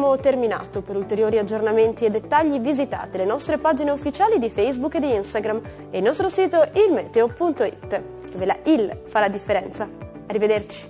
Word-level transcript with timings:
Abbiamo 0.00 0.18
terminato. 0.18 0.80
Per 0.80 0.96
ulteriori 0.96 1.36
aggiornamenti 1.36 2.06
e 2.06 2.10
dettagli 2.10 2.58
visitate 2.58 3.18
le 3.18 3.26
nostre 3.26 3.58
pagine 3.58 3.90
ufficiali 3.90 4.38
di 4.38 4.48
Facebook 4.48 4.94
e 4.94 5.00
di 5.00 5.14
Instagram 5.14 5.60
e 5.90 5.98
il 5.98 6.02
nostro 6.02 6.30
sito 6.30 6.66
ilmeteo.it, 6.72 8.02
dove 8.32 8.46
la 8.46 8.56
il 8.64 9.02
fa 9.04 9.20
la 9.20 9.28
differenza. 9.28 9.86
Arrivederci. 10.26 10.88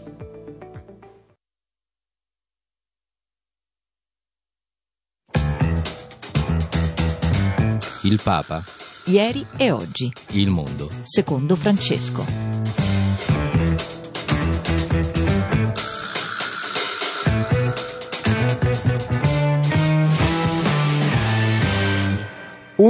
Il 8.05 8.21
Papa, 8.23 8.63
Ieri 9.07 9.45
e 9.57 9.73
oggi, 9.73 10.11
il 10.35 10.51
mondo. 10.51 10.89
secondo 11.03 11.57
Francesco. 11.57 12.60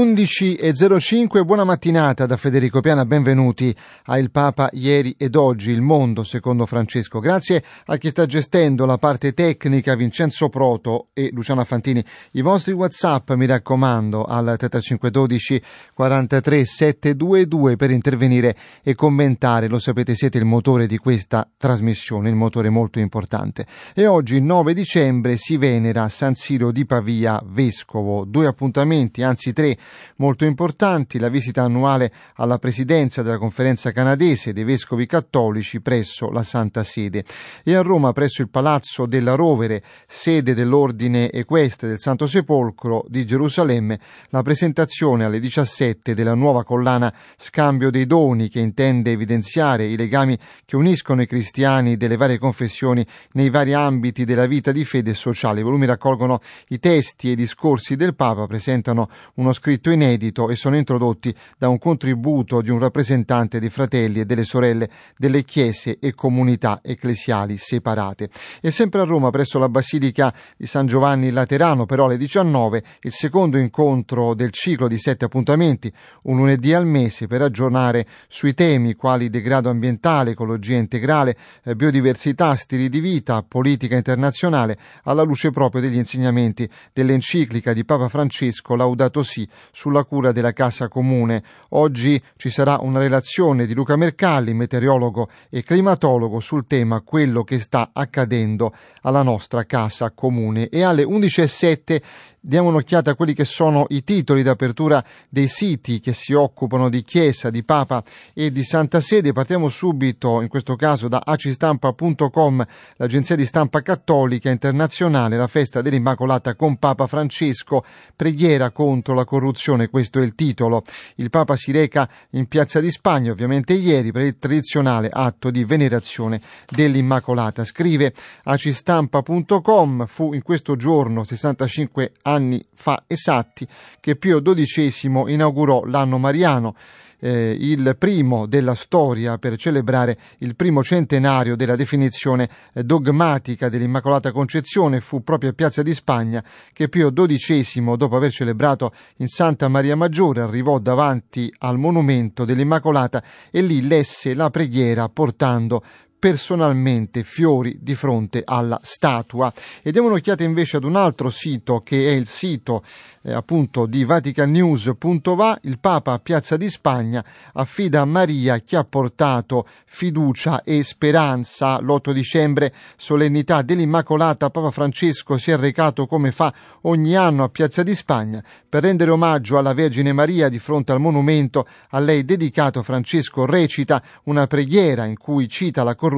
Undici 0.00 0.54
e 0.54 0.72
05, 0.72 1.44
buona 1.44 1.62
mattinata 1.62 2.24
da 2.24 2.38
Federico 2.38 2.80
Piana, 2.80 3.04
benvenuti 3.04 3.76
a 4.04 4.18
Il 4.18 4.30
Papa 4.30 4.70
ieri 4.72 5.14
ed 5.18 5.36
oggi, 5.36 5.72
il 5.72 5.82
mondo 5.82 6.22
secondo 6.22 6.64
Francesco. 6.64 7.18
Grazie 7.18 7.62
a 7.84 7.98
chi 7.98 8.08
sta 8.08 8.24
gestendo 8.24 8.86
la 8.86 8.96
parte 8.96 9.34
tecnica, 9.34 9.94
Vincenzo 9.94 10.48
Proto 10.48 11.08
e 11.12 11.28
Luciana 11.34 11.64
Fantini. 11.64 12.02
I 12.32 12.40
vostri 12.40 12.72
Whatsapp, 12.72 13.32
mi 13.32 13.44
raccomando, 13.44 14.24
al 14.24 14.54
3512 14.56 15.62
43 15.92 16.64
722 16.64 17.76
per 17.76 17.90
intervenire 17.90 18.56
e 18.82 18.94
commentare. 18.94 19.68
Lo 19.68 19.78
sapete, 19.78 20.14
siete 20.14 20.38
il 20.38 20.46
motore 20.46 20.86
di 20.86 20.96
questa 20.96 21.46
trasmissione, 21.58 22.30
il 22.30 22.36
motore 22.36 22.70
molto 22.70 23.00
importante. 23.00 23.66
E 23.94 24.06
oggi, 24.06 24.40
9 24.40 24.72
dicembre, 24.72 25.36
si 25.36 25.58
venera 25.58 26.08
San 26.08 26.32
Siro 26.32 26.72
di 26.72 26.86
Pavia 26.86 27.38
Vescovo. 27.44 28.24
Due 28.24 28.46
appuntamenti, 28.46 29.22
anzi 29.22 29.52
tre, 29.52 29.76
molto 30.16 30.44
importanti, 30.44 31.18
la 31.18 31.28
visita 31.28 31.62
annuale 31.62 32.12
alla 32.36 32.58
presidenza 32.58 33.22
della 33.22 33.38
conferenza 33.38 33.92
canadese 33.92 34.52
dei 34.52 34.64
vescovi 34.64 35.06
cattolici 35.06 35.80
presso 35.80 36.30
la 36.30 36.42
Santa 36.42 36.82
Sede 36.84 37.24
e 37.64 37.74
a 37.74 37.82
Roma 37.82 38.12
presso 38.12 38.42
il 38.42 38.48
Palazzo 38.50 39.06
della 39.06 39.34
Rovere, 39.34 39.82
sede 40.06 40.54
dell'Ordine 40.54 41.30
Equestre 41.30 41.88
del 41.88 41.98
Santo 41.98 42.26
Sepolcro 42.26 43.04
di 43.08 43.24
Gerusalemme, 43.24 43.98
la 44.30 44.42
presentazione 44.42 45.24
alle 45.24 45.40
17 45.40 46.14
della 46.14 46.34
nuova 46.34 46.64
collana 46.64 47.12
Scambio 47.36 47.90
dei 47.90 48.06
Doni 48.06 48.48
che 48.48 48.60
intende 48.60 49.12
evidenziare 49.12 49.84
i 49.84 49.96
legami 49.96 50.38
che 50.64 50.76
uniscono 50.76 51.22
i 51.22 51.26
cristiani 51.26 51.96
delle 51.96 52.16
varie 52.16 52.38
confessioni 52.38 53.04
nei 53.32 53.50
vari 53.50 53.72
ambiti 53.72 54.24
della 54.24 54.46
vita 54.46 54.72
di 54.72 54.84
fede 54.84 55.14
sociale. 55.14 55.60
I 55.60 55.64
volumi 55.64 55.86
raccolgono 55.86 56.40
i 56.68 56.78
testi 56.78 57.28
e 57.28 57.32
i 57.32 57.36
discorsi 57.36 57.96
del 57.96 58.14
Papa, 58.14 58.46
presentano 58.46 59.08
uno 59.34 59.52
scritto 59.52 59.79
inedito 59.88 60.50
e 60.50 60.56
sono 60.56 60.76
introdotti 60.76 61.34
da 61.56 61.68
un 61.68 61.78
contributo 61.78 62.60
di 62.60 62.68
un 62.68 62.78
rappresentante 62.78 63.58
dei 63.58 63.70
fratelli 63.70 64.20
e 64.20 64.24
delle 64.26 64.44
sorelle 64.44 64.90
delle 65.16 65.44
chiese 65.44 65.98
e 65.98 66.12
comunità 66.12 66.80
ecclesiali 66.82 67.56
separate. 67.56 68.28
E 68.60 68.70
sempre 68.70 69.00
a 69.00 69.04
Roma, 69.04 69.30
presso 69.30 69.58
la 69.58 69.70
Basilica 69.70 70.34
di 70.58 70.66
San 70.66 70.86
Giovanni 70.86 71.30
Laterano, 71.30 71.86
però 71.86 72.04
alle 72.04 72.18
19, 72.18 72.82
il 73.00 73.12
secondo 73.12 73.56
incontro 73.56 74.34
del 74.34 74.50
ciclo 74.50 74.88
di 74.88 74.98
sette 74.98 75.24
appuntamenti, 75.24 75.90
un 76.24 76.36
lunedì 76.36 76.74
al 76.74 76.86
mese, 76.86 77.26
per 77.26 77.40
aggiornare 77.40 78.06
sui 78.28 78.52
temi 78.52 78.94
quali 78.94 79.30
degrado 79.30 79.70
ambientale, 79.70 80.32
ecologia 80.32 80.76
integrale, 80.76 81.36
eh, 81.64 81.76
biodiversità, 81.76 82.54
stili 82.56 82.88
di 82.88 83.00
vita, 83.00 83.42
politica 83.46 83.96
internazionale, 83.96 84.76
alla 85.04 85.22
luce 85.22 85.50
proprio 85.50 85.80
degli 85.80 85.96
insegnamenti 85.96 86.68
dell'enciclica 86.92 87.72
di 87.72 87.84
Papa 87.84 88.08
Francesco 88.08 88.74
Laudato 88.74 89.22
Si 89.22 89.48
sulla 89.72 90.04
cura 90.04 90.32
della 90.32 90.52
casa 90.52 90.88
comune. 90.88 91.42
Oggi 91.70 92.20
ci 92.36 92.48
sarà 92.50 92.78
una 92.80 92.98
relazione 92.98 93.66
di 93.66 93.74
Luca 93.74 93.96
Mercalli, 93.96 94.54
meteorologo 94.54 95.28
e 95.48 95.62
climatologo, 95.62 96.40
sul 96.40 96.66
tema 96.66 97.00
quello 97.00 97.42
che 97.44 97.58
sta 97.58 97.90
accadendo 97.92 98.74
alla 99.02 99.22
nostra 99.22 99.64
casa 99.64 100.10
comune. 100.10 100.68
E 100.68 100.82
alle 100.82 101.04
11.07 101.04 102.00
diamo 102.42 102.68
un'occhiata 102.68 103.10
a 103.10 103.14
quelli 103.14 103.34
che 103.34 103.44
sono 103.44 103.84
i 103.90 104.02
titoli 104.02 104.42
d'apertura 104.42 105.04
dei 105.28 105.46
siti 105.46 106.00
che 106.00 106.14
si 106.14 106.32
occupano 106.32 106.88
di 106.88 107.02
Chiesa, 107.02 107.50
di 107.50 107.62
Papa 107.62 108.02
e 108.32 108.50
di 108.50 108.64
Santa 108.64 109.00
Sede. 109.00 109.32
Partiamo 109.32 109.68
subito, 109.68 110.40
in 110.40 110.48
questo 110.48 110.74
caso, 110.74 111.06
da 111.06 111.22
acistampa.com, 111.24 112.66
l'agenzia 112.96 113.36
di 113.36 113.44
stampa 113.44 113.82
cattolica 113.82 114.48
internazionale, 114.48 115.36
la 115.36 115.48
festa 115.48 115.82
dell'Immacolata 115.82 116.54
con 116.54 116.78
Papa 116.78 117.06
Francesco, 117.06 117.84
preghiera 118.16 118.70
contro 118.70 119.14
la 119.14 119.24
corruzione, 119.24 119.90
questo 119.90 120.18
è 120.18 120.22
il 120.22 120.34
titolo. 120.34 120.82
Il 121.16 121.28
Papa 121.28 121.56
si 121.56 121.72
reca 121.72 122.08
in 122.30 122.46
Piazza 122.46 122.80
di 122.80 122.90
Spagna, 122.90 123.32
ovviamente 123.32 123.74
ieri, 123.74 124.12
per 124.12 124.22
il 124.22 124.38
tradizionale 124.38 125.10
atto 125.12 125.50
di 125.50 125.64
venerazione 125.64 126.40
dell'Immacolata. 126.68 127.64
Scrive 127.64 128.14
acistampa.com, 128.44 130.06
fu 130.06 130.32
in 130.32 130.42
questo 130.42 130.76
giorno, 130.76 131.24
65 131.24 132.12
anni 132.22 132.28
fa 132.74 133.04
esatti, 133.06 133.66
che 134.00 134.16
Pio 134.16 134.42
XII 134.42 135.24
inaugurò 135.26 135.82
l'anno 135.84 136.18
mariano 136.18 136.74
eh, 137.20 137.56
il 137.58 137.94
primo 137.98 138.46
della 138.46 138.74
storia 138.74 139.38
per 139.38 139.56
celebrare 139.56 140.18
il 140.38 140.56
primo 140.56 140.82
centenario 140.82 141.54
della 141.54 141.76
definizione 141.76 142.48
eh, 142.72 142.82
dogmatica 142.82 143.68
dell'Immacolata 143.68 144.32
Concezione. 144.32 145.00
Fu 145.00 145.22
proprio 145.22 145.50
a 145.50 145.52
Piazza 145.52 145.82
di 145.82 145.92
Spagna 145.92 146.42
che 146.72 146.88
Pio 146.88 147.12
XII, 147.12 147.96
dopo 147.96 148.16
aver 148.16 148.32
celebrato 148.32 148.92
in 149.16 149.28
Santa 149.28 149.68
Maria 149.68 149.96
Maggiore, 149.96 150.40
arrivò 150.40 150.78
davanti 150.78 151.52
al 151.58 151.78
monumento 151.78 152.44
dell'Immacolata 152.44 153.22
e 153.50 153.60
lì 153.60 153.86
lesse 153.86 154.34
la 154.34 154.50
preghiera 154.50 155.08
portando 155.08 155.82
personalmente 156.20 157.24
fiori 157.24 157.78
di 157.80 157.96
fronte 157.96 158.42
alla 158.44 158.78
statua. 158.82 159.52
E 159.82 159.90
diamo 159.90 160.08
un'occhiata 160.08 160.44
invece 160.44 160.76
ad 160.76 160.84
un 160.84 160.94
altro 160.94 161.30
sito 161.30 161.80
che 161.80 162.08
è 162.08 162.12
il 162.12 162.28
sito 162.28 162.84
eh, 163.22 163.32
appunto 163.32 163.86
di 163.86 164.04
vaticanews.va, 164.04 165.58
il 165.62 165.78
Papa 165.78 166.12
a 166.12 166.18
Piazza 166.18 166.56
di 166.56 166.70
Spagna 166.70 167.24
affida 167.54 168.02
a 168.02 168.04
Maria 168.04 168.58
chi 168.58 168.76
ha 168.76 168.84
portato 168.84 169.66
fiducia 169.86 170.62
e 170.62 170.82
speranza. 170.82 171.80
L'8 171.80 172.12
dicembre, 172.12 172.72
solennità 172.96 173.62
dell'Immacolata, 173.62 174.50
Papa 174.50 174.70
Francesco 174.70 175.38
si 175.38 175.50
è 175.50 175.56
recato 175.56 176.06
come 176.06 176.32
fa 176.32 176.52
ogni 176.82 177.16
anno 177.16 177.44
a 177.44 177.48
Piazza 177.48 177.82
di 177.82 177.94
Spagna 177.94 178.42
per 178.68 178.82
rendere 178.82 179.10
omaggio 179.10 179.58
alla 179.58 179.74
Vergine 179.74 180.12
Maria 180.12 180.48
di 180.48 180.58
fronte 180.58 180.92
al 180.92 181.00
monumento 181.00 181.66
a 181.90 181.98
lei 181.98 182.24
dedicato. 182.24 182.82
Francesco 182.82 183.46
recita 183.46 184.02
una 184.24 184.46
preghiera 184.46 185.04
in 185.04 185.16
cui 185.16 185.48
cita 185.48 185.82
la 185.82 185.94
corruzione 185.94 186.09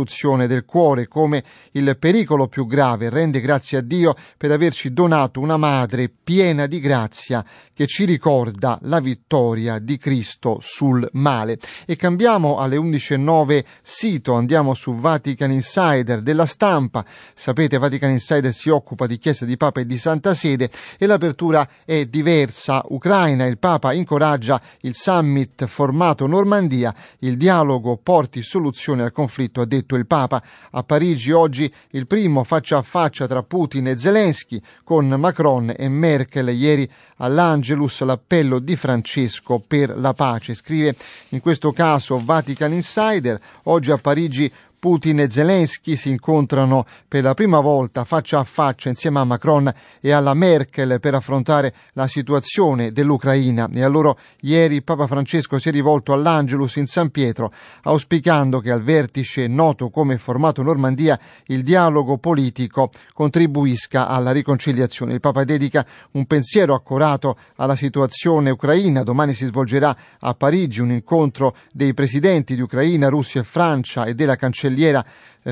del 0.46 0.64
cuore 0.64 1.06
come 1.06 1.44
il 1.72 1.96
pericolo 1.98 2.48
più 2.48 2.66
grave. 2.66 3.10
Rende 3.10 3.40
grazie 3.40 3.78
a 3.78 3.80
Dio 3.80 4.14
per 4.36 4.50
averci 4.50 4.92
donato 4.92 5.40
una 5.40 5.56
madre 5.56 6.08
piena 6.08 6.66
di 6.66 6.80
grazia 6.80 7.44
che 7.74 7.86
ci 7.86 8.04
ricorda 8.04 8.78
la 8.82 9.00
vittoria 9.00 9.78
di 9.78 9.96
Cristo 9.96 10.58
sul 10.60 11.08
male. 11.12 11.58
E 11.86 11.96
cambiamo 11.96 12.58
alle 12.58 12.76
11.09 12.76 13.64
sito, 13.82 14.34
andiamo 14.34 14.74
su 14.74 14.94
Vatican 14.94 15.50
Insider 15.50 16.22
della 16.22 16.46
stampa. 16.46 17.04
Sapete, 17.34 17.78
Vatican 17.78 18.10
Insider 18.10 18.52
si 18.52 18.68
occupa 18.68 19.06
di 19.06 19.18
Chiesa 19.18 19.44
di 19.44 19.56
Papa 19.56 19.80
e 19.80 19.86
di 19.86 19.98
Santa 19.98 20.34
Sede 20.34 20.70
e 20.98 21.06
l'apertura 21.06 21.68
è 21.84 22.04
diversa. 22.06 22.82
Ucraina, 22.88 23.46
il 23.46 23.58
Papa 23.58 23.92
incoraggia 23.92 24.60
il 24.80 24.94
summit 24.94 25.66
formato 25.66 26.26
Normandia, 26.26 26.94
il 27.20 27.36
dialogo 27.36 27.98
porti 28.02 28.42
soluzione 28.42 29.02
al 29.02 29.12
conflitto, 29.12 29.60
ha 29.60 29.66
detto 29.66 29.81
il 29.90 30.06
Papa. 30.06 30.42
A 30.70 30.82
Parigi 30.82 31.30
oggi 31.30 31.72
il 31.90 32.06
primo 32.06 32.44
faccia 32.44 32.78
a 32.78 32.82
faccia 32.82 33.26
tra 33.26 33.42
Putin 33.42 33.88
e 33.88 33.96
Zelensky 33.96 34.60
con 34.84 35.08
Macron 35.08 35.74
e 35.76 35.88
Merkel 35.88 36.48
ieri 36.48 36.90
all'Angelus 37.16 38.00
l'appello 38.02 38.58
di 38.58 38.76
Francesco 38.76 39.62
per 39.64 39.96
la 39.96 40.12
pace. 40.12 40.54
Scrive 40.54 40.96
in 41.30 41.40
questo 41.40 41.72
caso 41.72 42.20
Vatican 42.22 42.72
Insider, 42.72 43.40
oggi 43.64 43.90
a 43.90 43.98
Parigi 43.98 44.50
Putin 44.82 45.20
e 45.20 45.30
Zelensky 45.30 45.94
si 45.94 46.10
incontrano 46.10 46.84
per 47.06 47.22
la 47.22 47.34
prima 47.34 47.60
volta 47.60 48.02
faccia 48.02 48.40
a 48.40 48.44
faccia 48.44 48.88
insieme 48.88 49.20
a 49.20 49.24
Macron 49.24 49.72
e 50.00 50.10
alla 50.10 50.34
Merkel 50.34 50.98
per 50.98 51.14
affrontare 51.14 51.72
la 51.92 52.08
situazione 52.08 52.90
dell'Ucraina 52.90 53.68
e 53.72 53.84
a 53.84 54.16
ieri 54.40 54.82
Papa 54.82 55.06
Francesco 55.06 55.60
si 55.60 55.68
è 55.68 55.70
rivolto 55.70 56.12
all'Angelus 56.12 56.74
in 56.76 56.86
San 56.86 57.10
Pietro 57.10 57.52
auspicando 57.82 58.58
che 58.58 58.72
al 58.72 58.82
vertice 58.82 59.46
noto 59.46 59.88
come 59.88 60.18
formato 60.18 60.64
Normandia 60.64 61.16
il 61.46 61.62
dialogo 61.62 62.18
politico 62.18 62.90
contribuisca 63.12 64.08
alla 64.08 64.32
riconciliazione. 64.32 65.12
Il 65.12 65.20
Papa 65.20 65.44
dedica 65.44 65.86
un 66.12 66.26
pensiero 66.26 66.74
accorato 66.74 67.36
alla 67.54 67.76
situazione 67.76 68.50
ucraina. 68.50 69.04
Domani 69.04 69.32
si 69.32 69.46
svolgerà 69.46 69.96
a 70.18 70.34
Parigi 70.34 70.80
un 70.80 70.90
incontro 70.90 71.54
dei 71.70 71.94
presidenti 71.94 72.56
di 72.56 72.62
Ucraina, 72.62 73.08
Russia 73.08 73.42
e 73.42 73.44
Francia 73.44 74.06
e 74.06 74.14
della 74.14 74.34
cancelliera 74.34 74.70
eh, 74.76 75.04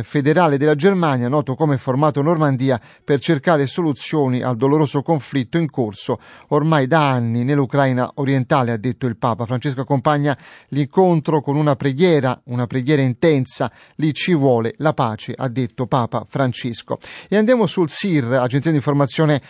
federale 0.03 0.59
della 0.59 0.75
Germania, 0.75 1.29
noto 1.29 1.55
come 1.55 1.77
formato 1.77 2.23
Normandia, 2.23 2.81
per 3.03 3.21
cercare 3.21 3.67
soluzioni 3.67 4.43
al 4.43 4.57
doloroso 4.57 5.03
conflitto 5.03 5.59
in 5.59 5.71
corso 5.71 6.19
ormai 6.49 6.87
da 6.87 7.11
anni 7.11 7.45
nell'Ucraina 7.45 8.13
orientale, 8.15 8.73
ha 8.73 8.77
detto 8.77 9.07
il 9.07 9.17
Papa. 9.17 9.47
Francesco 9.47 9.81
accompagna 9.81 10.37
l'incontro 10.69 11.41
con 11.41 11.57
una 11.57 11.77
preghiera, 11.77 12.41
una 12.45 12.67
preghiera 12.67 13.03
intensa, 13.03 13.71
lì 13.97 14.13
ci 14.13 14.35
vuole 14.35 14.75
la 14.79 14.93
pace, 14.93 15.35
ha 15.37 15.49
detto 15.49 15.87
Papa 15.87 16.25
Francesco. 16.29 16.99
E 17.29 17.37
andiamo 17.37 17.67
sul 17.67 17.89
SIR, 17.89 18.33
Agenzia 18.35 18.71
di 18.71 18.77
Informazione 18.77 19.41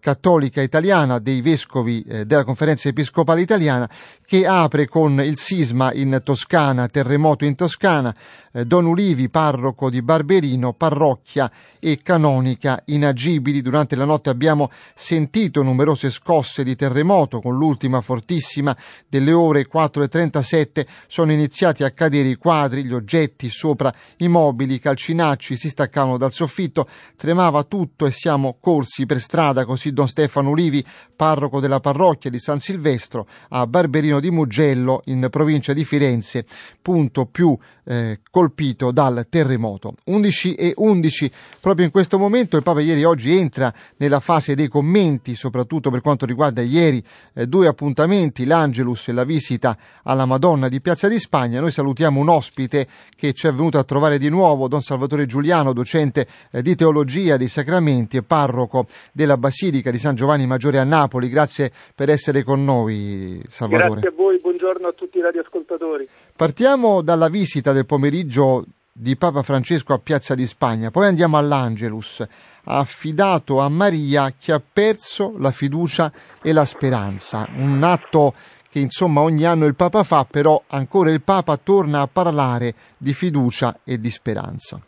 Cattolica 0.00 0.62
Italiana 0.62 1.18
dei 1.18 1.40
Vescovi 1.40 2.02
eh, 2.02 2.24
della 2.26 2.44
Conferenza 2.44 2.88
Episcopale 2.88 3.40
Italiana, 3.40 3.88
che 4.24 4.46
apre 4.46 4.86
con 4.86 5.20
il 5.20 5.38
sisma 5.38 5.92
in 5.92 6.20
Toscana, 6.22 6.88
terremoto 6.88 7.44
in 7.44 7.54
Toscana, 7.54 8.14
eh, 8.52 8.64
Don 8.64 8.86
Ulivi, 8.86 9.28
parroco 9.28 9.85
di 9.88 10.02
Barberino, 10.02 10.72
parrocchia 10.72 11.50
e 11.78 12.00
canonica 12.02 12.82
inagibili. 12.86 13.62
Durante 13.62 13.96
la 13.96 14.04
notte 14.04 14.30
abbiamo 14.30 14.70
sentito 14.94 15.62
numerose 15.62 16.10
scosse 16.10 16.64
di 16.64 16.74
terremoto, 16.74 17.40
con 17.40 17.56
l'ultima 17.56 18.00
fortissima 18.00 18.76
delle 19.08 19.32
ore 19.32 19.66
4.37 19.72 20.86
sono 21.06 21.32
iniziati 21.32 21.84
a 21.84 21.90
cadere 21.90 22.28
i 22.28 22.36
quadri, 22.36 22.84
gli 22.84 22.92
oggetti 22.92 23.48
sopra 23.48 23.94
i 24.18 24.28
mobili, 24.28 24.74
i 24.74 24.78
calcinacci 24.78 25.56
si 25.56 25.68
staccavano 25.68 26.16
dal 26.16 26.32
soffitto, 26.32 26.88
tremava 27.16 27.64
tutto 27.64 28.06
e 28.06 28.10
siamo 28.10 28.56
corsi 28.60 29.06
per 29.06 29.20
strada, 29.20 29.64
così 29.64 29.92
Don 29.92 30.08
Stefano 30.08 30.50
Ulivi, 30.50 30.84
parroco 31.14 31.60
della 31.60 31.80
parrocchia 31.80 32.30
di 32.30 32.38
San 32.38 32.58
Silvestro, 32.58 33.26
a 33.50 33.66
Barberino 33.66 34.20
di 34.20 34.30
Mugello 34.30 35.02
in 35.06 35.28
provincia 35.30 35.72
di 35.72 35.84
Firenze, 35.84 36.44
punto 36.82 37.26
più 37.26 37.56
eh, 37.84 38.20
colpito 38.30 38.90
dal 38.90 39.26
terremoto. 39.28 39.75
11 40.04 40.54
e 40.54 40.72
11 40.76 41.30
proprio 41.60 41.84
in 41.84 41.90
questo 41.90 42.18
momento 42.18 42.56
il 42.56 42.62
Papa 42.62 42.80
ieri 42.80 43.04
oggi 43.04 43.36
entra 43.36 43.72
nella 43.96 44.20
fase 44.20 44.54
dei 44.54 44.68
commenti, 44.68 45.34
soprattutto 45.34 45.90
per 45.90 46.00
quanto 46.00 46.26
riguarda 46.26 46.62
ieri 46.62 47.02
eh, 47.34 47.46
due 47.46 47.66
appuntamenti, 47.66 48.44
l'Angelus 48.44 49.08
e 49.08 49.12
la 49.12 49.24
visita 49.24 49.76
alla 50.02 50.24
Madonna 50.24 50.68
di 50.68 50.80
Piazza 50.80 51.08
di 51.08 51.18
Spagna. 51.18 51.60
Noi 51.60 51.70
salutiamo 51.70 52.20
un 52.20 52.28
ospite 52.28 52.86
che 53.16 53.32
ci 53.32 53.46
è 53.46 53.50
venuto 53.52 53.78
a 53.78 53.84
trovare 53.84 54.18
di 54.18 54.28
nuovo, 54.28 54.68
Don 54.68 54.80
Salvatore 54.80 55.26
Giuliano, 55.26 55.72
docente 55.72 56.26
eh, 56.50 56.62
di 56.62 56.74
teologia 56.74 57.36
dei 57.36 57.48
sacramenti 57.48 58.16
e 58.16 58.22
parroco 58.22 58.86
della 59.12 59.36
Basilica 59.36 59.90
di 59.90 59.98
San 59.98 60.14
Giovanni 60.14 60.46
Maggiore 60.46 60.78
a 60.78 60.84
Napoli. 60.84 61.28
Grazie 61.28 61.72
per 61.94 62.10
essere 62.10 62.42
con 62.42 62.64
noi, 62.64 63.42
Salvatore. 63.48 64.00
Grazie 64.00 64.08
a 64.08 64.12
voi, 64.16 64.38
buongiorno 64.40 64.86
a 64.86 64.92
tutti 64.92 65.18
i 65.18 65.20
radioascoltatori. 65.20 66.08
Partiamo 66.34 67.02
dalla 67.02 67.28
visita 67.28 67.72
del 67.72 67.86
pomeriggio 67.86 68.64
di 68.98 69.14
Papa 69.16 69.42
Francesco 69.42 69.92
a 69.92 69.98
Piazza 69.98 70.34
di 70.34 70.46
Spagna, 70.46 70.90
poi 70.90 71.06
andiamo 71.06 71.36
all'Angelus, 71.36 72.26
affidato 72.64 73.60
a 73.60 73.68
Maria 73.68 74.32
che 74.38 74.52
ha 74.52 74.60
perso 74.72 75.34
la 75.38 75.50
fiducia 75.50 76.10
e 76.42 76.52
la 76.54 76.64
speranza, 76.64 77.46
un 77.58 77.82
atto 77.82 78.32
che 78.70 78.78
insomma 78.78 79.20
ogni 79.20 79.44
anno 79.44 79.66
il 79.66 79.74
Papa 79.74 80.02
fa, 80.02 80.26
però 80.28 80.62
ancora 80.68 81.10
il 81.10 81.20
Papa 81.20 81.58
torna 81.58 82.00
a 82.00 82.08
parlare 82.10 82.74
di 82.96 83.12
fiducia 83.12 83.80
e 83.84 83.98
di 83.98 84.10
speranza. 84.10 84.80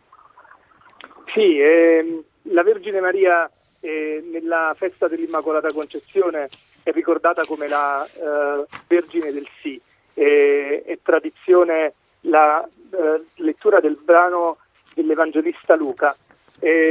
Sì, 1.34 1.60
ehm, 1.60 2.22
la 2.54 2.62
Vergine 2.62 3.00
Maria 3.00 3.48
eh, 3.80 4.24
nella 4.32 4.74
festa 4.76 5.06
dell'Immacolata 5.06 5.68
Concezione 5.68 6.48
è 6.82 6.90
ricordata 6.92 7.42
come 7.46 7.68
la 7.68 8.06
eh, 8.06 8.66
Vergine 8.86 9.32
del 9.32 9.46
Sì. 9.60 9.78
Eh, 10.14 10.82
è 10.84 10.98
tradizione 11.02 11.92
la 12.22 12.66
lettura 13.68 13.80
del 13.80 13.98
brano 14.02 14.58
dell'Evangelista 14.94 15.74
Luca. 15.74 16.16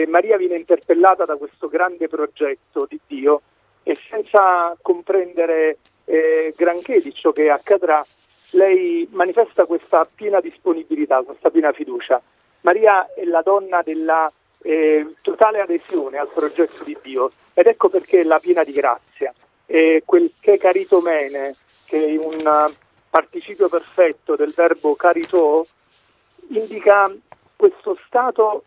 Maria 0.07 0.38
viene 0.38 0.56
interpellata 0.56 1.25
da 1.25 1.35
questo 1.35 1.68
grande 1.68 2.07
progetto 2.07 2.85
di 2.88 3.00
Dio 3.06 3.41
e 3.83 3.97
senza 4.09 4.77
comprendere 4.81 5.79
eh, 6.06 6.53
granché 6.56 7.01
di 7.01 7.13
ciò 7.13 7.31
che 7.31 7.50
accadrà, 7.50 8.06
lei 8.51 9.07
manifesta 9.12 9.65
questa 9.65 10.07
piena 10.13 10.39
disponibilità, 10.39 11.21
questa 11.24 11.50
piena 11.50 11.74
fiducia. 11.74 12.21
Maria 12.62 13.13
è 13.13 13.25
la 13.25 13.41
donna 13.41 13.81
della 13.81 14.31
eh, 14.62 15.15
totale 15.21 15.59
adesione 15.59 16.18
al 16.18 16.29
progetto 16.33 16.83
di 16.83 16.97
Dio 17.01 17.31
ed 17.53 17.68
ecco 17.68 17.89
perché 17.89 18.21
è 18.21 18.24
la 18.24 18.39
piena 18.39 18.63
di 18.63 18.71
grazia. 18.71 19.33
E 19.65 20.03
quel 20.06 20.31
che 20.39 20.57
caritomene, 20.57 21.56
che 21.85 22.06
è 22.06 22.18
un 22.18 22.71
participio 23.09 23.68
perfetto 23.68 24.35
del 24.35 24.53
verbo 24.56 24.95
carito, 24.95 25.68
indica 26.49 27.13
questo 27.55 27.97
stato 28.05 28.63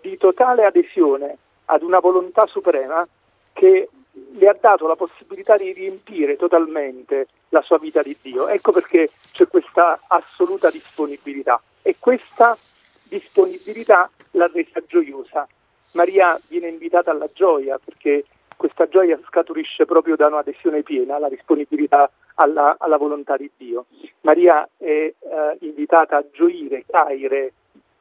di 0.00 0.16
totale 0.16 0.64
adesione 0.64 1.36
ad 1.66 1.82
una 1.82 2.00
volontà 2.00 2.46
suprema 2.46 3.06
che 3.52 3.88
le 4.32 4.48
ha 4.48 4.56
dato 4.58 4.86
la 4.86 4.96
possibilità 4.96 5.56
di 5.56 5.72
riempire 5.72 6.36
totalmente 6.36 7.28
la 7.50 7.62
sua 7.62 7.78
vita 7.78 8.02
di 8.02 8.16
Dio. 8.20 8.48
Ecco 8.48 8.72
perché 8.72 9.10
c'è 9.32 9.46
questa 9.46 10.00
assoluta 10.06 10.70
disponibilità 10.70 11.60
e 11.82 11.96
questa 11.98 12.56
disponibilità 13.04 14.10
l'ha 14.32 14.50
resa 14.52 14.82
gioiosa. 14.86 15.46
Maria 15.92 16.38
viene 16.48 16.68
invitata 16.68 17.10
alla 17.10 17.28
gioia 17.32 17.78
perché 17.82 18.24
questa 18.56 18.88
gioia 18.88 19.18
scaturisce 19.26 19.84
proprio 19.86 20.16
da 20.16 20.26
un'adesione 20.26 20.82
piena 20.82 21.16
alla 21.16 21.28
disponibilità 21.28 22.10
alla, 22.34 22.76
alla 22.78 22.96
volontà 22.96 23.36
di 23.36 23.50
Dio. 23.56 23.86
Maria 24.22 24.68
è 24.76 24.84
eh, 24.84 25.14
invitata 25.60 26.16
a 26.16 26.24
gioire, 26.32 26.84
caire, 26.86 27.52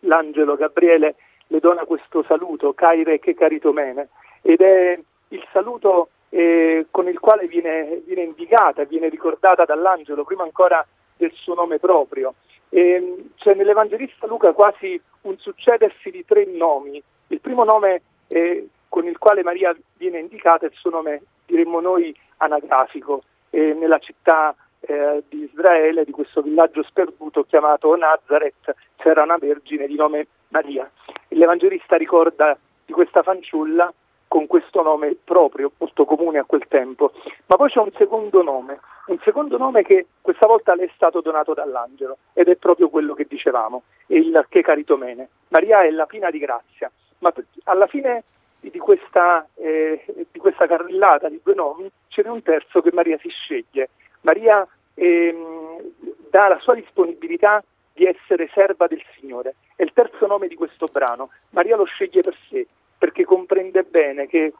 l'angelo 0.01 0.55
Gabriele 0.55 1.15
le 1.47 1.59
dona 1.59 1.83
questo 1.83 2.23
saluto, 2.23 2.73
caire 2.73 3.19
che 3.19 3.33
caritomene, 3.33 4.07
ed 4.41 4.61
è 4.61 4.97
il 5.29 5.47
saluto 5.51 6.09
eh, 6.29 6.87
con 6.89 7.07
il 7.07 7.19
quale 7.19 7.47
viene, 7.47 8.01
viene 8.05 8.23
indicata, 8.23 8.85
viene 8.85 9.09
ricordata 9.09 9.65
dall'angelo, 9.65 10.23
prima 10.23 10.43
ancora 10.43 10.85
del 11.17 11.31
suo 11.33 11.53
nome 11.53 11.77
proprio. 11.77 12.35
E, 12.69 13.25
c'è 13.35 13.53
nell'Evangelista 13.53 14.27
Luca 14.27 14.53
quasi 14.53 14.99
un 15.23 15.37
succedersi 15.37 16.09
di 16.09 16.23
tre 16.25 16.45
nomi. 16.45 17.03
Il 17.27 17.41
primo 17.41 17.65
nome 17.65 18.01
eh, 18.27 18.67
con 18.87 19.05
il 19.05 19.17
quale 19.17 19.43
Maria 19.43 19.75
viene 19.97 20.19
indicata 20.19 20.65
è 20.65 20.69
il 20.69 20.75
suo 20.75 20.89
nome, 20.89 21.21
diremmo 21.45 21.81
noi, 21.81 22.15
anagrafico. 22.37 23.23
Eh, 23.51 23.73
nella 23.73 23.99
città 23.99 24.55
eh, 24.79 25.23
di 25.27 25.43
Israele, 25.51 26.05
di 26.05 26.11
questo 26.11 26.41
villaggio 26.41 26.83
sperduto 26.83 27.43
chiamato 27.43 27.95
Nazareth, 27.95 28.73
c'era 28.95 29.23
una 29.23 29.37
vergine 29.37 29.87
di 29.87 29.95
nome 29.95 30.27
Maria. 30.47 30.89
L'Evangelista 31.29 31.97
ricorda 31.97 32.57
di 32.85 32.93
questa 32.93 33.23
fanciulla 33.23 33.93
con 34.27 34.47
questo 34.47 34.81
nome 34.81 35.17
proprio, 35.21 35.71
molto 35.77 36.05
comune 36.05 36.39
a 36.39 36.45
quel 36.45 36.65
tempo. 36.69 37.11
Ma 37.47 37.57
poi 37.57 37.69
c'è 37.69 37.79
un 37.79 37.91
secondo 37.97 38.41
nome, 38.41 38.79
un 39.07 39.19
secondo 39.23 39.57
nome 39.57 39.83
che 39.83 40.07
questa 40.21 40.47
volta 40.47 40.73
le 40.73 40.85
è 40.85 40.91
stato 40.95 41.19
donato 41.19 41.53
dall'angelo 41.53 42.17
ed 42.31 42.47
è 42.47 42.55
proprio 42.55 42.87
quello 42.87 43.13
che 43.13 43.25
dicevamo, 43.27 43.83
il 44.07 44.45
che 44.47 44.61
caritomene. 44.61 45.27
Maria 45.49 45.83
è 45.83 45.89
la 45.91 46.05
piena 46.05 46.29
di 46.29 46.39
grazia, 46.39 46.89
ma 47.19 47.33
alla 47.65 47.87
fine 47.87 48.23
di 48.69 48.77
questa, 48.77 49.47
eh, 49.55 50.03
di 50.31 50.39
questa 50.39 50.67
carrellata 50.67 51.29
di 51.29 51.39
due 51.43 51.55
nomi 51.55 51.89
ce 52.07 52.21
n'è 52.21 52.29
un 52.29 52.43
terzo 52.43 52.81
che 52.81 52.91
Maria 52.93 53.17
si 53.19 53.29
sceglie. 53.29 53.89
Maria 54.21 54.67
ehm, 54.93 55.93
dà 56.29 56.47
la 56.47 56.59
sua 56.59 56.75
disponibilità 56.75 57.63
di 57.93 58.05
essere 58.05 58.49
serva 58.53 58.87
del 58.87 59.03
Signore. 59.17 59.55
È 59.75 59.83
il 59.83 59.93
terzo 59.93 60.27
nome 60.27 60.47
di 60.47 60.55
questo 60.55 60.87
brano. 60.91 61.31
Maria 61.49 61.75
lo 61.75 61.85
sceglie 61.85 62.21
per 62.21 62.35
sé, 62.49 62.67
perché 62.97 63.25
comprende 63.25 63.83
bene 63.83 64.27
che 64.27 64.53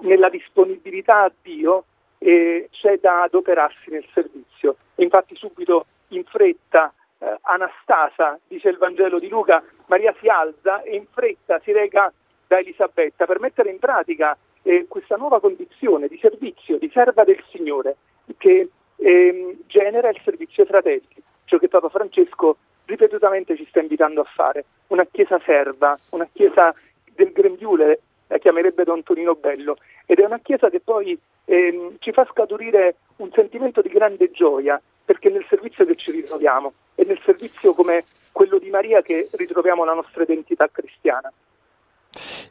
nella 0.00 0.28
disponibilità 0.28 1.22
a 1.22 1.32
Dio 1.42 1.84
eh, 2.18 2.68
c'è 2.70 2.98
da 2.98 3.22
adoperarsi 3.22 3.90
nel 3.90 4.06
servizio. 4.12 4.76
E 4.94 5.02
infatti 5.02 5.34
subito 5.36 5.86
in 6.08 6.24
fretta 6.24 6.92
eh, 7.18 7.36
Anastasa, 7.42 8.38
dice 8.46 8.68
il 8.68 8.78
Vangelo 8.78 9.18
di 9.18 9.28
Luca, 9.28 9.62
Maria 9.86 10.14
si 10.20 10.28
alza 10.28 10.82
e 10.82 10.96
in 10.96 11.06
fretta 11.10 11.60
si 11.60 11.72
reca 11.72 12.12
da 12.48 12.58
Elisabetta 12.58 13.26
per 13.26 13.38
mettere 13.38 13.70
in 13.70 13.78
pratica 13.78 14.36
eh, 14.62 14.86
questa 14.88 15.16
nuova 15.16 15.38
condizione 15.38 16.08
di 16.08 16.18
servizio, 16.20 16.78
di 16.78 16.90
serva 16.92 17.22
del 17.22 17.42
Signore, 17.50 17.96
che 18.38 18.70
ehm, 18.96 19.58
genera 19.66 20.08
il 20.08 20.20
servizio 20.24 20.64
ai 20.64 20.68
fratelli, 20.68 21.22
ciò 21.44 21.58
che 21.58 21.68
Papa 21.68 21.88
Francesco 21.88 22.56
ripetutamente 22.86 23.56
ci 23.56 23.66
sta 23.68 23.80
invitando 23.80 24.22
a 24.22 24.24
fare, 24.34 24.64
una 24.88 25.06
chiesa 25.06 25.38
serva, 25.44 25.96
una 26.10 26.26
chiesa 26.32 26.74
del 27.14 27.32
grembiule, 27.32 28.00
la 28.28 28.38
chiamerebbe 28.38 28.84
Don 28.84 29.02
Tonino 29.02 29.34
Bello, 29.34 29.76
ed 30.06 30.18
è 30.18 30.24
una 30.24 30.40
chiesa 30.40 30.70
che 30.70 30.80
poi 30.80 31.18
ehm, 31.44 31.96
ci 31.98 32.12
fa 32.12 32.26
scaturire 32.30 32.96
un 33.16 33.30
sentimento 33.32 33.82
di 33.82 33.90
grande 33.90 34.30
gioia, 34.30 34.80
perché 35.04 35.28
nel 35.28 35.44
servizio 35.48 35.84
che 35.84 35.96
ci 35.96 36.10
ritroviamo, 36.10 36.72
è 36.94 37.04
nel 37.04 37.20
servizio 37.24 37.74
come 37.74 38.04
quello 38.32 38.58
di 38.58 38.70
Maria 38.70 39.02
che 39.02 39.28
ritroviamo 39.32 39.84
la 39.84 39.94
nostra 39.94 40.22
identità 40.22 40.68
cristiana. 40.68 41.32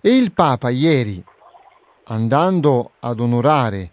E 0.07 0.15
il 0.15 0.31
Papa 0.31 0.69
ieri, 0.69 1.21
andando 2.05 2.91
ad 2.99 3.19
onorare 3.19 3.91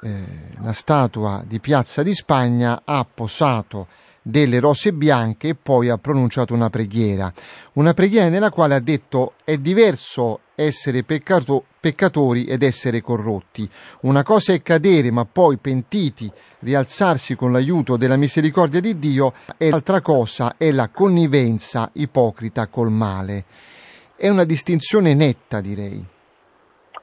eh, 0.00 0.24
la 0.62 0.72
statua 0.72 1.42
di 1.44 1.58
Piazza 1.58 2.04
di 2.04 2.14
Spagna, 2.14 2.82
ha 2.84 3.04
posato 3.12 3.88
delle 4.22 4.60
rose 4.60 4.92
bianche 4.92 5.48
e 5.48 5.54
poi 5.56 5.88
ha 5.88 5.98
pronunciato 5.98 6.54
una 6.54 6.70
preghiera. 6.70 7.32
Una 7.72 7.94
preghiera 7.94 8.28
nella 8.28 8.50
quale 8.50 8.76
ha 8.76 8.78
detto 8.78 9.32
è 9.42 9.58
diverso 9.58 10.42
essere 10.54 11.02
peccato, 11.02 11.64
peccatori 11.80 12.44
ed 12.44 12.62
essere 12.62 13.00
corrotti. 13.00 13.68
Una 14.02 14.22
cosa 14.22 14.52
è 14.52 14.62
cadere 14.62 15.10
ma 15.10 15.24
poi 15.24 15.56
pentiti, 15.56 16.30
rialzarsi 16.60 17.34
con 17.34 17.50
l'aiuto 17.50 17.96
della 17.96 18.14
misericordia 18.14 18.78
di 18.78 19.00
Dio 19.00 19.32
e 19.56 19.68
l'altra 19.68 20.00
cosa 20.00 20.54
è 20.56 20.70
la 20.70 20.90
connivenza 20.90 21.90
ipocrita 21.94 22.68
col 22.68 22.92
male. 22.92 23.46
È 24.20 24.28
una 24.28 24.44
distinzione 24.44 25.14
netta, 25.14 25.62
direi. 25.62 26.04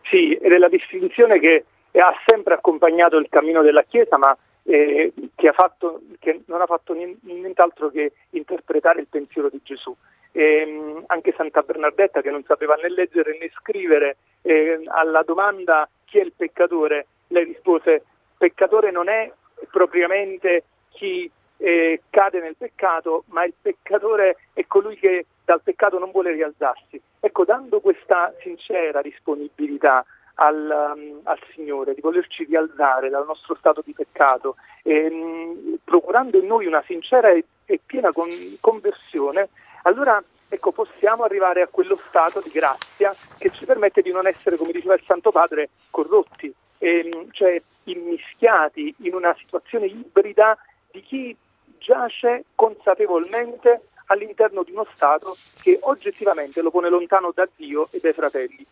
Sì, 0.03 0.35
ed 0.35 0.51
è 0.51 0.57
la 0.59 0.69
distinzione 0.69 1.39
che 1.39 1.65
ha 1.93 2.13
sempre 2.27 2.53
accompagnato 2.53 3.17
il 3.17 3.25
cammino 3.27 3.63
della 3.63 3.81
Chiesa, 3.81 4.19
ma 4.19 4.37
eh, 4.61 5.11
che, 5.33 5.51
fatto, 5.51 6.01
che, 6.19 6.41
non 6.45 6.61
ha 6.61 6.67
fatto 6.67 6.93
nient'altro 6.93 7.89
che 7.89 8.11
interpretare 8.29 8.99
il 8.99 9.07
pensiero 9.09 9.49
di 9.49 9.59
Gesù. 9.63 9.95
Eh, 10.31 11.01
anche 11.07 11.33
Santa 11.35 11.63
Bernardetta, 11.63 12.21
che 12.21 12.29
non 12.29 12.43
sapeva 12.45 12.75
né 12.75 12.87
leggere 12.89 13.35
né 13.39 13.49
scrivere, 13.61 14.17
eh, 14.43 14.83
alla 14.85 15.23
domanda 15.23 15.89
chi 16.05 16.19
è 16.19 16.21
il 16.21 16.33
peccatore, 16.37 17.07
lei 17.29 17.45
rispose 17.45 18.03
peccatore 18.37 18.91
non 18.91 19.09
è 19.09 19.31
propriamente 19.71 20.65
chi 20.89 21.27
eh, 21.57 22.01
cade 22.09 22.39
nel 22.39 22.55
peccato, 22.55 23.23
ma 23.27 23.43
il 23.43 23.53
peccatore 23.59 24.37
è 24.53 24.65
colui 24.67 24.97
che 24.97 25.25
dal 25.43 25.61
peccato 25.61 25.99
non 25.99 26.11
vuole 26.11 26.31
rialzarsi. 26.31 27.01
Ecco, 27.19 27.45
dando 27.45 27.79
questa 27.79 28.33
sincera 28.41 29.01
disponibilità 29.01 30.05
al, 30.35 30.93
um, 30.95 31.21
al, 31.23 31.39
Signore, 31.53 31.93
di 31.93 32.01
volerci 32.01 32.43
rialzare 32.43 33.09
dal 33.09 33.25
nostro 33.25 33.55
stato 33.55 33.81
di 33.83 33.93
peccato, 33.93 34.55
e, 34.83 35.07
um, 35.07 35.77
procurando 35.83 36.37
in 36.37 36.45
noi 36.45 36.65
una 36.65 36.83
sincera 36.85 37.29
e, 37.29 37.45
e 37.65 37.79
piena 37.83 38.11
con, 38.11 38.29
conversione, 38.59 39.49
allora 39.83 40.21
ecco, 40.49 40.71
possiamo 40.71 41.23
arrivare 41.23 41.61
a 41.61 41.67
quello 41.67 41.99
stato 42.07 42.39
di 42.41 42.49
grazia 42.49 43.13
che 43.37 43.49
ci 43.49 43.65
permette 43.65 44.01
di 44.01 44.11
non 44.11 44.27
essere, 44.27 44.57
come 44.57 44.71
diceva 44.71 44.93
il 44.93 45.03
Santo 45.05 45.31
Padre, 45.31 45.69
corrotti, 45.89 46.53
e, 46.77 47.09
um, 47.11 47.31
cioè 47.31 47.59
immischiati 47.85 48.93
in 49.03 49.15
una 49.15 49.33
situazione 49.39 49.85
ibrida 49.85 50.57
di 50.91 51.01
chi 51.01 51.37
giace 51.79 52.45
consapevolmente 52.55 53.89
all'interno 54.07 54.63
di 54.63 54.71
uno 54.71 54.87
Stato 54.93 55.35
che 55.61 55.79
oggettivamente 55.81 56.61
lo 56.61 56.71
pone 56.71 56.89
lontano 56.89 57.31
da 57.33 57.47
Dio 57.55 57.87
e 57.91 57.99
dai 58.01 58.13
fratelli. 58.13 58.65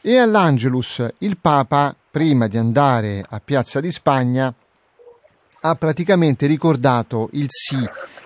E 0.00 0.18
all'Angelus 0.18 1.06
il 1.18 1.38
Papa, 1.38 1.94
prima 2.10 2.48
di 2.48 2.56
andare 2.56 3.24
a 3.28 3.40
Piazza 3.42 3.80
di 3.80 3.90
Spagna, 3.90 4.52
ha 5.64 5.74
praticamente 5.76 6.46
ricordato 6.46 7.28
il 7.32 7.46
sì 7.48 7.78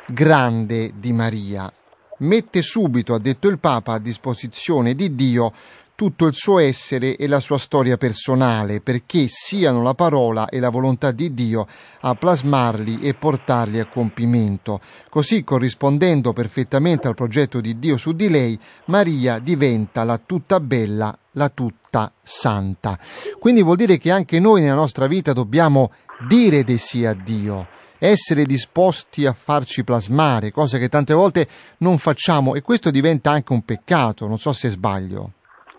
grande 0.07 0.93
di 0.99 1.13
Maria. 1.13 1.71
Mette 2.19 2.63
subito, 2.63 3.13
ha 3.13 3.19
detto 3.19 3.49
il 3.49 3.59
Papa, 3.59 3.93
a 3.93 3.99
disposizione 3.99 4.95
di 4.95 5.15
Dio 5.15 5.53
tutto 5.97 6.27
il 6.27 6.35
suo 6.35 6.59
essere 6.59 7.17
e 7.17 7.27
la 7.27 7.41
sua 7.41 7.57
storia 7.57 7.97
personale, 7.97 8.81
perché 8.81 9.27
siano 9.29 9.83
la 9.83 9.95
parola 9.95 10.47
e 10.47 10.61
la 10.61 10.69
volontà 10.69 11.11
di 11.11 11.33
Dio 11.33 11.67
a 12.01 12.15
plasmarli 12.15 13.01
e 13.01 13.15
portarli 13.15 13.81
a 13.81 13.87
compimento. 13.87 14.81
Così, 15.09 15.43
corrispondendo 15.43 16.35
perfettamente 16.35 17.09
al 17.09 17.15
progetto 17.15 17.61
di 17.63 17.79
Dio 17.79 17.97
su 17.97 18.13
di 18.13 18.29
lei, 18.29 18.61
Maria 18.85 19.39
diventa 19.39 20.05
la 20.05 20.21
tutta 20.25 20.61
bella, 20.61 21.17
la 21.33 21.49
tutta 21.49 22.13
santa. 22.23 22.99
Quindi 23.39 23.63
vuol 23.63 23.77
dire 23.77 23.97
che 23.97 24.11
anche 24.11 24.39
noi 24.39 24.61
nella 24.61 24.75
nostra 24.75 25.07
vita 25.07 25.33
dobbiamo 25.33 25.93
dire 26.29 26.63
dei 26.63 26.79
sì 26.79 27.07
a 27.07 27.15
Dio 27.15 27.69
essere 27.99 28.45
disposti 28.45 29.25
a 29.25 29.33
farci 29.33 29.83
plasmare, 29.83 30.53
cosa 30.53 30.77
che 30.77 30.91
tante 30.91 31.15
volte 31.15 31.49
non 31.79 31.97
facciamo 31.97 32.55
e 32.55 32.61
questo 32.61 32.91
diventa 32.91 33.31
anche 33.31 33.55
un 33.55 33.65
peccato, 33.65 34.27
non 34.27 34.39
so 34.39 34.53
se 34.53 34.69
sbaglio. 34.69 35.33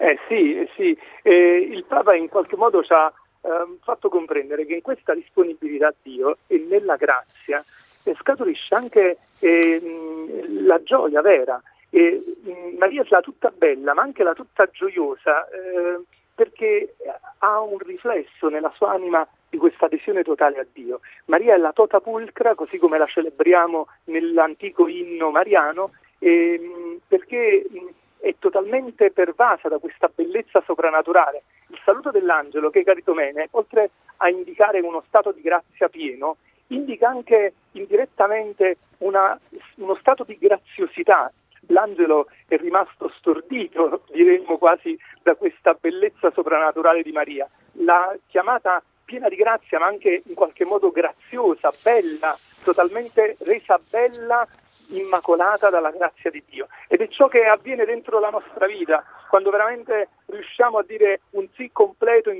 Eh 0.07 0.17
sì, 0.29 0.57
eh 0.57 0.69
sì. 0.77 0.97
Eh, 1.21 1.67
il 1.69 1.83
Papa 1.83 2.15
in 2.15 2.29
qualche 2.29 2.55
modo 2.55 2.81
ci 2.81 2.93
ha 2.93 3.11
eh, 3.41 3.49
fatto 3.83 4.07
comprendere 4.07 4.65
che 4.65 4.75
in 4.75 4.81
questa 4.81 5.13
disponibilità 5.13 5.87
a 5.87 5.93
Dio 6.01 6.37
e 6.47 6.65
nella 6.69 6.95
grazia 6.95 7.61
eh, 8.05 8.15
scaturisce 8.17 8.73
anche 8.73 9.17
ehm, 9.41 10.65
la 10.65 10.81
gioia 10.81 11.19
vera. 11.19 11.61
Mm, 11.93 12.77
Maria 12.77 13.01
è 13.01 13.05
la 13.09 13.19
tutta 13.19 13.51
bella, 13.53 13.93
ma 13.93 14.01
anche 14.01 14.23
la 14.23 14.33
tutta 14.33 14.69
gioiosa, 14.71 15.45
eh, 15.49 15.99
perché 16.33 16.95
ha 17.39 17.59
un 17.59 17.77
riflesso 17.79 18.47
nella 18.47 18.71
sua 18.75 18.91
anima 18.91 19.27
di 19.49 19.57
questa 19.57 19.87
adesione 19.87 20.23
totale 20.23 20.59
a 20.59 20.65
Dio. 20.71 21.01
Maria 21.25 21.55
è 21.55 21.57
la 21.57 21.73
tota 21.73 21.99
pulcra, 21.99 22.55
così 22.55 22.77
come 22.77 22.97
la 22.97 23.07
celebriamo 23.07 23.87
nell'antico 24.05 24.87
inno 24.87 25.31
mariano, 25.31 25.91
ehm, 26.19 26.99
perché 27.09 27.65
mm, 27.69 27.87
è 28.29 28.36
totalmente 28.39 29.12
pervasa 29.12 29.69
da 29.69 29.77
questa 29.77 30.10
bellezza 30.13 30.62
soprannaturale. 30.65 31.43
Il 31.69 31.79
saluto 31.84 32.12
dell'angelo, 32.12 32.69
che 32.69 32.84
caritomene, 32.84 33.48
oltre 33.51 33.91
a 34.17 34.29
indicare 34.29 34.79
uno 34.81 35.03
stato 35.07 35.31
di 35.31 35.41
grazia 35.41 35.88
pieno, 35.88 36.38
indica 36.67 37.07
anche 37.07 37.53
indirettamente 37.72 38.77
una, 39.00 39.39
uno 39.75 39.96
stato 39.96 40.24
di 40.24 40.38
graziosità. 40.38 41.31
L'angelo 41.67 42.27
è 42.48 42.57
rimasto 42.57 43.10
stordito, 43.17 44.03
diremmo 44.12 44.57
quasi, 44.57 44.98
da 45.22 45.36
questa 45.36 45.74
bellezza 45.79 46.31
soprannaturale 46.31 47.03
di 47.03 47.12
Maria. 47.12 47.50
La 47.84 48.13
chiamata 48.27 48.81
piena 49.05 49.29
di 49.29 49.36
grazia, 49.36 49.79
ma 49.79 49.86
anche 49.86 50.24
in 50.25 50.34
qualche 50.34 50.65
modo 50.65 50.91
graziosa, 50.91 51.72
bella, 51.81 52.38
totalmente 52.63 53.38
resa 53.39 53.79
bella 53.89 54.46
immacolata 54.89 55.70
dalla 55.70 55.91
grazia 55.91 56.29
di 56.29 56.44
Dio. 56.48 56.67
Ed 56.88 57.01
è 57.01 57.08
ciò 57.08 57.27
che 57.27 57.46
avviene 57.46 57.86
dentro 57.86 58.20
la 58.20 58.29
nostra 58.29 58.67
vita, 58.67 59.03
quando 59.29 59.50
veramente 59.50 60.10
riusciamo 60.27 60.77
a 60.77 60.84
dire 60.84 61.22
un 61.32 61.48
sì 61.56 61.70
completo, 61.72 62.32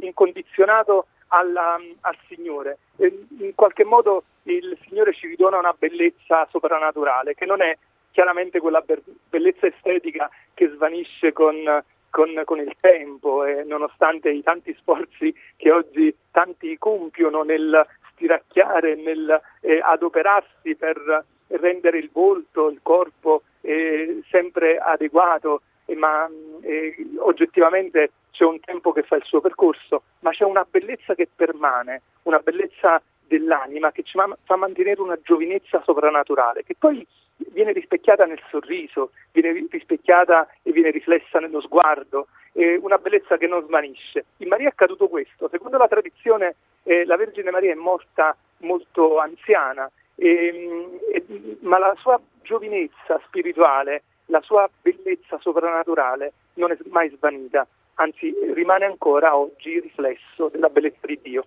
incondizionato 0.00 1.06
alla, 1.28 1.76
al 2.00 2.16
Signore. 2.28 2.78
E 2.96 3.26
in 3.38 3.54
qualche 3.54 3.84
modo 3.84 4.24
il 4.44 4.76
Signore 4.86 5.12
ci 5.12 5.26
ridona 5.26 5.58
una 5.58 5.74
bellezza 5.76 6.46
soprannaturale, 6.50 7.34
che 7.34 7.46
non 7.46 7.62
è 7.62 7.76
chiaramente 8.12 8.60
quella 8.60 8.82
bellezza 9.28 9.66
estetica 9.66 10.30
che 10.54 10.68
svanisce 10.68 11.32
con, 11.32 11.82
con, 12.08 12.42
con, 12.44 12.58
il 12.60 12.74
tempo 12.80 13.44
e 13.44 13.62
nonostante 13.64 14.30
i 14.30 14.42
tanti 14.42 14.74
sforzi 14.78 15.34
che 15.56 15.70
oggi 15.70 16.16
tanti 16.30 16.78
compiono 16.78 17.42
nel 17.42 17.86
stiracchiare, 18.12 18.94
nel 18.94 19.38
eh, 19.60 19.80
adoperarsi 19.82 20.74
per 20.76 21.24
rendere 21.48 21.98
il 21.98 22.10
volto, 22.12 22.68
il 22.68 22.80
corpo 22.82 23.42
eh, 23.60 24.22
sempre 24.30 24.78
adeguato, 24.78 25.62
eh, 25.86 25.94
ma 25.94 26.28
eh, 26.62 26.94
oggettivamente 27.18 28.10
c'è 28.30 28.44
un 28.44 28.60
tempo 28.60 28.92
che 28.92 29.02
fa 29.02 29.16
il 29.16 29.24
suo 29.24 29.40
percorso, 29.40 30.02
ma 30.20 30.30
c'è 30.30 30.44
una 30.44 30.66
bellezza 30.68 31.14
che 31.14 31.28
permane, 31.34 32.02
una 32.24 32.38
bellezza 32.38 33.00
dell'anima 33.26 33.92
che 33.92 34.02
ci 34.02 34.18
fa 34.44 34.56
mantenere 34.56 35.00
una 35.00 35.18
giovinezza 35.22 35.82
soprannaturale, 35.84 36.62
che 36.64 36.76
poi 36.78 37.04
viene 37.52 37.72
rispecchiata 37.72 38.24
nel 38.24 38.40
sorriso, 38.50 39.10
viene 39.32 39.66
rispecchiata 39.70 40.48
e 40.62 40.72
viene 40.72 40.90
riflessa 40.90 41.38
nello 41.38 41.60
sguardo, 41.60 42.28
eh, 42.52 42.76
una 42.76 42.98
bellezza 42.98 43.36
che 43.36 43.46
non 43.46 43.64
svanisce. 43.64 44.26
In 44.38 44.48
Maria 44.48 44.68
è 44.68 44.70
accaduto 44.70 45.08
questo. 45.08 45.48
Secondo 45.50 45.76
la 45.76 45.88
tradizione 45.88 46.56
eh, 46.84 47.04
la 47.04 47.16
Vergine 47.16 47.50
Maria 47.50 47.72
è 47.72 47.74
morta 47.74 48.36
molto 48.58 49.18
anziana 49.18 49.90
e, 50.16 51.00
e, 51.12 51.58
ma 51.60 51.78
la 51.78 51.94
sua 51.98 52.20
giovinezza 52.42 53.20
spirituale, 53.26 54.02
la 54.26 54.40
sua 54.40 54.68
bellezza 54.82 55.38
soprannaturale 55.40 56.32
non 56.54 56.72
è 56.72 56.76
mai 56.90 57.10
svanita 57.10 57.66
anzi 57.96 58.34
rimane 58.54 58.84
ancora 58.84 59.36
oggi 59.36 59.80
riflesso 59.80 60.48
della 60.50 60.68
bellezza 60.68 61.06
di 61.06 61.18
Dio. 61.22 61.46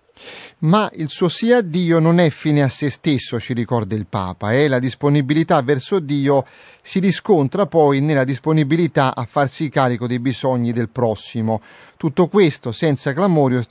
Ma 0.58 0.90
il 0.94 1.08
suo 1.08 1.28
sì 1.28 1.52
a 1.52 1.60
Dio 1.60 1.98
non 1.98 2.18
è 2.18 2.30
fine 2.30 2.62
a 2.62 2.68
se 2.68 2.90
stesso, 2.90 3.40
ci 3.40 3.54
ricorda 3.54 3.94
il 3.94 4.06
Papa, 4.06 4.52
e 4.52 4.64
eh? 4.64 4.68
la 4.68 4.78
disponibilità 4.78 5.60
verso 5.62 6.00
Dio 6.00 6.44
si 6.82 6.98
riscontra 6.98 7.66
poi 7.66 8.00
nella 8.00 8.24
disponibilità 8.24 9.14
a 9.14 9.24
farsi 9.24 9.68
carico 9.68 10.06
dei 10.06 10.18
bisogni 10.18 10.72
del 10.72 10.88
prossimo. 10.88 11.60
Tutto 11.96 12.28
questo 12.28 12.72
senza 12.72 13.12
clamori 13.12 13.56
e 13.56 13.66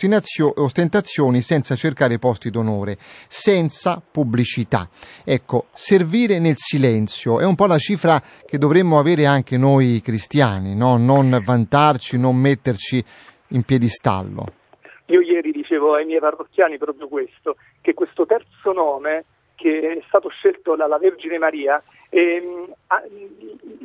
ostentazioni, 0.56 1.42
senza 1.42 1.76
cercare 1.76 2.20
posti 2.20 2.52
d'onore, 2.52 2.96
senza 3.28 4.00
pubblicità. 4.00 4.88
Ecco, 5.24 5.66
servire 5.74 6.38
nel 6.38 6.54
silenzio 6.56 7.40
è 7.40 7.46
un 7.46 7.56
po' 7.56 7.66
la 7.66 7.80
cifra 7.80 8.22
che 8.46 8.60
dovremmo 8.60 9.00
avere 9.00 9.26
anche 9.26 9.58
noi 9.58 10.00
cristiani, 10.04 10.76
no? 10.76 10.98
non 10.98 11.42
vantarci, 11.44 12.20
non 12.20 12.36
metterci 12.70 13.04
in 13.50 13.64
piedistallo. 13.64 14.46
Io 15.08 15.22
ieri 15.22 15.52
dicevo 15.52 15.96
ai 15.96 16.06
miei 16.06 16.20
parrocchiani 16.20 16.78
proprio 16.78 17.08
questo, 17.08 17.56
che 17.82 17.94
questo 17.94 18.26
terzo 18.26 18.72
nome 18.72 19.26
che 19.56 19.98
è 19.98 20.04
stato 20.08 20.30
scelto 20.30 20.76
dalla 20.76 20.98
Vergine 20.98 21.38
Maria 21.38 21.82
ehm, 22.10 22.72
ha, 22.88 23.02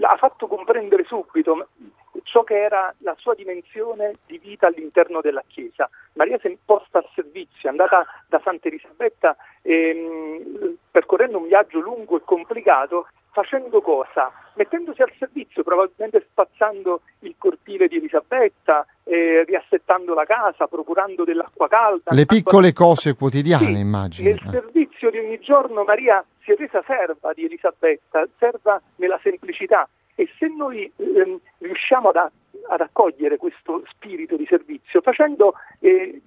ha 0.00 0.16
fatto 0.16 0.46
comprendere 0.46 1.04
subito 1.04 1.68
ciò 2.22 2.44
che 2.44 2.62
era 2.62 2.94
la 2.98 3.16
sua 3.18 3.34
dimensione 3.34 4.12
di 4.26 4.38
vita 4.38 4.66
all'interno 4.66 5.20
della 5.20 5.42
Chiesa. 5.46 5.88
Maria 6.12 6.38
si 6.38 6.46
è 6.46 6.56
posta 6.64 6.98
al 6.98 7.08
servizio, 7.14 7.68
è 7.68 7.68
andata 7.68 8.06
da 8.28 8.40
Santa 8.44 8.68
Elisabetta 8.68 9.34
ehm, 9.62 10.76
percorrendo 10.90 11.38
un 11.38 11.46
viaggio 11.46 11.80
lungo 11.80 12.18
e 12.18 12.22
complicato, 12.24 13.08
facendo 13.32 13.80
cosa? 13.80 14.30
Mettendosi 14.56 15.02
al 15.02 15.12
servizio, 15.18 15.62
probabilmente 15.62 16.26
spazzando 16.30 17.00
il 17.20 17.34
cortile 17.38 17.88
di 17.88 17.96
Elisabetta, 17.96 18.86
eh, 19.04 19.44
riassettando 19.44 20.14
la 20.14 20.24
casa, 20.24 20.66
procurando 20.66 21.24
dell'acqua 21.24 21.68
calda. 21.68 22.12
Le 22.12 22.26
piccole 22.26 22.72
cose 22.72 23.14
quotidiane, 23.14 23.74
sì, 23.74 23.80
immagino. 23.80 24.28
Nel 24.28 24.40
servizio 24.50 25.10
di 25.10 25.18
ogni 25.18 25.38
giorno 25.40 25.84
Maria 25.84 26.24
si 26.42 26.52
è 26.52 26.56
resa 26.56 26.82
serva 26.86 27.32
di 27.32 27.44
Elisabetta, 27.44 28.26
serva 28.38 28.80
nella 28.96 29.18
semplicità 29.22 29.88
e 30.14 30.28
se 30.38 30.46
noi 30.48 30.90
ehm, 30.96 31.38
riusciamo 31.58 32.10
ad, 32.10 32.16
ad, 32.16 32.80
accogliere 32.80 33.36
questo 33.36 33.82
spirito 33.90 34.36
di 34.36 34.46
servizio 34.46 35.00
facendo 35.00 35.54
eh, 35.80 36.20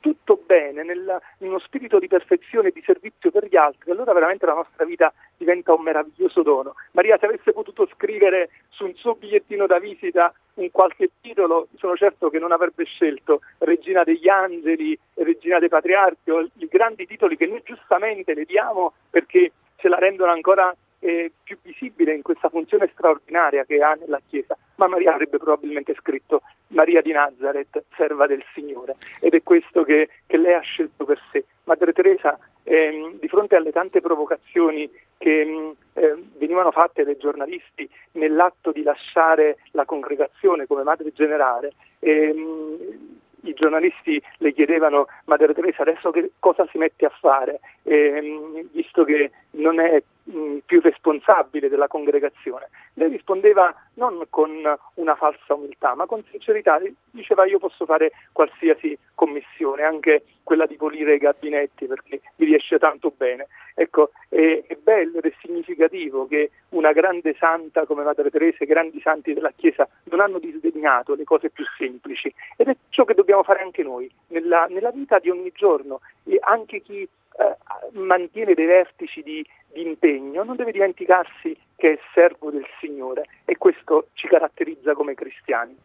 tutto 0.00 0.40
bene, 0.44 0.82
nel, 0.82 1.20
in 1.38 1.48
uno 1.48 1.58
spirito 1.58 1.98
di 1.98 2.08
perfezione 2.08 2.68
e 2.68 2.72
di 2.72 2.82
servizio 2.84 3.30
per 3.30 3.46
gli 3.46 3.56
altri, 3.56 3.90
allora 3.90 4.12
veramente 4.12 4.46
la 4.46 4.54
nostra 4.54 4.84
vita 4.84 5.12
diventa 5.36 5.74
un 5.74 5.82
meraviglioso 5.82 6.42
dono. 6.42 6.74
Maria, 6.92 7.18
se 7.18 7.26
avesse 7.26 7.52
potuto 7.52 7.86
scrivere 7.94 8.50
su 8.70 8.84
un 8.84 8.94
suo 8.94 9.14
bigliettino 9.14 9.66
da 9.66 9.78
visita 9.78 10.32
un 10.54 10.70
qualche 10.70 11.10
titolo, 11.20 11.68
sono 11.76 11.94
certo 11.96 12.30
che 12.30 12.38
non 12.38 12.52
avrebbe 12.52 12.84
scelto 12.84 13.40
Regina 13.58 14.04
degli 14.04 14.28
Angeli, 14.28 14.98
Regina 15.14 15.58
dei 15.58 15.68
Patriarchi 15.68 16.30
o 16.30 16.40
i 16.40 16.68
grandi 16.70 17.06
titoli 17.06 17.36
che 17.36 17.46
noi 17.46 17.60
giustamente 17.62 18.32
le 18.32 18.44
diamo 18.44 18.94
perché 19.10 19.52
ce 19.76 19.88
la 19.88 19.98
rendono 19.98 20.32
ancora 20.32 20.74
eh, 21.00 21.32
più 21.42 21.58
visibile 21.62 22.14
in 22.14 22.22
questa 22.22 22.48
funzione 22.48 22.88
straordinaria 22.92 23.64
che 23.64 23.82
ha 23.82 23.94
nella 23.94 24.20
Chiesa, 24.26 24.56
ma 24.76 24.86
Maria 24.86 25.12
avrebbe 25.12 25.38
probabilmente 25.38 25.94
scritto 25.94 26.42
Maria 26.68 27.00
di 27.02 27.12
Nazareth, 27.12 27.84
serva 27.96 28.26
del 28.26 28.44
Signore, 28.54 28.96
ed 29.20 29.34
è 29.34 29.42
questo 29.42 29.84
che, 29.84 30.08
che 30.26 30.36
lei 30.36 30.54
ha 30.54 30.60
scelto 30.60 31.04
per 31.04 31.20
sé. 31.30 31.44
Madre 31.64 31.92
Teresa, 31.92 32.38
ehm, 32.62 33.18
di 33.18 33.28
fronte 33.28 33.56
alle 33.56 33.72
tante 33.72 34.00
provocazioni 34.00 34.90
che 35.18 35.74
eh, 35.94 36.14
venivano 36.36 36.70
fatte 36.70 37.04
dai 37.04 37.16
giornalisti 37.16 37.88
nell'atto 38.12 38.72
di 38.72 38.82
lasciare 38.82 39.58
la 39.72 39.84
congregazione 39.84 40.66
come 40.66 40.82
madre 40.82 41.12
generale, 41.12 41.72
ehm, 42.00 43.14
i 43.46 43.54
giornalisti 43.54 44.20
le 44.38 44.52
chiedevano 44.52 45.06
Madre 45.26 45.54
Teresa 45.54 45.82
adesso 45.82 46.10
che 46.10 46.32
cosa 46.38 46.66
si 46.70 46.78
mette 46.78 47.06
a 47.06 47.12
fare, 47.20 47.60
ehm, 47.84 48.68
visto 48.72 49.04
che 49.04 49.30
non 49.52 49.78
è 49.78 50.02
mh, 50.26 50.58
più 50.66 50.80
responsabile 50.80 51.68
della 51.68 51.88
congregazione. 51.88 52.68
Lei 52.94 53.08
rispondeva 53.08 53.74
non 53.94 54.24
con 54.30 54.50
una 54.94 55.14
falsa 55.14 55.54
umiltà, 55.54 55.94
ma 55.94 56.06
con 56.06 56.24
sincerità, 56.30 56.80
diceva 57.10 57.46
io 57.46 57.58
posso 57.58 57.84
fare 57.84 58.12
qualsiasi 58.32 58.98
commissione, 59.14 59.82
anche 59.82 60.24
quella 60.42 60.66
di 60.66 60.76
pulire 60.76 61.14
i 61.14 61.18
gabinetti 61.18 61.86
perché 61.86 62.20
mi 62.36 62.46
riesce 62.46 62.78
tanto 62.78 63.12
bene. 63.16 63.48
Ecco, 63.74 64.12
è, 64.28 64.62
è 64.66 64.76
bello 64.76 65.18
ed 65.18 65.26
è 65.26 65.32
significativo 65.40 66.26
che 66.26 66.50
una 66.70 66.92
grande 66.92 67.34
santa 67.38 67.84
come 67.84 68.04
Madre 68.04 68.30
Teresa 68.30 68.58
e 68.60 68.66
grandi 68.66 69.00
santi 69.00 69.34
della 69.34 69.52
Chiesa 69.54 69.88
non 70.04 70.20
hanno 70.20 70.38
disdegnato 70.38 71.14
le 71.14 71.24
cose 71.24 71.50
più 71.50 71.64
semplici 71.76 72.32
ed 72.56 72.68
è 72.68 72.76
ciò 72.88 73.04
che 73.04 73.14
dobbiamo 73.14 73.42
fare 73.42 73.60
anche 73.60 73.82
noi 73.82 74.10
nella, 74.28 74.66
nella 74.70 74.90
vita 74.90 75.18
di 75.18 75.28
ogni 75.28 75.52
giorno 75.54 76.00
e 76.24 76.38
anche 76.40 76.80
chi 76.80 77.06
eh, 77.38 77.98
mantiene 77.98 78.54
dei 78.54 78.66
vertici 78.66 79.22
di, 79.22 79.44
di 79.72 79.82
impegno 79.82 80.42
non 80.42 80.56
deve 80.56 80.72
dimenticarsi 80.72 81.56
che 81.76 81.92
è 81.92 81.98
servo 82.14 82.50
del 82.50 82.66
Signore 82.80 83.24
e 83.44 83.56
questo 83.56 84.08
ci 84.14 84.26
caratterizza 84.26 84.94
come 84.94 85.14
cristiani. 85.14 85.76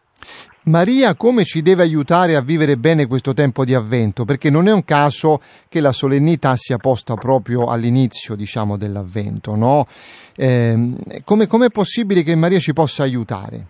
Maria 0.63 1.15
come 1.15 1.43
ci 1.43 1.63
deve 1.63 1.81
aiutare 1.81 2.35
a 2.35 2.41
vivere 2.41 2.77
bene 2.77 3.07
questo 3.07 3.33
tempo 3.33 3.65
di 3.65 3.73
avvento? 3.73 4.25
Perché 4.25 4.51
non 4.51 4.67
è 4.67 4.71
un 4.71 4.85
caso 4.85 5.41
che 5.67 5.81
la 5.81 5.91
solennità 5.91 6.55
sia 6.55 6.77
posta 6.77 7.15
proprio 7.15 7.65
all'inizio, 7.65 8.35
diciamo, 8.35 8.77
dell'avvento, 8.77 9.55
no? 9.55 9.87
Eh, 10.35 10.75
come, 11.25 11.45
è 11.45 11.71
possibile 11.71 12.21
che 12.21 12.35
Maria 12.35 12.59
ci 12.59 12.73
possa 12.73 13.01
aiutare? 13.01 13.65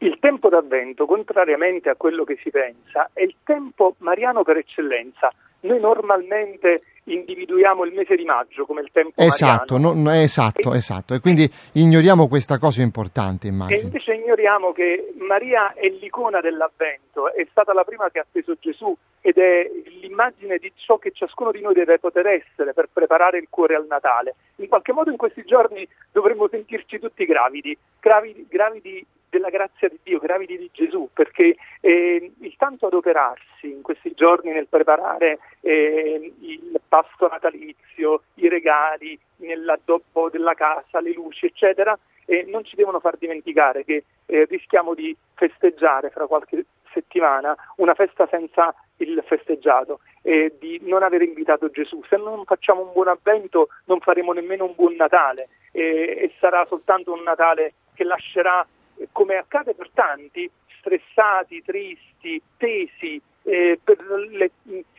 Il 0.00 0.18
tempo 0.18 0.48
d'avvento, 0.48 1.06
contrariamente 1.06 1.88
a 1.88 1.94
quello 1.94 2.24
che 2.24 2.36
si 2.42 2.50
pensa, 2.50 3.10
è 3.12 3.22
il 3.22 3.36
tempo 3.44 3.94
mariano 3.98 4.42
per 4.42 4.56
eccellenza. 4.56 5.32
Noi 5.64 5.80
normalmente 5.80 6.82
individuiamo 7.04 7.84
il 7.84 7.92
mese 7.92 8.16
di 8.16 8.24
maggio 8.24 8.64
come 8.64 8.80
il 8.80 8.90
tempo 8.92 9.20
esatto, 9.20 9.76
non, 9.76 10.08
esatto, 10.08 10.72
e, 10.72 10.76
esatto, 10.76 11.14
e 11.14 11.20
quindi 11.20 11.50
ignoriamo 11.72 12.28
questa 12.28 12.58
cosa 12.58 12.82
importante, 12.82 13.46
immagino. 13.46 13.78
E 13.78 13.82
invece 13.82 14.14
ignoriamo 14.14 14.72
che 14.72 15.12
Maria 15.18 15.74
è 15.74 15.88
l'icona 15.88 16.40
dell'avvento, 16.40 17.32
è 17.32 17.46
stata 17.50 17.72
la 17.72 17.84
prima 17.84 18.08
che 18.10 18.20
ha 18.20 18.22
atteso 18.22 18.56
Gesù 18.58 18.96
ed 19.20 19.36
è 19.36 19.70
l'immagine 20.00 20.58
di 20.58 20.72
ciò 20.76 20.98
che 20.98 21.12
ciascuno 21.12 21.50
di 21.50 21.60
noi 21.60 21.74
deve 21.74 21.98
poter 21.98 22.26
essere 22.26 22.72
per 22.72 22.88
preparare 22.92 23.38
il 23.38 23.46
cuore 23.50 23.74
al 23.74 23.86
Natale. 23.86 24.34
In 24.56 24.68
qualche 24.68 24.92
modo 24.92 25.10
in 25.10 25.16
questi 25.16 25.44
giorni 25.44 25.86
dovremmo 26.12 26.48
sentirci 26.48 26.98
tutti 26.98 27.24
gravidi, 27.24 27.76
gravidi, 28.00 28.46
gravidi 28.48 29.06
della 29.34 29.50
grazia 29.50 29.88
di 29.88 29.98
Dio, 30.00 30.20
gravidi 30.20 30.56
di 30.56 30.70
Gesù, 30.72 31.08
perché 31.12 31.56
eh, 31.80 32.32
il 32.38 32.54
tanto 32.56 32.86
adoperarsi 32.86 33.68
in 33.68 33.82
questi 33.82 34.12
giorni 34.14 34.52
nel 34.52 34.68
preparare 34.68 35.40
eh, 35.60 36.32
il 36.38 36.80
pasto 36.86 37.26
natalizio, 37.26 38.22
i 38.34 38.48
regali, 38.48 39.18
nell'addobbo 39.38 40.30
della 40.30 40.54
casa, 40.54 41.00
le 41.00 41.12
luci, 41.12 41.46
eccetera, 41.46 41.98
eh, 42.26 42.44
non 42.48 42.64
ci 42.64 42.76
devono 42.76 43.00
far 43.00 43.16
dimenticare 43.16 43.84
che 43.84 44.04
eh, 44.26 44.44
rischiamo 44.44 44.94
di 44.94 45.14
festeggiare 45.34 46.10
fra 46.10 46.26
qualche 46.26 46.64
settimana 46.92 47.56
una 47.76 47.94
festa 47.94 48.28
senza 48.30 48.72
il 48.98 49.20
festeggiato 49.26 49.98
e 50.22 50.54
di 50.60 50.78
non 50.84 51.02
aver 51.02 51.22
invitato 51.22 51.70
Gesù. 51.70 52.02
Se 52.08 52.16
non 52.16 52.44
facciamo 52.44 52.82
un 52.82 52.92
buon 52.92 53.08
avvento 53.08 53.68
non 53.86 53.98
faremo 53.98 54.32
nemmeno 54.32 54.64
un 54.64 54.74
buon 54.76 54.94
Natale 54.94 55.48
e, 55.72 55.82
e 55.82 56.32
sarà 56.38 56.64
soltanto 56.68 57.12
un 57.12 57.24
Natale 57.24 57.74
che 57.94 58.04
lascerà 58.04 58.64
come 59.12 59.36
accade 59.36 59.74
per 59.74 59.90
tanti, 59.92 60.50
stressati, 60.78 61.62
tristi, 61.62 62.40
tesi 62.56 63.20
eh, 63.42 63.78
per 63.82 63.98
le, 64.30 64.50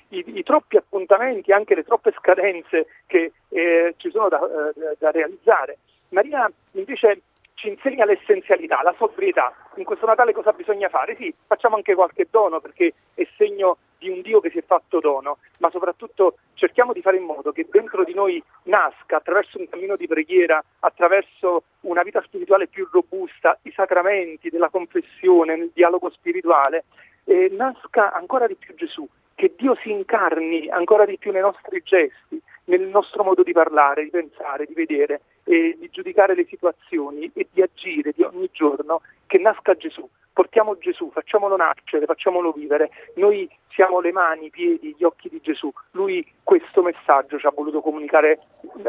i, 0.10 0.24
i, 0.38 0.44
troppi 0.44 0.78
appuntamenti, 0.78 1.52
anche 1.52 1.76
le 1.76 1.84
troppe 1.84 2.14
scadenze 2.18 2.88
che 3.06 3.32
eh, 3.50 3.94
ci 3.98 4.10
sono 4.10 4.30
da, 4.30 4.40
eh, 4.40 4.96
da 4.98 5.12
realizzare. 5.12 5.78
Maria 6.10 6.52
invece 6.72 7.22
ci 7.66 7.70
insegna 7.72 8.06
l'essenzialità, 8.06 8.84
la 8.84 8.94
sobrietà. 8.96 9.52
In 9.78 9.86
questo 9.86 10.06
Natale 10.06 10.34
cosa 10.34 10.52
bisogna 10.52 10.88
fare? 10.88 11.16
Sì, 11.16 11.34
facciamo 11.48 11.76
anche 11.76 11.96
qualche 11.96 12.28
dono 12.30 12.60
perché 12.60 12.94
è 13.16 13.28
segno 13.38 13.78
di 13.98 14.10
un 14.10 14.22
Dio 14.22 14.40
che 14.40 14.52
si 14.52 14.60
è 14.60 14.64
fatto 14.64 15.00
dono, 15.00 15.38
ma 15.58 15.72
soprattutto 15.72 16.36
cerchiamo 16.54 16.94
di 16.94 17.02
fare 17.02 17.18
in 17.18 17.24
modo 17.24 17.52
che 17.52 17.66
dentro 17.68 18.04
di 18.04 18.14
noi 18.14 18.42
nasca 18.64 19.18
attraverso 19.18 19.58
un 19.58 19.68
cammino 19.68 19.96
di 19.96 20.06
preghiera, 20.06 20.64
attraverso 20.82 21.64
una 21.82 22.04
vita 22.04 22.22
spirituale 22.22 22.68
più 22.68 22.88
robusta, 22.92 23.58
i 23.64 23.72
sacramenti 23.72 24.50
della 24.50 24.70
confessione, 24.70 25.56
il 25.56 25.72
dialogo 25.74 26.12
spirituale, 26.12 26.84
eh, 27.24 27.50
nasca 27.52 28.14
ancora 28.14 28.46
di 28.46 28.56
più 28.56 28.76
Gesù, 28.76 29.08
che 29.34 29.54
Dio 29.58 29.76
si 29.82 29.90
incarni 29.90 30.70
ancora 30.70 31.06
di 31.06 31.18
più 31.18 31.32
nei 31.32 31.42
nostri 31.42 31.82
gesti, 31.84 32.40
nel 32.66 32.82
nostro 32.82 33.24
modo 33.24 33.42
di 33.42 33.54
parlare, 33.54 34.04
di 34.04 34.12
pensare, 34.12 34.66
di 34.66 34.74
vedere 34.76 35.22
e 35.46 35.78
di 35.80 35.90
giudicare 35.92 36.36
le 36.36 36.46
situazioni 36.46 37.32
e 37.34 37.48
di 37.52 37.62
agire 37.62 38.12
di 38.16 38.24
ogni 38.24 38.50
giorno, 38.52 39.02
che 39.28 39.38
nasca 39.38 39.76
Gesù. 39.76 40.08
Portiamo 40.34 40.78
Gesù, 40.78 41.12
facciamolo 41.12 41.56
nascere, 41.56 42.06
facciamolo 42.06 42.52
vivere. 42.52 42.90
Noi 43.16 43.50
siamo 43.70 44.02
le 44.02 44.12
mani, 44.12 44.48
i 44.48 44.50
piedi, 44.50 44.94
gli 44.98 45.04
occhi 45.04 45.30
di 45.30 45.40
Gesù. 45.42 45.72
Lui 45.92 46.26
questo 46.44 46.82
messaggio 46.82 47.40
ci 47.40 47.46
ha 47.46 47.54
voluto 47.56 47.80
comunicare 47.80 48.40
uh, 48.62 48.82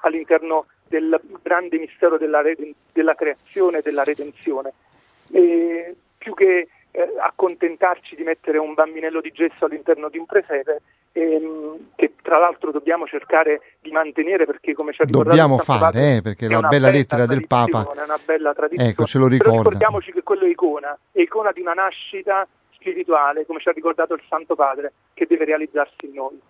all'interno 0.00 0.66
del 0.88 1.20
grande 1.42 1.78
mistero 1.78 2.18
della, 2.18 2.42
della 2.92 3.14
creazione 3.14 3.78
e 3.78 3.82
della 3.82 4.02
redenzione. 4.02 4.72
E 5.30 5.94
più 6.16 6.34
che 6.34 6.68
eh, 6.98 7.14
accontentarci 7.20 8.16
di 8.16 8.24
mettere 8.24 8.58
un 8.58 8.74
bambinello 8.74 9.20
di 9.20 9.30
gesso 9.30 9.66
all'interno 9.66 10.08
di 10.08 10.18
un 10.18 10.26
presepe, 10.26 10.82
ehm, 11.12 11.90
che 11.94 12.14
tra 12.20 12.38
l'altro 12.38 12.72
dobbiamo 12.72 13.06
cercare 13.06 13.60
di 13.80 13.92
mantenere 13.92 14.46
perché 14.46 14.74
come 14.74 14.92
ci 14.92 15.02
ha 15.02 15.04
ricordato 15.04 15.36
dobbiamo 15.36 15.58
fare 15.58 16.16
eh, 16.16 16.22
perché 16.22 16.48
la 16.48 16.60
bella 16.62 16.90
lettera 16.90 17.26
del 17.26 17.46
Papa 17.46 17.88
è 17.94 18.02
una 18.02 18.18
bella 18.24 18.52
tradizione 18.52 18.90
ecco, 18.90 19.04
ce 19.04 19.18
lo 19.18 19.28
ricorda. 19.28 19.50
Però 19.50 19.62
ricordiamoci 19.62 20.10
che 20.10 20.22
quello 20.24 20.44
è 20.44 20.48
icona 20.48 20.98
è 21.12 21.20
icona 21.20 21.52
di 21.52 21.60
una 21.60 21.74
nascita 21.74 22.44
spirituale 22.72 23.46
come 23.46 23.60
ci 23.60 23.68
ha 23.68 23.72
ricordato 23.72 24.14
il 24.14 24.22
Santo 24.28 24.56
Padre 24.56 24.92
che 25.14 25.26
deve 25.26 25.44
realizzarsi 25.44 26.06
in 26.06 26.14
noi 26.14 26.40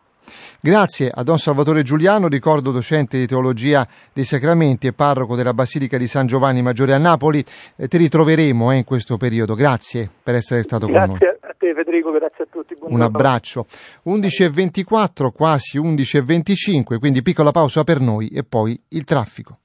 Grazie 0.60 1.10
a 1.12 1.22
Don 1.22 1.38
Salvatore 1.38 1.82
Giuliano, 1.82 2.28
ricordo 2.28 2.70
docente 2.70 3.18
di 3.18 3.26
teologia 3.26 3.86
dei 4.12 4.24
sacramenti 4.24 4.86
e 4.86 4.92
parroco 4.92 5.36
della 5.36 5.54
Basilica 5.54 5.96
di 5.96 6.06
San 6.06 6.26
Giovanni 6.26 6.62
Maggiore 6.62 6.94
a 6.94 6.98
Napoli. 6.98 7.44
Eh, 7.76 7.88
ti 7.88 7.96
ritroveremo 7.96 8.72
eh, 8.72 8.76
in 8.76 8.84
questo 8.84 9.16
periodo. 9.16 9.54
Grazie 9.54 10.08
per 10.22 10.34
essere 10.34 10.62
stato 10.62 10.86
grazie 10.86 11.00
con 11.00 11.08
noi. 11.10 11.18
Grazie 11.18 11.48
a 11.48 11.54
te 11.56 11.74
Federico, 11.74 12.10
grazie 12.10 12.44
a 12.44 12.46
tutti. 12.50 12.74
Buon 12.74 12.92
Un 12.92 13.02
abbraccio. 13.02 13.66
11.24, 14.06 15.30
quasi 15.32 15.78
11.25, 15.78 16.98
quindi 16.98 17.22
piccola 17.22 17.50
pausa 17.50 17.84
per 17.84 18.00
noi 18.00 18.28
e 18.28 18.42
poi 18.44 18.80
il 18.88 19.04
traffico. 19.04 19.58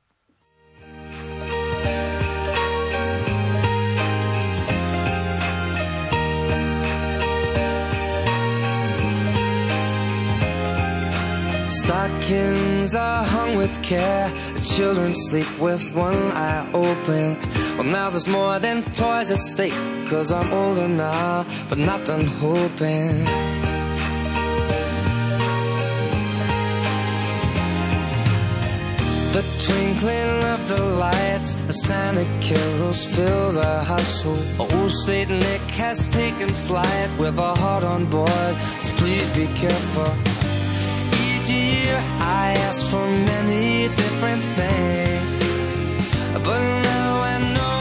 Stockings 11.84 12.96
are 12.96 13.26
hung 13.26 13.58
with 13.58 13.84
care. 13.84 14.30
The 14.30 14.74
children 14.78 15.14
sleep 15.14 15.50
with 15.60 15.94
one 15.94 16.32
eye 16.32 16.66
open. 16.74 17.38
Well, 17.76 17.84
now 17.84 18.10
there's 18.10 18.30
more 18.30 18.58
than 18.58 18.84
toys 18.94 19.32
at 19.32 19.40
stake. 19.40 19.76
Cause 20.08 20.32
I'm 20.32 20.50
older 20.54 20.88
now, 20.88 21.46
but 21.68 21.78
not 21.78 22.06
done 22.06 22.26
hoping. 22.26 23.26
The 29.36 29.44
twinkling 29.66 30.44
of 30.56 30.70
the 30.70 30.84
lights, 31.04 31.56
the 31.68 31.74
Santa 31.74 32.26
carols 32.40 33.06
fill 33.14 33.52
the 33.52 33.84
household. 33.84 34.46
Old 34.58 34.92
Saint 35.06 35.30
Nick 35.32 35.62
has 35.84 36.08
taken 36.08 36.48
flight 36.48 37.10
with 37.20 37.38
a 37.38 37.56
heart 37.56 37.84
on 37.84 38.06
board, 38.06 38.56
so 38.80 38.90
please 38.94 39.28
be 39.32 39.48
careful. 39.48 40.43
Each 41.44 41.50
year 41.50 41.98
I 42.20 42.56
ask 42.68 42.88
for 42.88 43.06
many 43.06 43.90
different 43.90 44.44
things, 44.60 45.40
but 46.42 46.62
now 46.84 47.12
I 47.20 47.36
know 47.56 47.80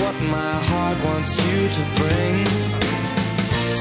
what 0.00 0.16
my 0.36 0.54
heart 0.68 0.98
wants 1.04 1.32
you 1.44 1.68
to 1.76 1.82
bring. 2.00 2.46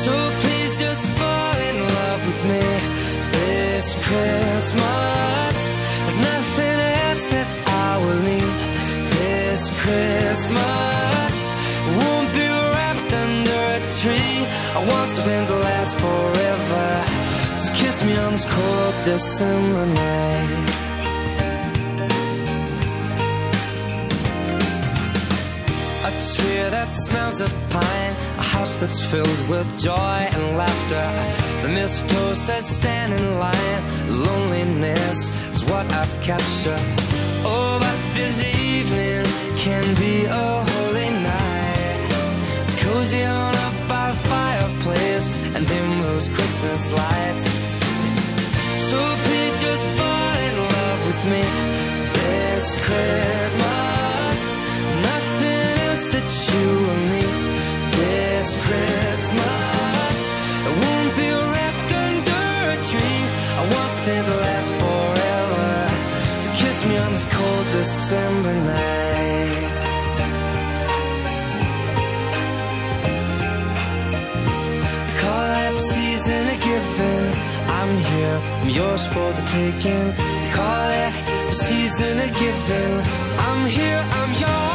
So 0.03 0.13
please 0.41 0.79
just 0.79 1.05
fall 1.19 1.57
in 1.69 1.77
love 1.79 2.21
with 2.27 2.43
me 2.51 2.65
this 3.31 3.85
Christmas. 4.05 5.57
There's 6.03 6.19
nothing 6.31 6.79
else 7.05 7.23
that 7.33 7.47
I 7.87 7.91
will 8.03 8.21
need 8.31 8.51
this 9.15 9.61
Christmas. 9.83 11.33
Won't 11.99 12.29
be 12.33 12.47
wrapped 12.73 13.13
under 13.13 13.61
a 13.77 13.81
tree. 14.01 14.37
I 14.75 14.79
want 14.89 15.07
something 15.07 15.43
to 15.47 15.55
last 15.55 15.95
forever. 15.99 16.70
This 17.91 18.45
cold 18.45 18.95
December 19.03 19.85
night. 19.85 20.49
A 26.07 26.11
tree 26.31 26.69
that 26.71 26.87
smells 26.89 27.41
of 27.41 27.51
pine, 27.69 28.15
a 28.37 28.43
house 28.43 28.77
that's 28.77 28.99
filled 29.11 29.49
with 29.49 29.67
joy 29.77 30.19
and 30.35 30.57
laughter. 30.57 31.05
The 31.63 31.67
mistletoe 31.67 32.33
says 32.33 32.65
stand 32.65 33.11
in 33.11 33.37
line, 33.37 33.81
loneliness 34.07 35.29
is 35.51 35.65
what 35.65 35.85
I've 35.91 36.15
captured. 36.21 36.85
Oh, 37.43 37.77
but 37.77 37.99
this 38.15 38.37
evening 38.55 39.25
can 39.57 39.83
be 39.95 40.23
a 40.23 40.63
holy 40.71 41.09
night. 41.09 42.07
It's 42.63 42.81
cozy 42.81 43.25
on 43.25 43.53
up 43.53 43.75
by 43.89 44.11
fireplace 44.31 45.27
and 45.53 45.67
dim 45.67 46.01
those 46.03 46.29
Christmas 46.29 46.89
lights. 46.89 47.70
Fall 49.97 50.37
in 50.47 50.55
love 50.75 51.01
with 51.07 51.21
me 51.31 51.43
this 52.17 52.67
Christmas. 52.87 54.39
Nothing 55.09 55.69
else 55.87 56.05
you 56.53 56.67
will 56.85 57.03
need 57.15 57.35
this 57.97 58.47
Christmas. 58.65 60.17
Won't 60.81 61.13
be 61.17 61.29
wrapped 61.51 61.91
under 62.07 62.47
a 62.75 62.77
tree. 62.89 63.23
I 63.59 63.63
forever. 64.83 65.69
So 66.41 66.49
kiss 66.61 66.85
me 66.85 66.97
on 66.97 67.11
this 67.11 67.25
cold 67.25 67.65
December 67.73 68.53
night. 68.53 69.80
I'm 77.91 77.97
here, 77.97 78.39
I'm 78.61 78.69
yours 78.69 79.05
for 79.07 79.33
the 79.33 79.41
taking. 79.51 80.15
They 80.15 80.51
call 80.53 80.89
it 80.89 81.13
the 81.49 81.53
season 81.53 82.19
of 82.19 82.33
giving. 82.39 83.01
I'm 83.37 83.67
here, 83.67 84.01
I'm 84.13 84.39
yours. 84.39 84.70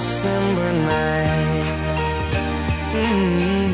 December 0.00 0.72
night. 0.72 1.66
Mm-hmm. 2.96 3.68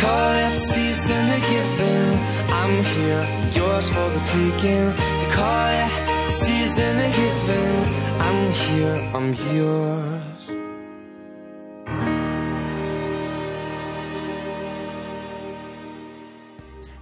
Call 0.00 0.28
that 0.38 0.56
season 0.58 1.24
a 1.36 1.40
given. 1.50 2.06
I'm 2.60 2.74
here, 2.92 3.24
yours 3.54 3.86
for 3.88 4.08
the 4.14 4.22
taking. 4.34 4.86
Call 5.30 5.68
it 5.82 5.92
season 6.28 6.94
a 7.06 7.10
given. 7.20 7.74
I'm 8.26 8.40
here, 8.52 8.96
I'm 9.14 9.28
yours. 9.54 10.15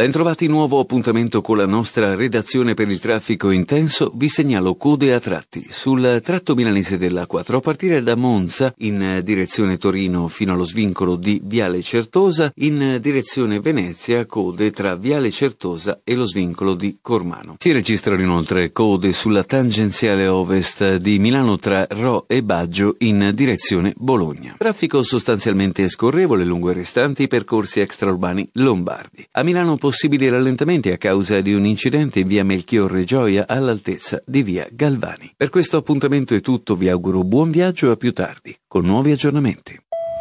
Bentrovati 0.00 0.46
nuovo 0.46 0.78
appuntamento 0.78 1.42
con 1.42 1.58
la 1.58 1.66
nostra 1.66 2.14
redazione 2.14 2.72
per 2.72 2.88
il 2.88 2.98
traffico 3.00 3.50
intenso. 3.50 4.10
Vi 4.14 4.30
segnalo 4.30 4.74
code 4.76 5.12
a 5.12 5.20
tratti 5.20 5.66
sul 5.68 6.22
tratto 6.24 6.54
milanese 6.54 6.96
della 6.96 7.26
4 7.26 7.58
a 7.58 7.60
partire 7.60 8.02
da 8.02 8.14
Monza 8.14 8.72
in 8.78 9.20
direzione 9.22 9.76
Torino 9.76 10.26
fino 10.28 10.54
allo 10.54 10.64
svincolo 10.64 11.16
di 11.16 11.42
Viale 11.44 11.82
Certosa, 11.82 12.50
in 12.54 12.96
direzione 13.02 13.60
Venezia 13.60 14.24
code 14.24 14.70
tra 14.70 14.96
Viale 14.96 15.30
Certosa 15.30 16.00
e 16.02 16.14
lo 16.14 16.24
svincolo 16.24 16.72
di 16.72 16.96
Cormano. 17.02 17.56
Si 17.58 17.70
registrano 17.70 18.22
inoltre 18.22 18.72
code 18.72 19.12
sulla 19.12 19.44
tangenziale 19.44 20.26
ovest 20.28 20.96
di 20.96 21.18
Milano 21.18 21.58
tra 21.58 21.86
Ro 21.90 22.24
e 22.26 22.42
Baggio 22.42 22.94
in 23.00 23.32
direzione 23.34 23.92
Bologna. 23.98 24.54
Traffico 24.56 25.02
sostanzialmente 25.02 25.86
scorrevole 25.90 26.46
lungo 26.46 26.70
i 26.70 26.74
restanti 26.74 27.28
percorsi 27.28 27.80
extraurbani 27.80 28.48
lombardi. 28.54 29.28
A 29.32 29.42
Milano 29.42 29.76
possibili 29.90 30.28
rallentamenti 30.28 30.92
a 30.92 30.96
causa 30.96 31.40
di 31.40 31.52
un 31.52 31.66
incidente 31.66 32.20
in 32.20 32.28
via 32.28 32.44
Melchiorre 32.44 33.02
Gioia 33.02 33.48
all'altezza 33.48 34.22
di 34.24 34.44
via 34.44 34.68
Galvani. 34.70 35.32
Per 35.36 35.50
questo 35.50 35.78
appuntamento 35.78 36.32
è 36.32 36.40
tutto, 36.40 36.76
vi 36.76 36.88
auguro 36.88 37.24
buon 37.24 37.50
viaggio 37.50 37.88
e 37.88 37.90
a 37.90 37.96
più 37.96 38.12
tardi, 38.12 38.56
con 38.68 38.84
nuovi 38.84 39.10
aggiornamenti. 39.10 39.76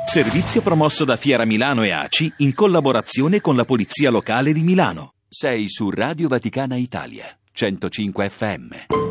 Servizio 0.05 0.61
promosso 0.61 1.05
da 1.05 1.17
Fiera 1.17 1.45
Milano 1.45 1.83
e 1.83 1.91
ACI 1.91 2.33
in 2.37 2.55
collaborazione 2.55 3.41
con 3.41 3.55
la 3.55 3.63
Polizia 3.63 4.09
Locale 4.09 4.53
di 4.53 4.63
Milano. 4.63 5.13
Sei 5.27 5.69
su 5.69 5.91
Radio 5.91 6.27
Vaticana 6.27 6.75
Italia, 6.75 7.27
105 7.51 8.27
FM. 8.27 9.08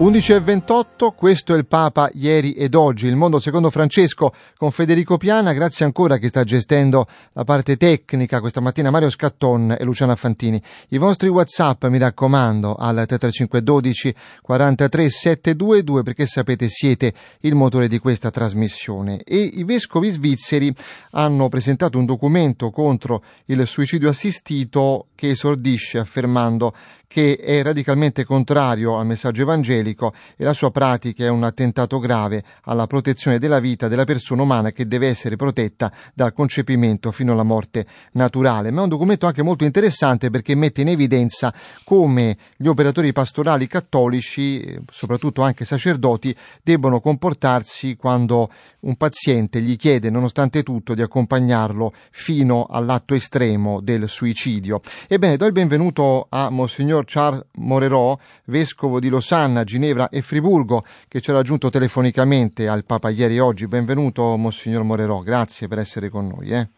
11.28, 0.00 1.12
questo 1.14 1.52
è 1.52 1.58
il 1.58 1.66
Papa 1.66 2.08
ieri 2.14 2.52
ed 2.52 2.74
oggi, 2.74 3.06
il 3.06 3.16
mondo 3.16 3.38
secondo 3.38 3.68
Francesco 3.68 4.32
con 4.56 4.70
Federico 4.70 5.18
Piana, 5.18 5.52
grazie 5.52 5.84
ancora 5.84 6.14
a 6.14 6.16
chi 6.16 6.28
sta 6.28 6.42
gestendo 6.42 7.06
la 7.34 7.44
parte 7.44 7.76
tecnica. 7.76 8.40
Questa 8.40 8.62
mattina 8.62 8.88
Mario 8.88 9.10
Scatton 9.10 9.76
e 9.78 9.84
Luciana 9.84 10.16
Fantini. 10.16 10.58
I 10.88 10.96
vostri 10.96 11.28
Whatsapp 11.28 11.84
mi 11.84 11.98
raccomando 11.98 12.76
al 12.76 13.04
33512 13.06 14.14
43 14.40 15.10
722 15.10 16.02
perché 16.02 16.24
sapete 16.24 16.68
siete 16.70 17.12
il 17.40 17.54
motore 17.54 17.86
di 17.86 17.98
questa 17.98 18.30
trasmissione. 18.30 19.20
E 19.22 19.36
i 19.36 19.64
vescovi 19.64 20.08
svizzeri 20.08 20.74
hanno 21.10 21.50
presentato 21.50 21.98
un 21.98 22.06
documento 22.06 22.70
contro 22.70 23.22
il 23.46 23.66
suicidio 23.66 24.08
assistito 24.08 25.08
che 25.14 25.28
esordisce 25.28 25.98
affermando 25.98 26.72
che 27.12 27.34
è 27.38 27.60
radicalmente 27.64 28.24
contrario 28.24 28.96
al 28.96 29.04
messaggio 29.04 29.42
evangelico 29.42 30.14
e 30.36 30.44
la 30.44 30.52
sua 30.52 30.70
pratica 30.70 31.24
è 31.24 31.28
un 31.28 31.42
attentato 31.42 31.98
grave 31.98 32.44
alla 32.62 32.86
protezione 32.86 33.40
della 33.40 33.58
vita 33.58 33.88
della 33.88 34.04
persona 34.04 34.42
umana 34.42 34.70
che 34.70 34.86
deve 34.86 35.08
essere 35.08 35.34
protetta 35.34 35.90
dal 36.14 36.32
concepimento 36.32 37.10
fino 37.10 37.32
alla 37.32 37.42
morte 37.42 37.84
naturale. 38.12 38.70
Ma 38.70 38.78
è 38.78 38.82
un 38.84 38.90
documento 38.90 39.26
anche 39.26 39.42
molto 39.42 39.64
interessante 39.64 40.30
perché 40.30 40.54
mette 40.54 40.82
in 40.82 40.88
evidenza 40.88 41.52
come 41.82 42.36
gli 42.56 42.68
operatori 42.68 43.10
pastorali 43.10 43.66
cattolici, 43.66 44.78
soprattutto 44.88 45.42
anche 45.42 45.64
sacerdoti, 45.64 46.32
debbono 46.62 47.00
comportarsi 47.00 47.96
quando 47.96 48.48
un 48.82 48.94
paziente 48.94 49.60
gli 49.60 49.74
chiede, 49.74 50.10
nonostante 50.10 50.62
tutto, 50.62 50.94
di 50.94 51.02
accompagnarlo 51.02 51.92
fino 52.12 52.66
all'atto 52.70 53.14
estremo 53.14 53.80
del 53.80 54.08
suicidio. 54.08 54.80
Ebbene, 55.08 55.36
do 55.36 55.46
il 55.46 55.52
benvenuto 55.52 56.28
a 56.30 56.50
Monsignor 56.50 56.98
Charles 57.06 57.44
Morerò, 57.56 58.16
vescovo 58.44 59.00
di 59.00 59.08
Losanna, 59.08 59.64
Ginevra 59.64 60.08
e 60.08 60.22
Friburgo, 60.22 60.82
che 61.08 61.20
ci 61.20 61.30
ha 61.30 61.34
raggiunto 61.34 61.70
telefonicamente 61.70 62.68
al 62.68 62.84
Papa 62.84 63.10
ieri 63.10 63.36
e 63.36 63.40
oggi. 63.40 63.66
Benvenuto, 63.66 64.36
Monsignor 64.36 64.82
Morerò, 64.82 65.20
grazie 65.20 65.68
per 65.68 65.78
essere 65.78 66.08
con 66.08 66.26
noi. 66.26 66.50
Eh. 66.50 66.68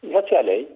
Grazie 0.00 0.38
a 0.38 0.42
lei. 0.42 0.66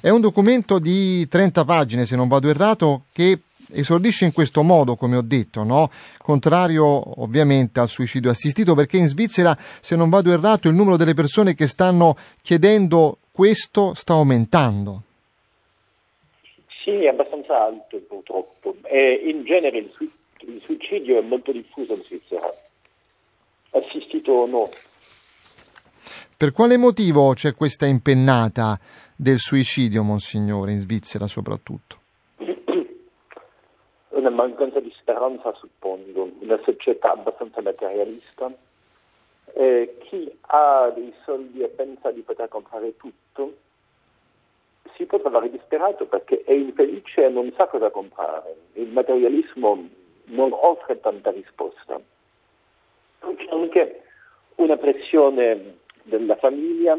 È 0.00 0.08
un 0.08 0.20
documento 0.20 0.78
di 0.78 1.28
30 1.28 1.64
pagine, 1.64 2.06
se 2.06 2.16
non 2.16 2.28
vado 2.28 2.48
errato, 2.48 3.04
che 3.12 3.38
esordisce 3.72 4.24
in 4.24 4.32
questo 4.32 4.62
modo, 4.62 4.96
come 4.96 5.16
ho 5.16 5.22
detto, 5.22 5.62
no? 5.62 5.90
contrario 6.18 7.22
ovviamente 7.22 7.80
al 7.80 7.88
suicidio 7.88 8.30
assistito, 8.30 8.74
perché 8.74 8.96
in 8.96 9.06
Svizzera, 9.06 9.56
se 9.80 9.96
non 9.96 10.08
vado 10.08 10.32
errato, 10.32 10.68
il 10.68 10.74
numero 10.74 10.96
delle 10.96 11.14
persone 11.14 11.54
che 11.54 11.66
stanno 11.66 12.16
chiedendo 12.42 13.18
questo 13.30 13.94
sta 13.94 14.14
aumentando. 14.14 15.02
Sì, 16.82 17.04
è 17.04 17.08
abbastanza 17.08 17.62
alto 17.62 17.98
purtroppo. 18.08 18.74
E 18.82 19.20
in 19.24 19.44
genere 19.44 19.78
il, 19.78 19.90
il 20.40 20.60
suicidio 20.64 21.18
è 21.18 21.22
molto 21.22 21.52
diffuso 21.52 21.94
in 21.94 22.02
Svizzera, 22.02 22.52
assistito 23.70 24.32
o 24.32 24.46
no. 24.46 24.70
Per 26.36 26.50
quale 26.50 26.76
motivo 26.76 27.32
c'è 27.34 27.54
questa 27.54 27.86
impennata 27.86 28.78
del 29.14 29.38
suicidio, 29.38 30.02
Monsignore, 30.02 30.72
in 30.72 30.78
Svizzera 30.78 31.28
soprattutto? 31.28 32.00
Una 34.10 34.30
mancanza 34.30 34.80
di 34.80 34.92
speranza, 34.98 35.54
suppongo, 35.54 36.32
una 36.40 36.58
società 36.64 37.12
abbastanza 37.12 37.62
materialista. 37.62 38.52
Eh, 39.54 39.98
chi 40.00 40.36
ha 40.40 40.90
dei 40.92 41.14
soldi 41.24 41.60
e 41.62 41.68
pensa 41.68 42.10
di 42.10 42.22
poter 42.22 42.48
comprare 42.48 42.96
tutto, 42.96 43.54
si 44.96 45.06
può 45.06 45.18
trovare 45.18 45.50
disperato 45.50 46.06
perché 46.06 46.42
è 46.44 46.52
infelice 46.52 47.24
e 47.24 47.28
non 47.28 47.52
sa 47.56 47.66
cosa 47.66 47.90
comprare. 47.90 48.56
Il 48.74 48.88
materialismo 48.88 49.88
non 50.24 50.50
offre 50.52 51.00
tanta 51.00 51.30
risposta. 51.30 52.00
C'è 53.20 53.48
anche 53.50 54.02
una 54.56 54.76
pressione 54.76 55.78
della 56.02 56.36
famiglia 56.36 56.98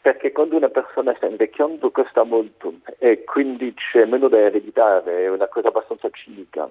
perché 0.00 0.32
quando 0.32 0.56
una 0.56 0.70
persona 0.70 1.14
sta 1.16 1.26
invecchiando 1.26 1.90
costa 1.90 2.22
molto 2.22 2.72
e 2.98 3.24
quindi 3.24 3.74
c'è 3.74 4.06
meno 4.06 4.28
da 4.28 4.38
ereditare, 4.38 5.24
è 5.24 5.28
una 5.28 5.46
cosa 5.48 5.68
abbastanza 5.68 6.08
cinica. 6.10 6.70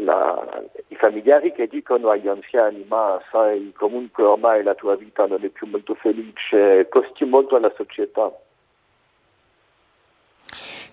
La, 0.00 0.64
I 0.88 0.94
familiari 0.94 1.52
che 1.52 1.66
dicono 1.66 2.10
agli 2.10 2.28
anziani 2.28 2.84
ma 2.88 3.20
sai 3.30 3.72
comunque 3.76 4.22
ormai 4.24 4.62
la 4.62 4.74
tua 4.74 4.96
vita 4.96 5.26
non 5.26 5.44
è 5.44 5.48
più 5.48 5.66
molto 5.66 5.94
felice, 5.94 6.88
costi 6.88 7.24
molto 7.24 7.56
alla 7.56 7.72
società 7.76 8.32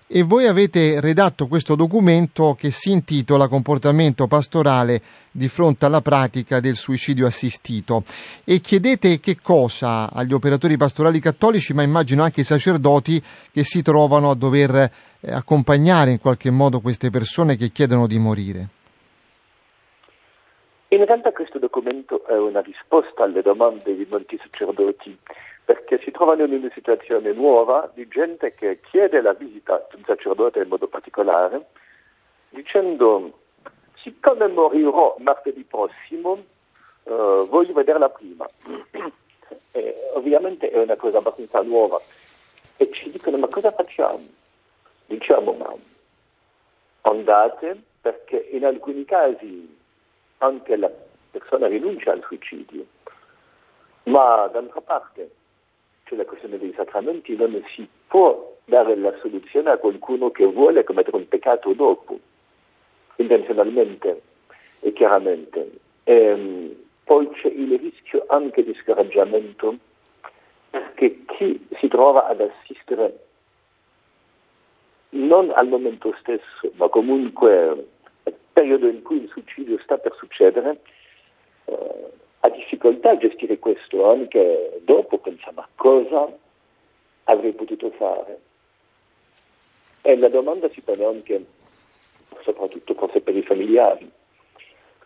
e 0.08 0.22
voi 0.22 0.46
avete 0.46 1.00
redatto 1.00 1.48
questo 1.48 1.74
documento 1.74 2.54
che 2.56 2.70
si 2.70 2.92
intitola 2.92 3.48
Comportamento 3.48 4.28
pastorale 4.28 5.02
di 5.32 5.48
fronte 5.48 5.84
alla 5.84 6.00
pratica 6.00 6.60
del 6.60 6.76
suicidio 6.76 7.26
assistito 7.26 8.04
e 8.44 8.60
chiedete 8.60 9.18
che 9.18 9.38
cosa 9.42 10.08
agli 10.12 10.32
operatori 10.32 10.76
pastorali 10.76 11.18
cattolici, 11.18 11.74
ma 11.74 11.82
immagino 11.82 12.22
anche 12.22 12.40
ai 12.40 12.46
sacerdoti 12.46 13.20
che 13.50 13.64
si 13.64 13.82
trovano 13.82 14.30
a 14.30 14.36
dover 14.36 14.74
eh, 14.76 15.32
accompagnare 15.32 16.12
in 16.12 16.20
qualche 16.20 16.50
modo 16.50 16.80
queste 16.80 17.10
persone 17.10 17.56
che 17.56 17.70
chiedono 17.70 18.06
di 18.06 18.18
morire. 18.18 18.68
In 20.88 21.04
realtà 21.04 21.32
questo 21.32 21.58
documento 21.58 22.24
è 22.26 22.38
una 22.38 22.60
risposta 22.60 23.24
alle 23.24 23.42
domande 23.42 23.96
di 23.96 24.06
molti 24.08 24.38
sacerdoti 24.40 25.18
perché 25.66 25.98
si 25.98 26.12
trovano 26.12 26.44
in 26.44 26.52
una 26.52 26.70
situazione 26.72 27.32
nuova 27.32 27.90
di 27.92 28.06
gente 28.06 28.54
che 28.54 28.78
chiede 28.88 29.20
la 29.20 29.32
visita 29.32 29.84
di 29.90 29.96
un 29.96 30.04
sacerdote 30.04 30.60
in 30.60 30.68
modo 30.68 30.86
particolare, 30.86 31.70
dicendo 32.50 33.40
siccome 33.96 34.46
morirò 34.46 35.16
martedì 35.18 35.64
prossimo, 35.64 36.40
eh, 37.02 37.46
voglio 37.48 37.72
vederla 37.72 38.08
prima. 38.10 38.48
e, 39.72 40.10
ovviamente 40.14 40.70
è 40.70 40.78
una 40.78 40.94
cosa 40.94 41.18
abbastanza 41.18 41.60
nuova. 41.62 42.00
E 42.76 42.88
ci 42.92 43.10
dicono 43.10 43.36
ma 43.36 43.48
cosa 43.48 43.72
facciamo? 43.72 44.24
Diciamo 45.06 45.52
ma 45.52 45.74
andate 47.00 47.76
perché 48.00 48.36
in 48.52 48.64
alcuni 48.64 49.04
casi 49.04 49.76
anche 50.38 50.76
la 50.76 50.90
persona 51.32 51.66
rinuncia 51.66 52.12
al 52.12 52.22
suicidio, 52.22 52.84
ma 54.04 54.46
d'altra 54.46 54.80
parte 54.80 55.30
cioè 56.06 56.18
la 56.18 56.24
questione 56.24 56.58
dei 56.58 56.72
sacramenti, 56.76 57.36
non 57.36 57.62
si 57.74 57.86
può 58.06 58.56
dare 58.64 58.96
la 58.96 59.12
soluzione 59.20 59.70
a 59.70 59.76
qualcuno 59.76 60.30
che 60.30 60.44
vuole 60.44 60.84
commettere 60.84 61.16
un 61.16 61.28
peccato 61.28 61.72
dopo, 61.72 62.18
intenzionalmente 63.16 64.22
e 64.80 64.92
chiaramente. 64.92 65.70
E, 66.04 66.14
ehm, 66.14 66.76
poi 67.04 67.28
c'è 67.30 67.48
il 67.48 67.78
rischio 67.78 68.24
anche 68.28 68.64
di 68.64 68.74
scoraggiamento 68.82 69.76
perché 70.70 71.24
chi 71.26 71.66
si 71.78 71.88
trova 71.88 72.26
ad 72.26 72.40
assistere 72.40 73.24
non 75.10 75.50
al 75.54 75.68
momento 75.68 76.14
stesso, 76.20 76.70
ma 76.74 76.88
comunque 76.88 77.86
al 78.24 78.34
periodo 78.52 78.86
in 78.86 79.02
cui 79.02 79.22
il 79.22 79.28
suicidio 79.28 79.78
sta 79.82 79.98
per 79.98 80.14
succedere, 80.16 80.80
eh, 81.64 81.95
difficoltà 82.86 83.10
a 83.10 83.16
gestire 83.16 83.58
questo, 83.58 84.08
anche 84.08 84.80
dopo 84.84 85.18
pensa 85.18 85.50
ma 85.52 85.66
cosa 85.74 86.28
avrei 87.24 87.52
potuto 87.52 87.90
fare? 87.90 88.40
E 90.02 90.16
la 90.16 90.28
domanda 90.28 90.68
si 90.70 90.80
pone 90.80 91.04
anche, 91.04 91.44
soprattutto 92.42 92.94
forse 92.94 93.20
per 93.20 93.36
i 93.36 93.42
familiari, 93.42 94.08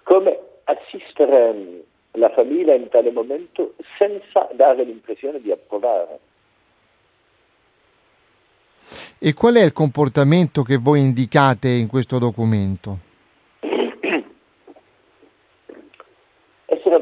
come 0.03 0.38
assistere 0.64 1.85
la 2.12 2.31
famiglia 2.31 2.75
in 2.75 2.88
tale 2.88 3.11
momento 3.11 3.75
senza 3.97 4.49
dare 4.53 4.85
l'impressione 4.85 5.40
di 5.40 5.51
approvare. 5.51 6.19
E 9.19 9.35
qual 9.35 9.55
è 9.55 9.62
il 9.62 9.73
comportamento 9.73 10.62
che 10.62 10.77
voi 10.77 11.01
indicate 11.01 11.69
in 11.69 11.87
questo 11.87 12.19
documento? 12.19 13.09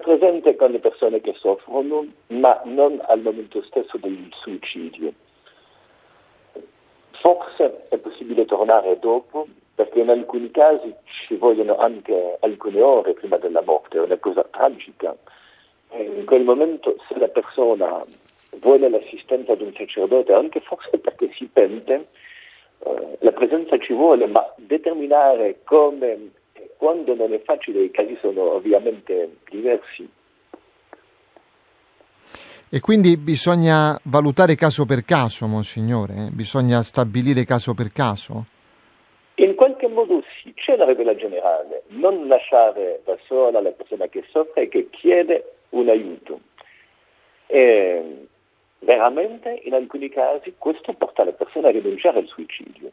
Presente 0.09 0.57
con 0.57 0.71
le 0.71 0.79
persone 0.79 1.21
che 1.21 1.35
soffrono, 1.35 2.07
ma 2.29 2.59
non 2.65 2.99
al 3.09 3.21
momento 3.21 3.63
stesso 3.65 3.99
del 3.99 4.31
suicidio. 4.41 5.13
Forse 7.21 7.89
è 7.91 7.99
possibile 7.99 8.47
tornare 8.47 8.99
dopo, 8.99 9.47
perché 9.75 10.01
in 10.01 10.09
alcuni 10.09 10.51
casi 10.51 10.95
ci 11.27 11.35
vogliono 11.35 11.77
anche 11.77 12.39
alcune 12.41 12.81
ore 12.81 13.13
prima 13.13 13.37
della 13.37 13.61
morte, 13.61 13.99
è 13.99 14.01
una 14.01 14.17
cosa 14.17 14.45
tragica. 14.51 15.15
E 15.91 16.03
in 16.03 16.25
quel 16.25 16.45
momento, 16.45 16.97
se 17.07 17.19
la 17.19 17.29
persona 17.29 18.03
vuole 18.61 18.89
l'assistenza 18.89 19.55
di 19.57 19.65
un 19.65 19.75
sacerdote, 19.75 20.33
anche 20.33 20.61
forse 20.61 20.97
perché 20.97 21.31
si 21.35 21.45
pente, 21.53 22.07
eh, 22.79 23.19
la 23.19 23.33
presenza 23.33 23.77
ci 23.79 23.93
vuole, 23.93 24.27
ma 24.27 24.55
determinare 24.57 25.59
come 25.65 26.31
quando 26.77 27.15
non 27.15 27.33
è 27.33 27.41
facile 27.43 27.83
i 27.83 27.91
casi 27.91 28.17
sono 28.21 28.55
ovviamente 28.55 29.37
diversi. 29.51 30.09
E 32.71 32.81
quindi 32.81 33.17
bisogna 33.17 33.99
valutare 34.05 34.55
caso 34.55 34.85
per 34.85 35.03
caso, 35.05 35.47
Monsignore? 35.47 36.27
Eh? 36.27 36.31
Bisogna 36.31 36.83
stabilire 36.83 37.45
caso 37.45 37.73
per 37.73 37.91
caso? 37.93 38.45
In 39.37 39.55
qualche 39.55 39.89
modo 39.89 40.23
sì, 40.43 40.53
c'è 40.55 40.77
la 40.77 40.85
regola 40.85 41.15
generale, 41.15 41.85
non 41.89 42.27
lasciare 42.27 43.01
da 43.05 43.17
sola 43.27 43.61
la 43.61 43.71
persona 43.71 44.07
che 44.09 44.25
soffre 44.31 44.63
e 44.63 44.69
che 44.69 44.91
chiede 44.91 45.53
un 45.71 45.89
aiuto. 45.89 46.41
E 47.47 48.27
veramente 48.81 49.61
in 49.65 49.75
alcuni 49.75 50.09
casi 50.09 50.55
questo 50.59 50.93
porta 50.93 51.25
la 51.25 51.33
persona 51.33 51.69
a 51.69 51.71
rinunciare 51.71 52.19
al 52.19 52.27
suicidio. 52.27 52.91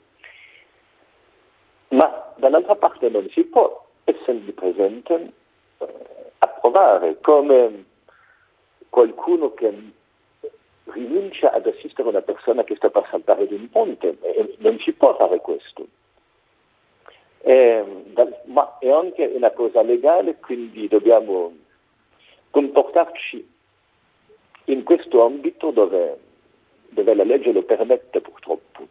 Ma 1.89 2.33
dall'altra 2.35 2.75
parte 2.75 3.09
non 3.09 3.29
si 3.29 3.43
può, 3.43 3.85
essendo 4.03 4.51
presente, 4.53 5.31
eh, 5.77 5.87
approvare 6.39 7.19
come 7.21 7.85
qualcuno 8.89 9.53
che 9.53 9.73
rinuncia 10.85 11.51
ad 11.51 11.67
assistere 11.67 12.07
una 12.07 12.21
persona 12.21 12.63
che 12.63 12.75
sta 12.75 12.89
per 12.89 13.07
saltare 13.09 13.47
di 13.47 13.55
un 13.55 13.69
ponte 13.69 14.17
e 14.21 14.55
non 14.59 14.77
si 14.79 14.93
può 14.93 15.15
fare 15.15 15.39
questo. 15.41 15.87
eh, 17.47 17.83
ma 18.45 18.77
è 18.79 18.89
anche 18.89 19.25
una 19.25 19.51
cosa 19.51 19.81
legale, 19.83 20.37
quindi 20.39 20.87
dobbiamo 20.87 21.53
comportarci 22.49 23.53
in 24.65 24.83
questo 24.83 25.23
ambito 25.23 25.69
dove, 25.71 26.19
dove 26.89 27.13
la 27.13 27.23
legge 27.23 27.51
lo 27.51 27.61
permette 27.63 28.21
purtroppo. 28.21 28.87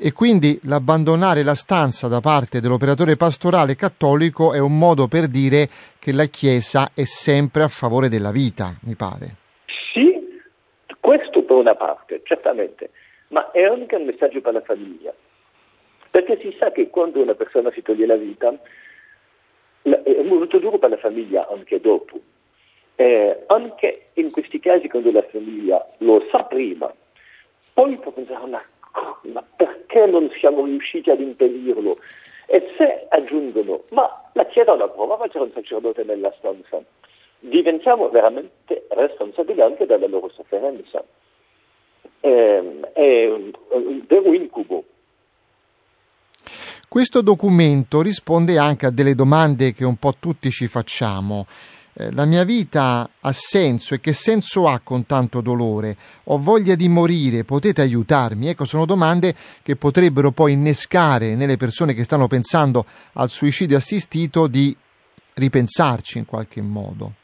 E 0.00 0.12
quindi 0.12 0.60
l'abbandonare 0.62 1.42
la 1.42 1.56
stanza 1.56 2.06
da 2.06 2.20
parte 2.20 2.60
dell'operatore 2.60 3.16
pastorale 3.16 3.74
cattolico 3.74 4.52
è 4.52 4.60
un 4.60 4.78
modo 4.78 5.08
per 5.08 5.26
dire 5.26 5.68
che 5.98 6.12
la 6.12 6.26
Chiesa 6.26 6.92
è 6.94 7.02
sempre 7.02 7.64
a 7.64 7.68
favore 7.68 8.08
della 8.08 8.30
vita, 8.30 8.76
mi 8.82 8.94
pare. 8.94 9.34
Sì, 9.92 10.40
questo 11.00 11.42
per 11.42 11.56
una 11.56 11.74
parte, 11.74 12.20
certamente, 12.22 12.90
ma 13.30 13.50
è 13.50 13.64
anche 13.64 13.96
un 13.96 14.04
messaggio 14.04 14.40
per 14.40 14.52
la 14.52 14.60
famiglia. 14.60 15.12
Perché 16.12 16.38
si 16.42 16.54
sa 16.60 16.70
che 16.70 16.90
quando 16.90 17.20
una 17.20 17.34
persona 17.34 17.72
si 17.72 17.82
toglie 17.82 18.06
la 18.06 18.14
vita, 18.14 18.56
è 19.82 20.22
molto 20.22 20.58
duro 20.58 20.78
per 20.78 20.90
la 20.90 20.98
famiglia 20.98 21.48
anche 21.50 21.80
dopo. 21.80 22.20
Eh, 22.94 23.42
anche 23.48 24.10
in 24.12 24.30
questi 24.30 24.60
casi, 24.60 24.88
quando 24.88 25.10
la 25.10 25.26
famiglia 25.28 25.84
lo 25.98 26.24
sa 26.30 26.44
prima, 26.44 26.88
poi 27.72 27.96
può 27.96 28.12
pensare, 28.12 28.46
ma 28.46 28.62
ma 29.32 29.44
perché 29.56 30.06
non 30.06 30.30
siamo 30.38 30.64
riusciti 30.64 31.10
ad 31.10 31.20
impedirlo? 31.20 31.96
E 32.46 32.72
se 32.76 33.06
aggiungono, 33.08 33.82
ma 33.90 34.08
la 34.32 34.46
Chiesa 34.46 34.74
la 34.74 34.88
prova, 34.88 35.28
c'era 35.28 35.44
un 35.44 35.52
sacerdote 35.52 36.04
nella 36.04 36.32
stanza, 36.38 36.80
diventiamo 37.40 38.08
veramente 38.08 38.86
responsabili 38.88 39.60
anche 39.60 39.86
della 39.86 40.06
loro 40.06 40.30
sofferenza. 40.30 41.04
Ehm, 42.20 42.86
è 42.92 43.26
un 43.26 44.04
vero 44.06 44.32
incubo. 44.32 44.84
Questo 46.88 47.20
documento 47.20 48.00
risponde 48.00 48.58
anche 48.58 48.86
a 48.86 48.90
delle 48.90 49.14
domande 49.14 49.72
che 49.72 49.84
un 49.84 49.96
po' 49.96 50.14
tutti 50.18 50.50
ci 50.50 50.66
facciamo. 50.68 51.46
Eh, 52.00 52.12
la 52.12 52.26
mia 52.26 52.44
vita 52.44 53.10
ha 53.20 53.32
senso 53.32 53.92
e 53.92 53.98
che 53.98 54.12
senso 54.12 54.68
ha 54.68 54.78
con 54.84 55.04
tanto 55.04 55.40
dolore? 55.40 55.96
Ho 56.26 56.38
voglia 56.38 56.76
di 56.76 56.88
morire, 56.88 57.42
potete 57.42 57.80
aiutarmi? 57.80 58.46
Ecco, 58.46 58.64
sono 58.66 58.86
domande 58.86 59.34
che 59.64 59.74
potrebbero 59.74 60.30
poi 60.30 60.52
innescare 60.52 61.34
nelle 61.34 61.56
persone 61.56 61.94
che 61.94 62.04
stanno 62.04 62.28
pensando 62.28 62.84
al 63.14 63.30
suicidio 63.30 63.76
assistito 63.76 64.46
di 64.46 64.76
ripensarci 65.34 66.18
in 66.18 66.24
qualche 66.24 66.62
modo. 66.62 67.14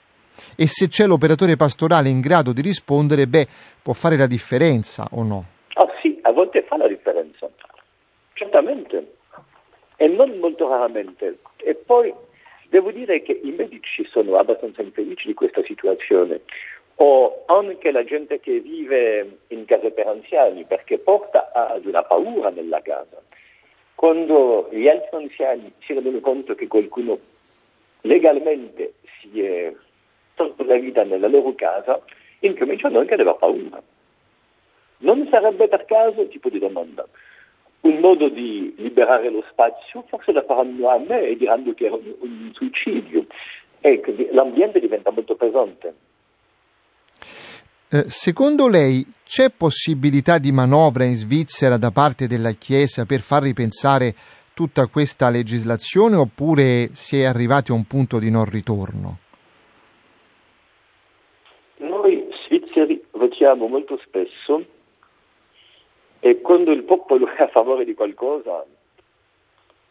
E 0.57 0.67
se 0.67 0.89
c'è 0.89 1.07
l'operatore 1.07 1.55
pastorale 1.55 2.09
in 2.09 2.21
grado 2.21 2.53
di 2.53 2.61
rispondere, 2.61 3.29
beh, 3.29 3.47
può 3.81 3.93
fare 3.93 4.17
la 4.17 4.27
differenza 4.27 5.07
o 5.13 5.23
no? 5.23 5.45
Ah 5.75 5.87
sì, 6.03 6.19
a 6.23 6.33
volte 6.33 6.65
fa 6.65 6.77
la 6.77 6.89
differenza, 6.89 7.49
certamente, 8.33 9.19
e 9.95 10.09
non 10.09 10.37
molto 10.41 10.69
raramente. 10.69 11.39
E 11.59 11.75
poi 11.77 12.13
Devo 12.75 12.91
dire 12.91 13.23
che 13.23 13.39
i 13.41 13.53
medici 13.53 14.05
sono 14.11 14.37
abbastanza 14.37 14.83
infelici 14.83 15.29
di 15.29 15.35
questa 15.35 15.63
situazione, 15.63 16.41
o 16.97 17.45
anche 17.47 17.93
la 17.93 18.03
gente 18.03 18.41
che 18.41 18.59
vive 18.59 19.39
in 19.47 19.65
case 19.65 19.93
per 19.93 20.09
anziani, 20.09 20.65
perché 20.65 20.99
porta 20.99 21.53
ad 21.53 21.87
una 21.87 22.03
paura 22.03 22.51
nella 22.51 22.83
casa. 22.83 23.23
Quando 23.95 24.69
gli 24.73 24.89
altri 24.89 25.17
anziani 25.17 25.73
si 25.85 25.93
rendono 25.93 26.19
conto 26.19 26.57
che 26.57 26.67
qualcuno 26.67 27.17
legalmente 28.01 28.95
si 29.21 29.41
è 29.41 29.73
tolto 30.35 30.65
la 30.65 30.75
vita 30.75 31.05
nella 31.05 31.29
loro 31.29 31.55
casa, 31.55 32.03
incominciano 32.41 32.99
anche 32.99 33.15
ad 33.15 33.21
avere 33.21 33.37
paura. 33.39 33.81
Non 34.97 35.29
sarebbe 35.31 35.69
per 35.69 35.85
caso, 35.85 36.27
tipo 36.27 36.49
di 36.49 36.59
domanda, 36.59 37.07
un 37.85 37.99
modo 38.01 38.29
di 38.29 38.75
liberare 38.77 39.31
lo 39.31 39.45
spazio, 39.51 40.05
forse 40.09 40.33
la 40.33 40.43
faranno 40.43 40.89
a 40.89 40.99
me 40.99 41.29
e 41.29 41.37
diranno 41.37 41.73
che 41.75 41.87
era 41.87 41.95
un, 41.95 42.15
un 42.19 42.51
suicidio. 42.53 43.27
Ecco, 43.81 44.15
l'ambiente 44.33 44.81
diventa 44.81 45.11
molto 45.11 45.35
pesante. 45.35 45.95
Eh, 47.91 48.05
secondo 48.09 48.69
lei 48.69 49.07
c'è 49.25 49.51
possibilità 49.51 50.39
di 50.39 50.51
manovra 50.51 51.05
in 51.05 51.15
Svizzera 51.15 51.77
da 51.77 51.91
parte 51.91 52.27
della 52.27 52.53
Chiesa 52.53 53.05
per 53.05 53.21
far 53.21 53.43
ripensare 53.43 54.15
tutta 54.55 54.87
questa 54.87 55.29
legislazione 55.29 56.17
oppure 56.17 56.91
si 56.93 57.21
è 57.21 57.25
arrivati 57.25 57.71
a 57.71 57.75
un 57.75 57.85
punto 57.85 58.19
di 58.19 58.31
non 58.31 58.47
ritorno? 58.47 59.19
Noi 61.79 62.27
svizzeri 62.47 63.05
votiamo 63.11 63.67
molto 63.67 64.01
spesso 64.07 64.65
e 66.25 66.41
quando 66.41 66.73
il 66.73 66.85
popolo 66.85 67.29
è 67.29 67.43
a 67.43 67.49
favore 67.49 67.85
di 67.85 67.93
qualcosa 67.93 68.65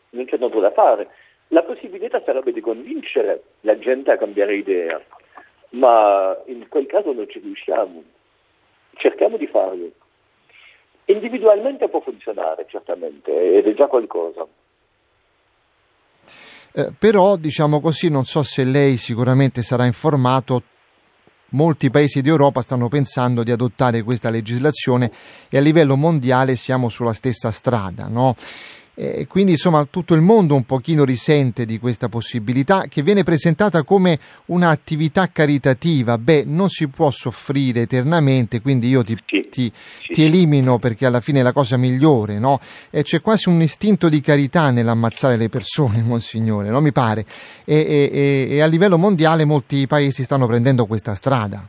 non 0.10 0.26
c'è 0.26 0.38
nulla 0.38 0.70
da 0.70 0.72
fare. 0.72 1.08
La 1.50 1.62
possibilità 1.62 2.24
sarebbe 2.26 2.52
di 2.52 2.60
convincere 2.60 3.44
la 3.62 3.78
gente 3.78 4.10
a 4.10 4.18
cambiare 4.18 4.56
idea, 4.56 5.00
ma 5.72 6.36
in 6.46 6.68
quel 6.70 6.88
caso 6.88 7.14
non 7.14 7.30
ci 7.30 7.38
riusciamo. 7.38 8.02
Cerchiamo 8.96 9.38
di 9.38 9.46
farlo. 9.46 9.92
Individualmente 11.06 11.88
può 11.88 12.00
funzionare, 12.00 12.66
certamente, 12.68 13.56
ed 13.56 13.68
è 13.68 13.74
già 13.76 13.86
qualcosa. 13.86 14.48
Eh, 16.74 16.92
però, 16.98 17.36
diciamo 17.36 17.80
così, 17.80 18.10
non 18.10 18.24
so 18.24 18.42
se 18.42 18.64
lei 18.64 18.98
sicuramente 18.98 19.62
sarà 19.62 19.86
informato, 19.86 20.64
molti 21.54 21.90
paesi 21.90 22.22
d'Europa 22.22 22.62
stanno 22.62 22.88
pensando 22.88 23.44
di 23.44 23.52
adottare 23.52 24.04
questa 24.04 24.30
legislazione 24.30 25.12
e 25.50 25.58
a 25.58 25.62
livello 25.62 25.96
mondiale 25.96 26.56
siamo 26.56 26.90
sulla 26.90 27.14
stessa 27.14 27.52
strada, 27.52 28.08
no? 28.08 28.36
E 28.96 29.26
quindi 29.28 29.54
insomma 29.54 29.88
tutto 29.90 30.14
il 30.14 30.22
mondo 30.22 30.54
un 30.54 30.66
pochino 30.66 31.04
risente 31.04 31.66
di 31.66 31.80
questa 31.80 32.10
possibilità 32.10 32.86
che 32.88 33.02
viene 33.02 33.24
presentata 33.24 33.84
come 33.84 34.20
un'attività 34.48 35.30
caritativa. 35.32 36.18
Beh, 36.20 36.44
non 36.46 36.70
si 36.70 36.88
può 36.88 37.10
soffrire 37.10 37.82
eternamente, 37.82 38.62
quindi 38.62 38.90
io 38.90 39.04
ti, 39.04 39.18
sì, 39.26 39.50
ti, 39.50 39.72
sì. 40.02 40.14
ti 40.14 40.24
elimino 40.24 40.78
perché 40.78 41.08
alla 41.08 41.22
fine 41.22 41.40
è 41.40 41.44
la 41.44 41.54
cosa 41.54 41.76
migliore, 41.76 42.38
no? 42.38 42.60
E 42.92 43.02
c'è 43.02 43.20
quasi 43.22 43.50
un 43.50 43.62
istinto 43.62 44.10
di 44.10 44.22
carità 44.22 44.70
nell'ammazzare 44.70 45.38
le 45.38 45.50
persone, 45.50 46.02
monsignore, 46.06 46.70
non 46.70 46.84
mi 46.84 46.92
pare. 46.92 47.26
E, 47.66 47.76
e, 47.76 48.48
e 48.56 48.62
a 48.62 48.68
livello 48.68 49.00
mondiale 49.00 49.44
molti 49.44 49.88
paesi 49.88 50.24
stanno 50.24 50.46
prendendo 50.46 50.86
questa 50.86 51.16
strada. 51.16 51.68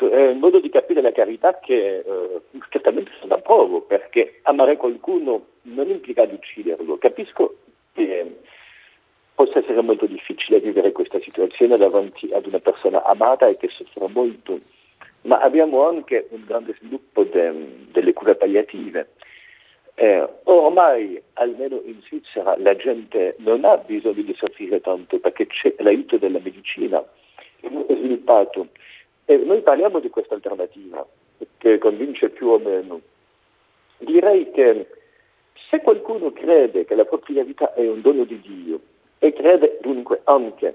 Certo, 0.00 0.10
è 0.10 0.28
un 0.28 0.38
modo 0.38 0.60
di 0.60 0.70
capire 0.70 1.02
la 1.02 1.12
carità 1.12 1.58
che 1.58 1.98
eh, 1.98 2.40
certamente 2.70 3.10
sono 3.20 3.34
approvo, 3.34 3.82
perché 3.82 4.40
amare 4.42 4.78
qualcuno 4.78 5.48
non 5.62 5.90
implica 5.90 6.24
di 6.24 6.34
ucciderlo. 6.34 6.96
Capisco 6.96 7.56
che 7.92 8.38
possa 9.34 9.58
essere 9.58 9.82
molto 9.82 10.06
difficile 10.06 10.60
vivere 10.60 10.92
questa 10.92 11.20
situazione 11.20 11.76
davanti 11.76 12.30
ad 12.32 12.46
una 12.46 12.60
persona 12.60 13.04
amata 13.04 13.46
e 13.46 13.58
che 13.58 13.68
soffre 13.68 14.08
molto, 14.08 14.58
ma 15.22 15.40
abbiamo 15.40 15.86
anche 15.86 16.28
un 16.30 16.44
grande 16.46 16.74
sviluppo 16.78 17.24
de, 17.24 17.52
delle 17.92 18.14
cure 18.14 18.36
palliative. 18.36 19.10
Eh, 19.96 20.26
ormai, 20.44 21.20
almeno 21.34 21.78
in 21.84 22.00
Svizzera, 22.06 22.54
la 22.56 22.74
gente 22.74 23.34
non 23.40 23.66
ha 23.66 23.76
bisogno 23.76 24.22
di 24.22 24.34
soffrire 24.34 24.80
tanto 24.80 25.18
perché 25.18 25.46
c'è 25.46 25.74
l'aiuto 25.78 26.16
della 26.16 26.40
medicina, 26.42 27.04
molto 27.68 27.94
sviluppato 27.94 28.68
e 29.30 29.36
noi 29.36 29.60
parliamo 29.60 30.00
di 30.00 30.10
questa 30.10 30.34
alternativa 30.34 31.06
che 31.58 31.78
convince 31.78 32.30
più 32.30 32.48
o 32.48 32.58
meno. 32.58 33.00
Direi 33.98 34.50
che 34.50 34.88
se 35.68 35.80
qualcuno 35.82 36.32
crede 36.32 36.84
che 36.84 36.96
la 36.96 37.04
propria 37.04 37.44
vita 37.44 37.72
è 37.74 37.86
un 37.86 38.00
dono 38.00 38.24
di 38.24 38.40
Dio 38.40 38.80
e 39.20 39.32
crede 39.32 39.78
dunque 39.82 40.22
anche 40.24 40.74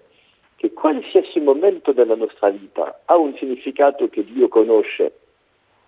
che 0.55 0.71
qualsiasi 0.71 1.41
momento 1.41 1.91
della 1.91 2.15
nostra 2.15 2.49
vita 2.49 3.01
ha 3.03 3.17
un 3.17 3.35
significato 3.35 4.07
che 4.07 4.23
Dio 4.23 4.47
conosce, 4.47 5.11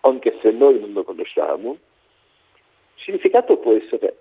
anche 0.02 0.38
se 0.42 0.52
noi 0.52 0.78
non 0.78 0.92
lo 0.92 1.04
conosciamo, 1.06 1.72
il 1.72 3.02
significato 3.02 3.56
può 3.60 3.72
essere 3.72 4.18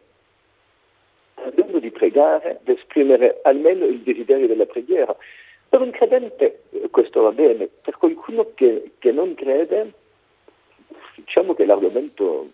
il 1.46 1.52
dono 1.52 1.80
di 1.80 1.90
pregare, 1.90 2.60
di 2.62 2.74
esprimere 2.74 3.40
almeno 3.42 3.86
il 3.86 4.02
desiderio 4.02 4.46
della 4.46 4.66
preghiera, 4.66 5.16
per 5.76 5.84
un 5.84 5.90
credente 5.90 6.62
eh, 6.70 6.88
questo 6.90 7.20
va 7.20 7.32
bene, 7.32 7.68
per 7.82 7.98
qualcuno 7.98 8.52
che, 8.54 8.92
che 8.98 9.12
non 9.12 9.34
crede, 9.34 9.92
diciamo 11.16 11.52
che 11.52 11.66
l'argomento 11.66 12.48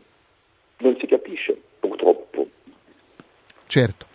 non 0.78 0.96
si 0.98 1.06
capisce, 1.06 1.56
purtroppo. 1.78 2.46
Certo. 3.68 4.06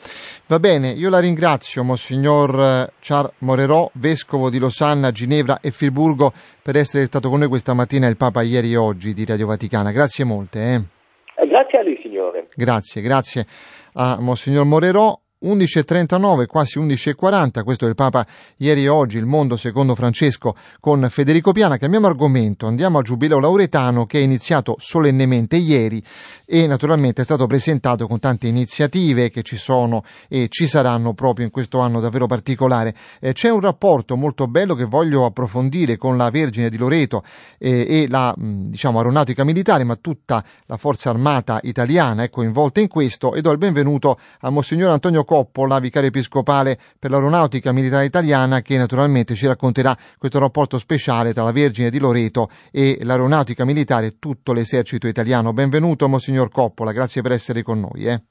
Va 0.47 0.59
bene, 0.59 0.89
io 0.89 1.09
la 1.09 1.19
ringrazio, 1.19 1.83
Monsignor 1.83 2.59
eh, 2.59 2.93
Char 2.99 3.31
Morerò, 3.39 3.89
vescovo 3.93 4.49
di 4.49 4.59
Losanna, 4.59 5.11
Ginevra 5.11 5.59
e 5.61 5.71
Friburgo, 5.71 6.31
per 6.61 6.75
essere 6.75 7.05
stato 7.05 7.29
con 7.29 7.39
noi 7.39 7.47
questa 7.47 7.73
mattina 7.73 8.07
il 8.07 8.17
Papa 8.17 8.41
ieri 8.41 8.73
e 8.73 8.77
oggi 8.77 9.13
di 9.13 9.25
Radio 9.25 9.47
Vaticana. 9.47 9.91
Grazie 9.91 10.25
molte. 10.25 10.59
Eh. 10.59 11.43
eh 11.43 11.47
grazie 11.47 11.79
a 11.79 11.83
lei, 11.83 11.97
signore. 12.01 12.47
Grazie, 12.53 13.01
grazie 13.01 13.45
a 13.93 14.17
Monsignor 14.19 14.65
Morerò. 14.65 15.17
11.39, 15.43 16.47
quasi 16.47 16.79
11.40, 16.79 17.63
questo 17.63 17.85
è 17.85 17.89
il 17.89 17.93
Papa 17.93 18.25
ieri 18.57 18.85
e 18.85 18.87
oggi, 18.87 19.19
il 19.19 19.27
mondo 19.27 19.55
secondo 19.55 19.93
Francesco 19.93 20.55
con 20.79 21.05
Federico 21.09 21.51
Piana. 21.51 21.77
Cambiamo 21.77 22.07
argomento, 22.07 22.65
andiamo 22.65 22.97
al 22.97 23.03
Giubileo 23.03 23.39
Lauretano 23.39 24.07
che 24.07 24.17
è 24.17 24.23
iniziato 24.23 24.77
solennemente 24.79 25.55
ieri 25.55 26.03
e 26.43 26.65
naturalmente 26.65 27.21
è 27.21 27.23
stato 27.23 27.45
presentato 27.45 28.07
con 28.07 28.17
tante 28.19 28.47
iniziative 28.47 29.29
che 29.29 29.43
ci 29.43 29.57
sono 29.57 30.03
e 30.27 30.47
ci 30.49 30.65
saranno 30.65 31.13
proprio 31.13 31.45
in 31.45 31.51
questo 31.51 31.79
anno 31.79 31.99
davvero 31.99 32.25
particolare. 32.25 32.95
Eh, 33.19 33.33
c'è 33.33 33.49
un 33.49 33.61
rapporto 33.61 34.15
molto 34.15 34.47
bello 34.47 34.73
che 34.73 34.85
voglio 34.85 35.23
approfondire 35.23 35.97
con 35.97 36.17
la 36.17 36.31
Vergine 36.31 36.69
di 36.69 36.77
Loreto 36.77 37.23
eh, 37.59 37.85
e 37.87 38.07
la 38.09 38.33
diciamo 38.35 38.97
aeronautica 38.97 39.43
militare, 39.43 39.83
ma 39.83 39.97
tutta 39.97 40.43
la 40.65 40.77
forza 40.77 41.11
armata 41.11 41.59
italiana 41.61 42.23
è 42.23 42.29
coinvolta 42.31 42.79
in 42.79 42.87
questo 42.87 43.35
e 43.35 43.41
do 43.41 43.51
il 43.51 43.59
benvenuto 43.59 44.17
a 44.39 44.49
Monsignor 44.49 44.89
Antonio 44.89 45.25
Coppola, 45.27 45.79
vicario 45.79 46.07
episcopale 46.07 46.79
per 46.97 47.11
l'aeronautica 47.11 47.73
militare 47.73 48.05
italiana, 48.05 48.61
che 48.61 48.77
naturalmente 48.77 49.35
ci 49.35 49.45
racconterà 49.45 49.95
questo 50.17 50.39
rapporto 50.39 50.79
speciale 50.79 51.33
tra 51.33 51.43
la 51.43 51.51
Vergine 51.51 51.89
di 51.89 51.99
Loreto 51.99 52.49
e 52.71 52.99
l'aeronautica 53.01 53.65
militare 53.65 54.07
e 54.07 54.15
tutto 54.19 54.53
l'esercito 54.53 55.07
italiano. 55.07 55.51
Benvenuto, 55.51 56.07
Monsignor 56.07 56.49
Coppola, 56.49 56.93
grazie 56.93 57.21
per 57.21 57.33
essere 57.33 57.61
con 57.61 57.81
noi. 57.81 58.05
Eh. 58.05 58.21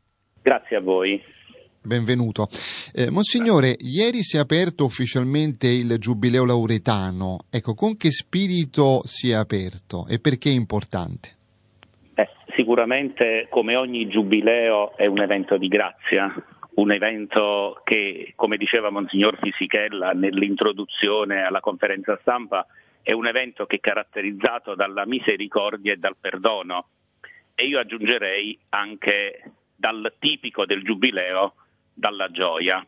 Grazie 0.41 0.77
a 0.77 0.81
voi. 0.81 1.23
Benvenuto. 1.83 2.49
Eh, 2.93 3.11
Monsignore, 3.11 3.77
ieri 3.79 4.23
si 4.23 4.37
è 4.37 4.41
aperto 4.41 4.85
ufficialmente 4.85 5.69
il 5.69 5.99
Giubileo 5.99 6.45
Lauretano. 6.45 7.41
Ecco, 7.51 7.75
con 7.75 7.97
che 7.97 8.11
spirito 8.11 9.03
si 9.05 9.31
è 9.31 9.35
aperto 9.35 10.07
e 10.09 10.19
perché 10.19 10.51
è 10.51 10.53
importante? 10.55 11.35
Eh, 12.15 12.29
sicuramente, 12.57 13.47
come 13.51 13.77
ogni 13.77 14.09
Giubileo, 14.09 14.97
è 14.97 15.07
un 15.07 15.21
evento 15.21 15.59
di 15.59 15.69
grazia, 15.69 16.35
un 16.77 16.93
evento 16.93 17.81
che, 17.85 18.33
come 18.37 18.57
diceva 18.57 18.91
Monsignor 18.91 19.39
Fisichella 19.41 20.11
nell'introduzione 20.13 21.43
alla 21.43 21.61
conferenza 21.61 22.19
stampa, 22.21 22.67
è 23.03 23.13
un 23.13 23.27
evento 23.27 23.67
che 23.67 23.77
è 23.77 23.81
caratterizzato 23.81 24.75
dalla 24.75 25.07
misericordia 25.07 25.93
e 25.93 25.97
dal 25.97 26.17
perdono. 26.21 26.89
E 27.55 27.67
io 27.67 27.79
aggiungerei 27.79 28.59
anche 28.71 29.53
dal 29.75 30.13
tipico 30.19 30.67
del 30.67 30.83
Giubileo, 30.83 31.55
dalla 31.95 32.31
gioia. 32.31 32.85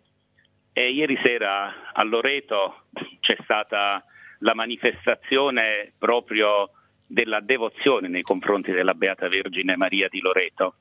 E 0.72 0.90
ieri 0.90 1.18
sera 1.22 1.92
a 1.92 2.02
Loreto 2.02 2.88
c'è 3.20 3.36
stata 3.42 4.04
la 4.40 4.54
manifestazione 4.54 5.92
proprio 5.96 6.70
della 7.06 7.40
devozione 7.40 8.08
nei 8.08 8.22
confronti 8.22 8.70
della 8.70 8.92
Beata 8.92 9.28
Vergine 9.28 9.76
Maria 9.76 10.08
di 10.10 10.20
Loreto 10.20 10.74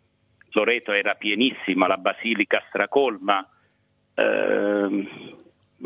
Loreto 0.58 0.92
era 0.92 1.14
pienissima, 1.14 1.86
la 1.86 1.98
basilica 1.98 2.64
stracolma, 2.68 3.48
eh, 4.16 5.08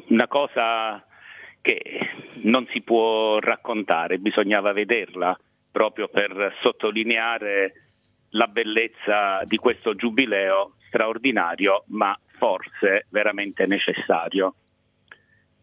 una 0.07 0.27
cosa 0.29 1.05
che 1.59 2.09
non 2.43 2.65
si 2.71 2.81
può 2.81 3.39
raccontare, 3.39 4.17
bisognava 4.17 4.71
vederla 4.71 5.37
proprio 5.69 6.07
per 6.07 6.55
sottolineare 6.61 7.73
la 8.29 8.47
bellezza 8.47 9.41
di 9.43 9.57
questo 9.57 9.93
giubileo 9.93 10.75
straordinario, 10.87 11.83
ma 11.87 12.17
forse 12.37 13.07
veramente 13.09 13.65
necessario. 13.65 14.55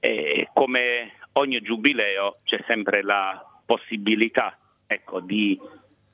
E 0.01 0.51
come 0.53 1.13
ogni 1.33 1.61
giubileo 1.63 2.41
c'è 2.45 2.63
sempre 2.67 3.03
la 3.03 3.43
possibilità 3.65 4.59
ecco, 4.87 5.21
di 5.21 5.59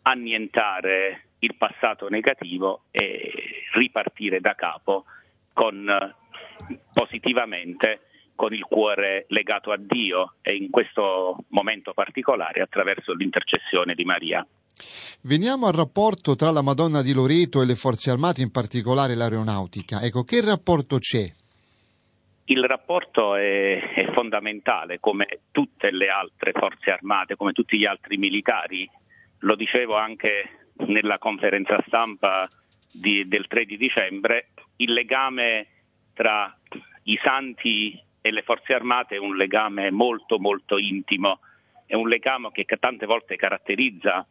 annientare 0.03 1.31
il 1.45 1.57
passato 1.57 2.09
negativo 2.09 2.85
e 2.91 3.31
ripartire 3.75 4.41
da 4.41 4.55
capo 4.55 5.05
con, 5.53 5.87
positivamente 6.93 8.01
con 8.35 8.53
il 8.53 8.65
cuore 8.65 9.27
legato 9.29 9.71
a 9.71 9.77
Dio 9.79 10.35
e 10.43 10.57
in 10.57 10.71
questo 10.71 11.45
momento 11.49 11.93
particolare 11.93 12.61
attraverso 12.61 13.13
l'intercessione 13.13 13.95
di 13.95 14.05
Maria. 14.05 14.45
Veniamo 15.23 15.67
al 15.67 15.75
rapporto 15.75 16.35
tra 16.35 16.51
la 16.51 16.63
Madonna 16.63 17.01
di 17.01 17.13
Loreto 17.13 17.63
e 17.63 17.67
le 17.67 17.77
forze 17.77 18.11
armate, 18.11 18.43
in 18.43 18.51
particolare 18.51 19.15
l'aeronautica. 19.15 20.01
Ecco, 20.03 20.25
che 20.25 20.41
rapporto 20.41 20.99
c'è? 20.99 21.31
Il 22.47 22.63
rapporto 22.65 23.37
è, 23.37 23.95
è, 23.95 24.13
fondamentale, 24.13 24.99
come 24.99 25.27
tutte 25.53 25.91
le 25.93 26.09
altre 26.09 26.53
forze 26.53 26.91
armate, 26.91 27.37
come 27.37 27.53
tutti 27.53 27.79
gli 27.79 27.87
altri 27.87 28.17
militari. 28.17 28.89
Lo 29.41 29.55
dicevo 29.55 29.97
anche 29.97 30.64
nella 30.87 31.19
conferenza 31.19 31.83
stampa 31.87 32.49
di, 32.93 33.27
del 33.27 33.47
3 33.47 33.65
di 33.65 33.77
dicembre, 33.77 34.49
il 34.77 34.93
legame 34.93 35.67
tra 36.13 36.57
i 37.05 37.19
santi 37.23 38.01
e 38.21 38.31
le 38.31 38.43
forze 38.43 38.73
armate 38.73 39.17
è 39.17 39.19
un 39.19 39.37
legame 39.37 39.91
molto 39.91 40.39
molto 40.39 40.79
intimo, 40.79 41.41
è 41.87 41.95
un 41.95 42.09
legame 42.09 42.51
che 42.53 42.65
tante 42.79 43.07
volte 43.07 43.37
caratterizza 43.37 44.27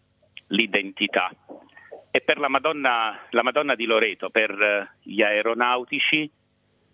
l'identità. 0.48 1.30
E 2.10 2.22
per 2.22 2.38
la 2.38 2.48
Madonna, 2.48 3.26
la 3.32 3.44
Madonna 3.44 3.76
di 3.76 3.86
Loreto, 3.86 4.30
per 4.30 4.96
gli 5.02 5.22
aeronautici, 5.22 6.30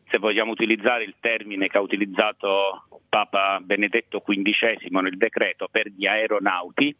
se 0.10 0.18
vogliamo 0.18 0.52
utilizzare 0.52 1.04
il 1.04 1.16
termine 1.20 1.68
che 1.68 1.78
ha 1.78 1.82
utilizzato 1.82 2.88
Papa 3.08 3.60
Benedetto 3.62 4.22
XV 4.22 4.88
nel 5.02 5.18
decreto, 5.18 5.68
per 5.70 5.88
gli 5.90 6.06
aeronauti, 6.06 6.96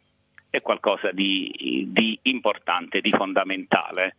è 0.50 0.60
qualcosa 0.60 1.12
di, 1.12 1.86
di 1.88 2.18
importante, 2.22 3.00
di 3.00 3.10
fondamentale. 3.12 4.16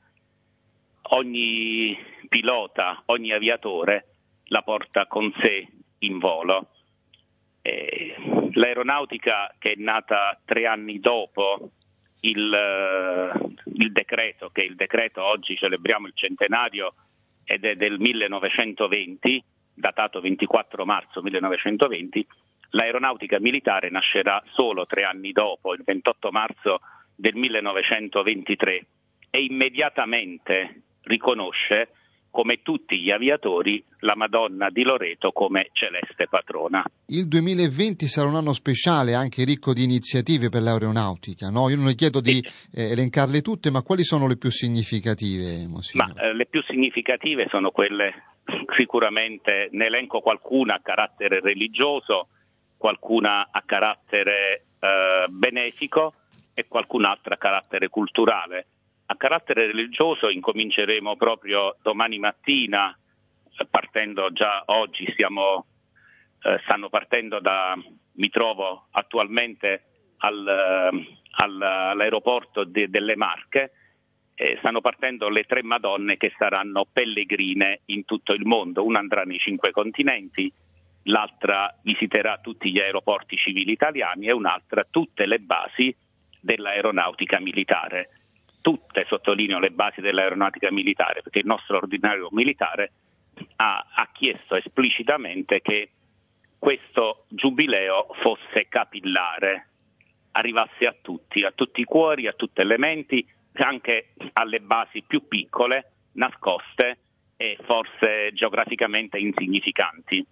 Ogni 1.13 1.97
pilota, 2.29 3.03
ogni 3.07 3.33
aviatore 3.33 4.05
la 4.45 4.61
porta 4.61 5.05
con 5.07 5.31
sé 5.41 5.67
in 5.99 6.17
volo. 6.17 6.69
Eh, 7.61 8.15
l'aeronautica 8.53 9.53
che 9.59 9.73
è 9.73 9.75
nata 9.77 10.39
tre 10.45 10.65
anni 10.65 10.99
dopo 10.99 11.71
il, 12.21 13.51
il, 13.75 13.91
decreto, 13.91 14.49
che 14.49 14.61
il 14.61 14.75
decreto 14.75 15.23
oggi 15.23 15.55
celebriamo 15.55 16.07
il 16.07 16.13
centenario 16.15 16.93
ed 17.43 17.65
è 17.65 17.75
del 17.75 17.99
1920, 17.99 19.43
datato 19.73 20.21
24 20.21 20.85
marzo 20.85 21.21
1920, 21.21 22.27
L'aeronautica 22.71 23.39
militare 23.39 23.89
nascerà 23.89 24.41
solo 24.53 24.85
tre 24.85 25.03
anni 25.03 25.31
dopo, 25.31 25.73
il 25.73 25.83
28 25.83 26.31
marzo 26.31 26.79
del 27.15 27.35
1923, 27.35 28.85
e 29.29 29.43
immediatamente 29.43 30.83
riconosce, 31.03 31.89
come 32.29 32.61
tutti 32.61 32.97
gli 32.99 33.11
aviatori, 33.11 33.83
la 33.99 34.15
Madonna 34.15 34.69
di 34.69 34.83
Loreto 34.83 35.31
come 35.31 35.67
celeste 35.73 36.27
patrona. 36.29 36.81
Il 37.07 37.27
2020 37.27 38.07
sarà 38.07 38.29
un 38.29 38.35
anno 38.35 38.53
speciale, 38.53 39.15
anche 39.15 39.43
ricco 39.43 39.73
di 39.73 39.83
iniziative 39.83 40.47
per 40.47 40.61
l'aeronautica. 40.61 41.49
No? 41.49 41.67
Io 41.67 41.75
non 41.75 41.87
le 41.87 41.95
chiedo 41.95 42.21
di 42.21 42.41
eh, 42.73 42.91
elencarle 42.91 43.41
tutte, 43.41 43.69
ma 43.69 43.81
quali 43.81 44.03
sono 44.03 44.27
le 44.27 44.37
più 44.37 44.49
significative? 44.49 45.67
Ma, 45.93 46.13
eh, 46.15 46.33
le 46.33 46.45
più 46.45 46.63
significative 46.63 47.47
sono 47.49 47.71
quelle, 47.71 48.13
sicuramente 48.77 49.67
ne 49.71 49.87
elenco 49.87 50.21
qualcuna 50.21 50.75
a 50.75 50.81
carattere 50.81 51.41
religioso, 51.41 52.29
qualcuna 52.81 53.49
a 53.51 53.61
carattere 53.63 54.65
eh, 54.79 55.27
benefico 55.29 56.15
e 56.55 56.67
qualcun'altra 56.67 57.35
a 57.35 57.37
carattere 57.37 57.89
culturale. 57.89 58.65
A 59.05 59.15
carattere 59.17 59.67
religioso 59.67 60.29
incominceremo 60.29 61.15
proprio 61.15 61.77
domani 61.83 62.17
mattina, 62.17 62.89
eh, 62.89 63.67
partendo 63.69 64.31
già 64.31 64.63
oggi, 64.65 65.05
stiamo, 65.11 65.67
eh, 66.41 66.59
stanno 66.63 66.89
partendo 66.89 67.39
da, 67.39 67.77
mi 68.13 68.29
trovo 68.29 68.87
attualmente 68.89 69.83
al, 70.17 70.47
eh, 70.47 71.17
al, 71.33 71.61
all'aeroporto 71.61 72.63
de, 72.63 72.89
delle 72.89 73.15
Marche, 73.15 73.73
eh, 74.33 74.55
stanno 74.57 74.81
partendo 74.81 75.29
le 75.29 75.43
tre 75.43 75.61
Madonne 75.61 76.17
che 76.17 76.33
saranno 76.35 76.87
pellegrine 76.91 77.81
in 77.85 78.05
tutto 78.05 78.33
il 78.33 78.43
mondo, 78.43 78.83
una 78.83 78.97
andrà 78.97 79.21
nei 79.21 79.37
cinque 79.37 79.69
continenti, 79.69 80.51
l'altra 81.03 81.75
visiterà 81.83 82.37
tutti 82.37 82.71
gli 82.71 82.79
aeroporti 82.79 83.35
civili 83.35 83.71
italiani 83.71 84.27
e 84.27 84.31
un'altra 84.31 84.85
tutte 84.89 85.25
le 85.25 85.39
basi 85.39 85.95
dell'aeronautica 86.39 87.39
militare. 87.39 88.09
Tutte, 88.61 89.05
sottolineo, 89.07 89.59
le 89.59 89.71
basi 89.71 90.01
dell'aeronautica 90.01 90.71
militare, 90.71 91.21
perché 91.21 91.39
il 91.39 91.47
nostro 91.47 91.77
ordinario 91.77 92.27
militare 92.31 92.91
ha, 93.55 93.85
ha 93.95 94.09
chiesto 94.11 94.55
esplicitamente 94.55 95.61
che 95.61 95.89
questo 96.59 97.25
giubileo 97.29 98.07
fosse 98.21 98.67
capillare, 98.69 99.67
arrivasse 100.33 100.85
a 100.85 100.95
tutti, 101.01 101.43
a 101.43 101.51
tutti 101.51 101.81
i 101.81 101.85
cuori, 101.85 102.27
a 102.27 102.33
tutte 102.33 102.63
le 102.63 102.77
menti, 102.77 103.25
anche 103.53 104.13
alle 104.33 104.59
basi 104.59 105.03
più 105.05 105.27
piccole, 105.27 105.91
nascoste 106.13 106.99
e 107.35 107.57
forse 107.63 108.31
geograficamente 108.33 109.17
insignificanti. 109.17 110.23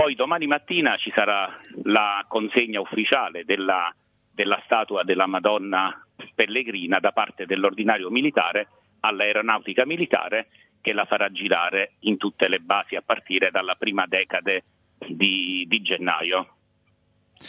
Poi 0.00 0.14
domani 0.14 0.46
mattina 0.46 0.96
ci 0.96 1.12
sarà 1.14 1.60
la 1.82 2.24
consegna 2.26 2.80
ufficiale 2.80 3.44
della, 3.44 3.94
della 4.32 4.58
statua 4.64 5.02
della 5.02 5.26
Madonna 5.26 5.94
Pellegrina 6.34 7.00
da 7.00 7.12
parte 7.12 7.44
dell'ordinario 7.44 8.08
militare 8.08 8.68
all'aeronautica 9.00 9.84
militare 9.84 10.48
che 10.80 10.94
la 10.94 11.04
farà 11.04 11.30
girare 11.30 11.96
in 12.00 12.16
tutte 12.16 12.48
le 12.48 12.60
basi 12.60 12.96
a 12.96 13.02
partire 13.02 13.50
dalla 13.50 13.74
prima 13.74 14.06
decade 14.06 14.64
di, 15.06 15.66
di 15.68 15.82
gennaio. 15.82 16.48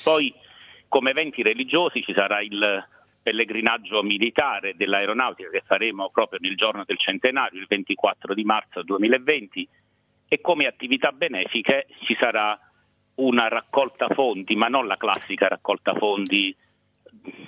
Poi 0.03 0.33
come 0.89 1.11
eventi 1.11 1.43
religiosi 1.43 2.03
ci 2.03 2.13
sarà 2.13 2.41
il 2.41 2.85
pellegrinaggio 3.23 4.03
militare 4.03 4.75
dell'aeronautica 4.75 5.49
che 5.49 5.63
faremo 5.65 6.09
proprio 6.09 6.39
nel 6.41 6.57
giorno 6.57 6.83
del 6.85 6.99
centenario, 6.99 7.61
il 7.61 7.67
24 7.69 8.33
di 8.33 8.43
marzo 8.43 8.83
2020, 8.83 9.69
e 10.33 10.39
come 10.39 10.65
attività 10.65 11.11
benefiche 11.11 11.87
ci 12.05 12.15
sarà 12.17 12.57
una 13.15 13.49
raccolta 13.49 14.07
fondi, 14.07 14.55
ma 14.55 14.69
non 14.69 14.87
la 14.87 14.95
classica 14.95 15.49
raccolta 15.49 15.93
fondi. 15.93 16.55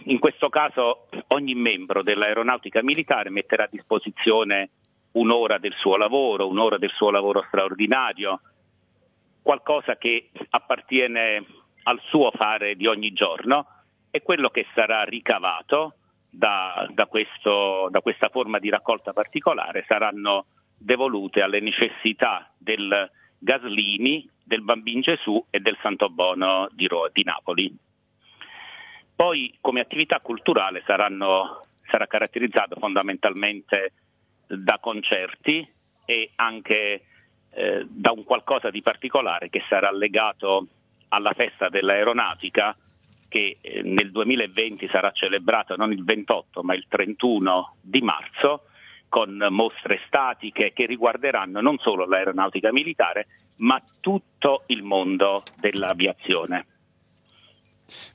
In 0.08 0.20
questo 0.20 0.50
caso 0.50 1.08
ogni 1.28 1.56
membro 1.56 2.04
dell'aeronautica 2.04 2.84
militare 2.84 3.30
metterà 3.30 3.64
a 3.64 3.70
disposizione 3.72 4.72
un'ora 5.14 5.60
del 5.60 5.74
suo 5.78 5.96
lavoro, 5.96 6.50
un'ora 6.50 6.78
del 6.78 6.92
suo 6.94 7.10
lavoro 7.10 7.46
straordinario, 7.48 8.42
qualcosa 9.42 9.96
che 9.96 10.32
appartiene 10.50 11.46
al 11.84 12.02
suo 12.10 12.32
fare 12.32 12.76
di 12.76 12.86
ogni 12.86 13.14
giorno 13.14 13.66
e 14.12 14.22
quello 14.22 14.50
che 14.50 14.66
sarà 14.76 15.04
ricavato 15.06 15.94
da, 16.30 16.86
da, 16.92 17.06
questo, 17.06 17.88
da 17.90 18.02
questa 18.02 18.28
forma 18.28 18.60
di 18.60 18.70
raccolta 18.70 19.14
particolare 19.14 19.86
saranno 19.88 20.48
devolute 20.84 21.42
alle 21.42 21.62
necessità 21.62 22.52
del 22.58 23.10
Gaslini, 23.38 24.30
del 24.44 24.62
Bambin 24.62 25.02
Gesù 25.02 25.44
e 25.50 25.60
del 25.60 25.78
Santo 25.82 26.10
Bono 26.10 26.68
di, 26.72 26.88
Ro- 26.88 27.10
di 27.12 27.24
Napoli. 27.24 27.74
Poi 29.16 29.56
come 29.62 29.80
attività 29.80 30.20
culturale 30.20 30.84
saranno, 30.86 31.62
sarà 31.90 32.08
caratterizzato 32.08 32.76
fondamentalmente 32.80 33.94
da 34.48 34.78
concerti 34.80 35.66
e 36.06 36.32
anche 36.36 37.06
eh, 37.52 37.86
da 37.88 38.12
un 38.12 38.24
qualcosa 38.24 38.70
di 38.70 38.82
particolare 38.82 39.50
che 39.50 39.64
sarà 39.70 39.92
legato 39.92 40.68
alla 41.10 41.34
festa 41.34 41.70
dell'aeronautica 41.70 42.76
che 43.30 43.58
eh, 43.62 43.82
nel 43.84 44.12
2020 44.12 44.90
sarà 44.92 45.12
celebrata 45.12 45.76
non 45.76 45.94
il 45.94 46.04
28 46.04 46.62
ma 46.64 46.74
il 46.74 46.86
31 46.90 47.76
di 47.80 48.02
marzo 48.02 48.66
con 49.14 49.38
mostre 49.52 50.00
statiche 50.08 50.72
che 50.74 50.88
riguarderanno 50.88 51.62
non 51.62 51.78
solo 51.78 52.08
l'aeronautica 52.08 52.72
militare 52.72 53.28
ma 53.58 53.80
tutto 54.00 54.64
il 54.68 54.82
mondo 54.82 55.44
dell'aviazione. 55.60 56.66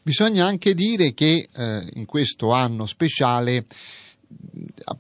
Bisogna 0.03 0.45
anche 0.45 0.75
dire 0.75 1.15
che 1.15 1.47
eh, 1.55 1.89
in 1.95 2.05
questo 2.05 2.51
anno 2.51 2.85
speciale 2.85 3.65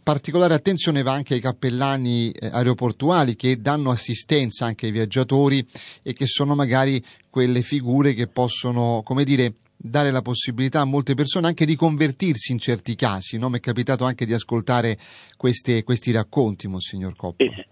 particolare 0.00 0.54
attenzione 0.54 1.02
va 1.02 1.14
anche 1.14 1.34
ai 1.34 1.40
cappellani 1.40 2.30
eh, 2.30 2.46
aeroportuali 2.46 3.34
che 3.34 3.60
danno 3.60 3.90
assistenza 3.90 4.66
anche 4.66 4.86
ai 4.86 4.92
viaggiatori 4.92 5.66
e 6.00 6.12
che 6.12 6.26
sono 6.26 6.54
magari 6.54 7.02
quelle 7.28 7.62
figure 7.62 8.14
che 8.14 8.28
possono, 8.28 9.02
come 9.02 9.24
dire, 9.24 9.52
dare 9.80 10.10
la 10.10 10.22
possibilità 10.22 10.80
a 10.80 10.84
molte 10.84 11.14
persone 11.14 11.46
anche 11.46 11.64
di 11.64 11.76
convertirsi 11.76 12.50
in 12.50 12.58
certi 12.58 12.96
casi. 12.96 13.38
No? 13.38 13.48
Mi 13.48 13.58
è 13.58 13.60
capitato 13.60 14.04
anche 14.04 14.26
di 14.26 14.32
ascoltare 14.32 14.98
queste, 15.36 15.84
questi 15.84 16.10
racconti, 16.10 16.66
Monsignor 16.66 17.14
Coppola. 17.14 17.48
Eh, 17.48 17.66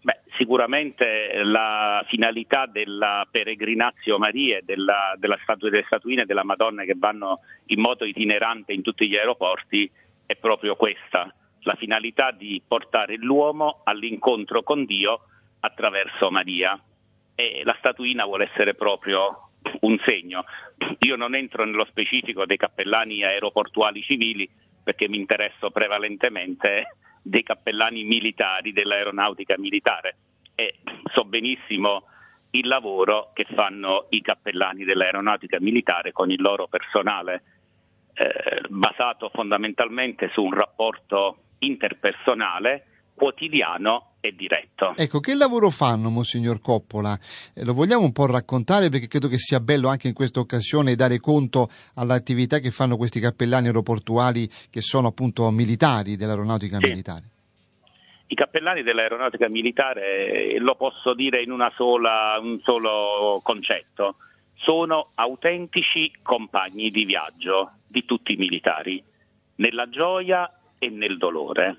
beh, 0.00 0.20
sicuramente 0.38 1.42
la 1.42 2.04
finalità 2.08 2.66
della 2.66 3.26
Peregrinazio 3.28 4.16
Maria, 4.16 4.60
della, 4.62 5.14
della 5.18 5.38
statu- 5.42 5.68
delle 5.68 5.84
statuine 5.86 6.24
della 6.24 6.44
Madonna 6.44 6.84
che 6.84 6.94
vanno 6.96 7.40
in 7.66 7.80
modo 7.80 8.04
itinerante 8.04 8.72
in 8.72 8.82
tutti 8.82 9.08
gli 9.08 9.16
aeroporti 9.16 9.90
è 10.24 10.36
proprio 10.36 10.76
questa, 10.76 11.34
la 11.62 11.74
finalità 11.74 12.30
di 12.30 12.62
portare 12.66 13.16
l'uomo 13.16 13.80
all'incontro 13.82 14.62
con 14.62 14.84
Dio 14.84 15.22
attraverso 15.58 16.30
Maria. 16.30 16.80
E 17.34 17.62
la 17.64 17.74
statuina 17.78 18.24
vuole 18.24 18.48
essere 18.52 18.74
proprio 18.74 19.49
un 19.80 19.98
segno. 20.04 20.44
Io 21.00 21.16
non 21.16 21.34
entro 21.34 21.64
nello 21.64 21.84
specifico 21.86 22.46
dei 22.46 22.56
cappellani 22.56 23.24
aeroportuali 23.24 24.02
civili 24.02 24.48
perché 24.82 25.08
mi 25.08 25.16
interesso 25.18 25.70
prevalentemente 25.70 26.96
dei 27.22 27.42
cappellani 27.42 28.04
militari, 28.04 28.72
dell'aeronautica 28.72 29.56
militare 29.58 30.16
e 30.54 30.78
so 31.12 31.24
benissimo 31.24 32.04
il 32.52 32.66
lavoro 32.66 33.30
che 33.32 33.46
fanno 33.54 34.06
i 34.10 34.20
cappellani 34.22 34.84
dell'aeronautica 34.84 35.58
militare 35.60 36.12
con 36.12 36.30
il 36.30 36.40
loro 36.40 36.66
personale 36.66 37.42
eh, 38.14 38.62
basato 38.68 39.30
fondamentalmente 39.32 40.30
su 40.32 40.42
un 40.42 40.52
rapporto 40.52 41.44
interpersonale 41.60 42.86
quotidiano 43.20 44.12
e 44.20 44.34
diretto. 44.34 44.94
Ecco, 44.96 45.18
che 45.18 45.34
lavoro 45.34 45.68
fanno, 45.68 46.08
Monsignor 46.08 46.58
Coppola? 46.62 47.18
Eh, 47.54 47.66
lo 47.66 47.74
vogliamo 47.74 48.04
un 48.04 48.12
po' 48.12 48.24
raccontare 48.24 48.88
perché 48.88 49.08
credo 49.08 49.28
che 49.28 49.36
sia 49.36 49.60
bello 49.60 49.88
anche 49.88 50.08
in 50.08 50.14
questa 50.14 50.40
occasione 50.40 50.94
dare 50.94 51.20
conto 51.20 51.68
all'attività 51.96 52.60
che 52.60 52.70
fanno 52.70 52.96
questi 52.96 53.20
cappellani 53.20 53.66
aeroportuali 53.66 54.48
che 54.70 54.80
sono 54.80 55.08
appunto 55.08 55.50
militari 55.50 56.16
dell'aeronautica 56.16 56.78
sì. 56.80 56.88
militare. 56.88 57.22
I 58.28 58.34
cappellani 58.34 58.82
dell'aeronautica 58.82 59.50
militare, 59.50 60.58
lo 60.58 60.76
posso 60.76 61.12
dire 61.12 61.42
in 61.42 61.54
sola, 61.76 62.38
un 62.40 62.58
solo 62.62 63.40
concetto, 63.42 64.16
sono 64.54 65.10
autentici 65.16 66.10
compagni 66.22 66.90
di 66.90 67.04
viaggio 67.04 67.72
di 67.86 68.06
tutti 68.06 68.32
i 68.32 68.36
militari, 68.36 69.02
nella 69.56 69.90
gioia 69.90 70.50
e 70.78 70.88
nel 70.88 71.18
dolore. 71.18 71.76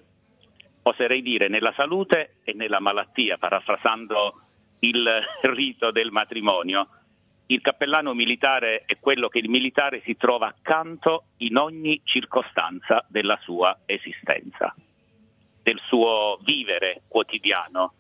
Oserei 0.84 1.22
dire 1.22 1.48
nella 1.48 1.74
salute 1.76 2.38
e 2.44 2.54
nella 2.54 2.80
malattia, 2.80 3.38
parafrasando 3.38 4.42
il 4.80 5.08
rito 5.54 5.92
del 5.92 6.12
matrimonio. 6.12 6.88
Il 7.48 7.62
cappellano 7.62 8.14
militare 8.14 8.84
è 8.86 8.98
quello 9.00 9.28
che 9.28 9.40
il 9.40 9.50
militare 9.50 10.02
si 10.06 10.16
trova 10.16 10.48
accanto 10.48 11.26
in 11.38 11.58
ogni 11.58 12.02
circostanza 12.04 13.04
della 13.10 13.38
sua 13.42 13.80
esistenza, 13.86 14.74
del 15.62 15.80
suo 15.86 16.40
vivere 16.44 17.02
quotidiano 17.08 17.94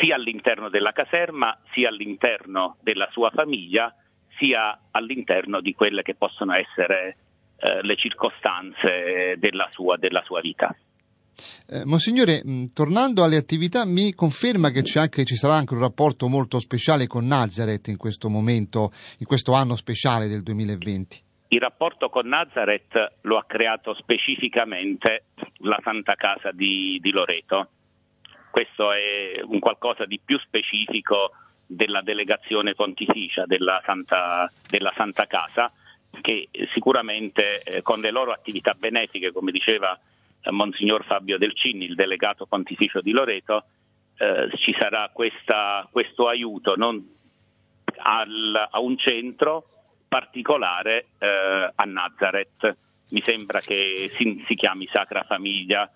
sia 0.00 0.16
all'interno 0.16 0.68
della 0.68 0.92
caserma, 0.92 1.58
sia 1.72 1.88
all'interno 1.88 2.76
della 2.82 3.08
sua 3.10 3.30
famiglia, 3.30 3.94
sia 4.36 4.78
all'interno 4.90 5.60
di 5.60 5.72
quelle 5.72 6.02
che 6.02 6.14
possono 6.14 6.52
essere 6.54 7.16
eh, 7.58 7.82
le 7.82 7.96
circostanze 7.96 9.36
della 9.38 9.68
sua, 9.72 9.96
della 9.96 10.22
sua 10.24 10.40
vita. 10.40 10.74
Eh, 11.68 11.84
Monsignore, 11.84 12.42
mh, 12.44 12.72
tornando 12.72 13.22
alle 13.22 13.36
attività, 13.36 13.84
mi 13.84 14.12
conferma 14.14 14.70
che 14.70 14.82
anche, 14.98 15.24
ci 15.24 15.36
sarà 15.36 15.54
anche 15.54 15.74
un 15.74 15.80
rapporto 15.80 16.28
molto 16.28 16.58
speciale 16.60 17.06
con 17.06 17.26
Nazareth 17.26 17.88
in 17.88 17.96
questo 17.96 18.28
momento, 18.28 18.92
in 19.18 19.26
questo 19.26 19.52
anno 19.52 19.76
speciale 19.76 20.28
del 20.28 20.42
2020. 20.42 21.22
Il 21.50 21.60
rapporto 21.60 22.08
con 22.10 22.28
Nazareth 22.28 23.14
lo 23.22 23.38
ha 23.38 23.44
creato 23.46 23.94
specificamente 23.94 25.24
la 25.60 25.78
Santa 25.82 26.14
Casa 26.14 26.50
di, 26.52 26.98
di 27.00 27.10
Loreto 27.10 27.68
questo 28.50 28.92
è 28.92 29.40
un 29.44 29.60
qualcosa 29.60 30.04
di 30.04 30.20
più 30.24 30.38
specifico 30.40 31.30
della 31.64 32.00
delegazione 32.02 32.74
pontificia 32.74 33.44
della 33.46 33.80
Santa, 33.84 34.50
della 34.68 34.92
Santa 34.96 35.26
Casa 35.26 35.70
che 36.22 36.48
sicuramente 36.72 37.62
eh, 37.62 37.82
con 37.82 38.00
le 38.00 38.10
loro 38.10 38.32
attività 38.32 38.74
benefiche, 38.74 39.30
come 39.30 39.52
diceva 39.52 39.96
Monsignor 40.50 41.04
Fabio 41.04 41.38
Delcini, 41.38 41.84
il 41.84 41.94
delegato 41.94 42.46
pontificio 42.46 43.00
di 43.00 43.10
Loreto, 43.12 43.64
eh, 44.16 44.48
ci 44.56 44.74
sarà 44.78 45.10
questa, 45.12 45.88
questo 45.90 46.28
aiuto 46.28 46.72
al, 46.72 48.68
a 48.70 48.80
un 48.80 48.96
centro 48.98 49.68
particolare 50.08 51.08
eh, 51.18 51.72
a 51.74 51.84
Nazareth. 51.84 52.76
Mi 53.10 53.22
sembra 53.24 53.60
che 53.60 54.10
si, 54.16 54.42
si 54.46 54.54
chiami 54.54 54.88
Sacra 54.92 55.22
Famiglia, 55.22 55.90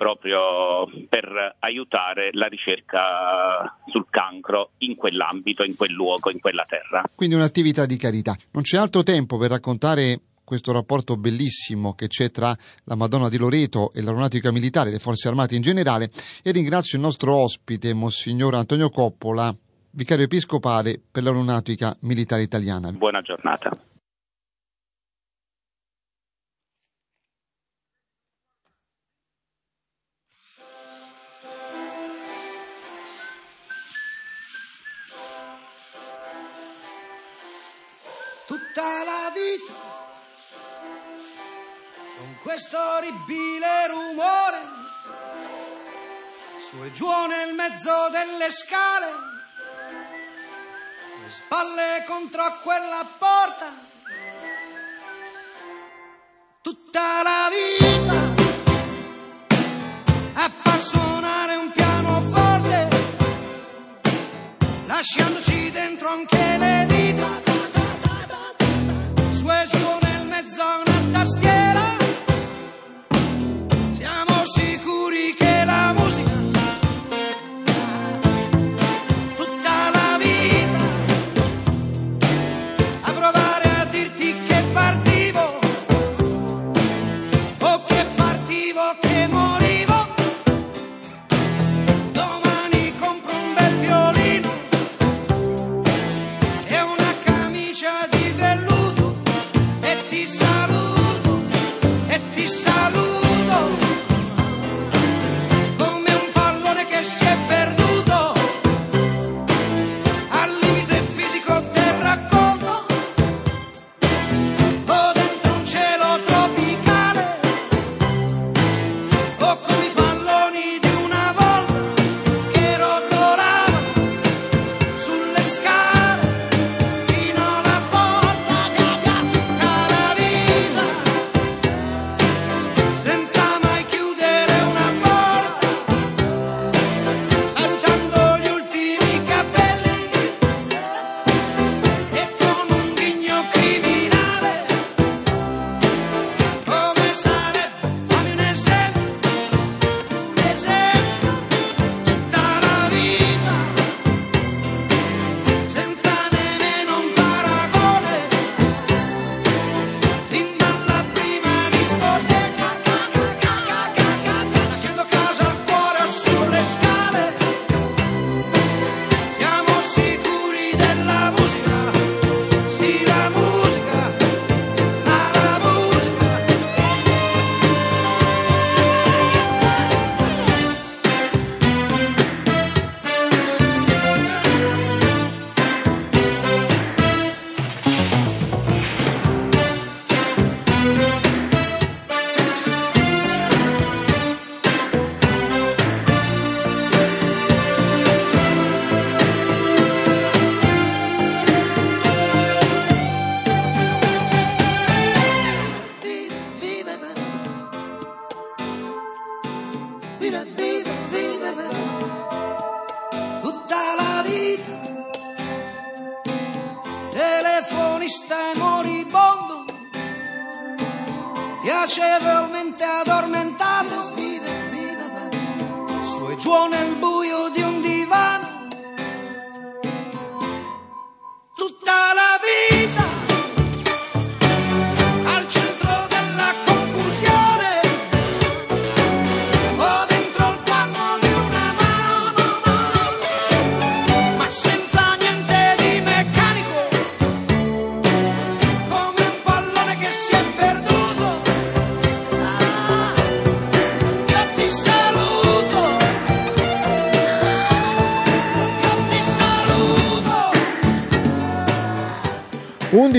proprio 0.00 0.88
per 1.10 1.56
aiutare 1.58 2.30
la 2.32 2.46
ricerca 2.46 3.76
sul 3.86 4.06
cancro 4.08 4.70
in 4.78 4.94
quell'ambito, 4.94 5.62
in 5.62 5.76
quel 5.76 5.92
luogo, 5.92 6.30
in 6.30 6.40
quella 6.40 6.64
terra. 6.66 7.02
Quindi 7.14 7.34
un'attività 7.34 7.84
di 7.84 7.98
carità. 7.98 8.34
Non 8.52 8.62
c'è 8.62 8.78
altro 8.78 9.02
tempo 9.02 9.36
per 9.36 9.50
raccontare 9.50 10.18
questo 10.50 10.72
rapporto 10.72 11.16
bellissimo 11.16 11.94
che 11.94 12.08
c'è 12.08 12.32
tra 12.32 12.52
la 12.86 12.96
Madonna 12.96 13.28
di 13.28 13.36
Loreto 13.36 13.92
e 13.92 14.02
l'aeronautica 14.02 14.50
militare, 14.50 14.90
le 14.90 14.98
forze 14.98 15.28
armate 15.28 15.54
in 15.54 15.62
generale 15.62 16.10
e 16.42 16.50
ringrazio 16.50 16.98
il 16.98 17.04
nostro 17.04 17.36
ospite, 17.36 17.94
Monsignor 17.94 18.56
Antonio 18.56 18.90
Coppola, 18.90 19.54
vicario 19.92 20.24
episcopale 20.24 21.00
per 21.08 21.22
l'aeronautica 21.22 21.96
militare 22.00 22.42
italiana. 22.42 22.90
Buona 22.90 23.20
giornata. 23.20 23.89
Questo 42.50 42.78
orribile 42.96 43.86
rumore. 43.86 44.58
Su 46.58 46.82
e 46.82 46.90
giù 46.90 47.06
nel 47.28 47.54
mezzo 47.54 48.08
delle 48.10 48.50
scale, 48.50 49.06
le 51.22 51.30
spalle 51.30 52.04
contro 52.08 52.42
quella 52.64 53.06
porta, 53.18 53.72
tutta 56.60 57.22
la 57.22 57.48
vita 57.54 58.42
a 60.42 60.50
far 60.50 60.82
suonare 60.82 61.54
un 61.54 61.70
pianoforte, 61.70 62.88
lasciandoci 64.86 65.70
dentro 65.70 66.08
anche 66.08 66.49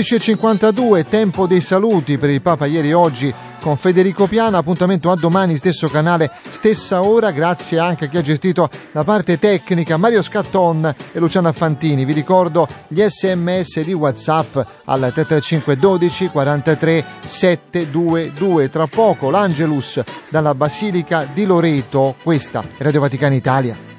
11.52, 0.02 1.06
tempo 1.08 1.46
dei 1.46 1.60
saluti 1.60 2.18
per 2.18 2.28
il 2.28 2.42
Papa 2.42 2.66
ieri 2.66 2.88
e 2.88 2.92
oggi 2.92 3.32
con 3.60 3.76
Federico 3.76 4.26
Piana, 4.26 4.58
appuntamento 4.58 5.12
a 5.12 5.14
domani, 5.14 5.56
stesso 5.56 5.88
canale, 5.88 6.28
stessa 6.50 7.04
ora, 7.04 7.30
grazie 7.30 7.78
anche 7.78 8.06
a 8.06 8.08
chi 8.08 8.16
ha 8.16 8.20
gestito 8.20 8.68
la 8.90 9.04
parte 9.04 9.38
tecnica, 9.38 9.96
Mario 9.96 10.20
Scatton 10.20 10.92
e 11.12 11.18
Luciana 11.20 11.52
Fantini. 11.52 12.04
Vi 12.04 12.12
ricordo 12.12 12.66
gli 12.88 13.00
sms 13.00 13.82
di 13.82 13.92
Whatsapp 13.92 14.56
al 14.86 14.98
335 14.98 15.76
12 15.76 16.28
43 16.30 17.04
722. 17.24 18.70
Tra 18.70 18.88
poco 18.88 19.30
l'Angelus 19.30 20.02
dalla 20.28 20.56
Basilica 20.56 21.28
di 21.32 21.44
Loreto, 21.44 22.16
questa 22.24 22.60
è 22.76 22.82
Radio 22.82 23.00
Vaticana 23.00 23.34
Italia. 23.36 23.91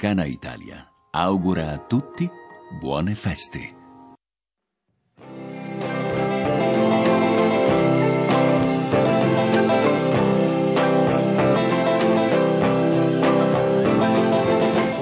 Anglicana 0.00 0.26
Italia 0.26 0.88
augura 1.10 1.72
a 1.72 1.78
tutti 1.86 2.30
buone 2.80 3.14
feste. 3.14 3.74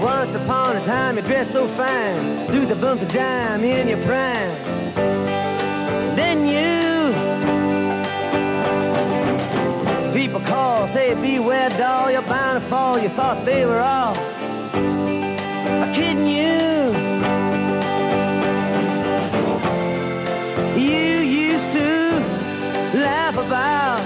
Once 0.00 0.34
upon 0.34 0.76
a 0.76 0.84
time 0.84 1.16
you 1.16 1.22
dressed 1.22 1.52
so 1.52 1.68
fine, 1.68 2.46
through 2.48 2.66
the 2.66 2.74
bumps 2.74 3.02
of 3.02 3.08
dime 3.12 3.62
in 3.62 3.86
your 3.86 4.02
prime. 4.02 4.50
Then 6.16 6.44
you 6.44 7.12
people 10.12 10.40
call, 10.40 10.88
say 10.88 11.14
beware 11.14 11.70
doll, 11.70 12.10
you're 12.10 12.22
bound 12.22 12.60
to 12.60 12.68
fall. 12.68 12.98
You 12.98 13.10
thought 13.10 13.44
they 13.44 13.64
were 13.64 13.78
all. 13.78 14.37
Kidding 15.94 16.26
you. 16.28 16.48
You 20.76 21.18
used 21.20 21.72
to 21.72 22.98
laugh 22.98 23.36
about 23.36 23.97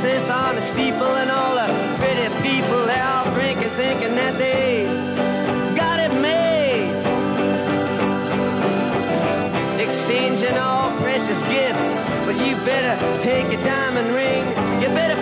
sense, 0.00 0.28
honest 0.30 0.68
steeple 0.68 1.14
and 1.16 1.30
all 1.30 1.54
the 1.54 1.96
pretty 1.98 2.28
people 2.42 2.86
they 2.86 3.00
all 3.00 3.30
drinking, 3.34 3.70
thinking 3.76 4.14
that 4.16 4.38
they 4.38 4.84
got 5.76 6.00
it 6.00 6.14
made. 6.20 6.88
Exchanging 9.80 10.56
all 10.56 10.96
precious 10.98 11.40
gifts, 11.48 11.90
but 12.24 12.36
you 12.44 12.56
better 12.64 13.20
take 13.22 13.46
a 13.46 13.62
diamond 13.62 14.14
ring. 14.14 14.44
You 14.80 14.88
better 14.88 15.19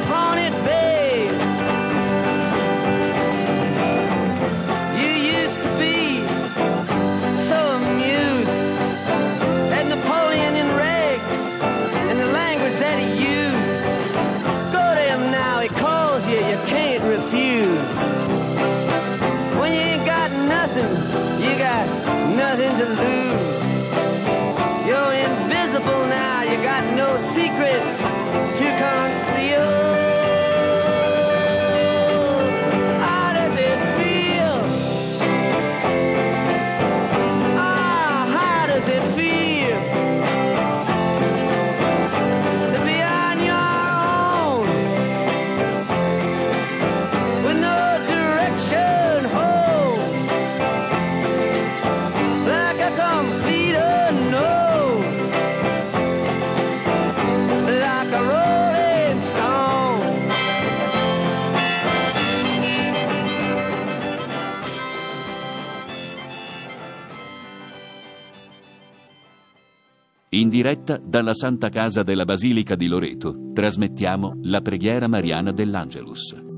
In 70.49 70.55
diretta 70.55 70.97
dalla 70.97 71.35
Santa 71.35 71.69
Casa 71.69 72.03
della 72.03 72.25
Basilica 72.25 72.75
di 72.75 72.87
Loreto 72.87 73.51
trasmettiamo 73.53 74.39
la 74.45 74.63
preghiera 74.63 75.07
mariana 75.07 75.53
dell'Angelus. 75.53 76.58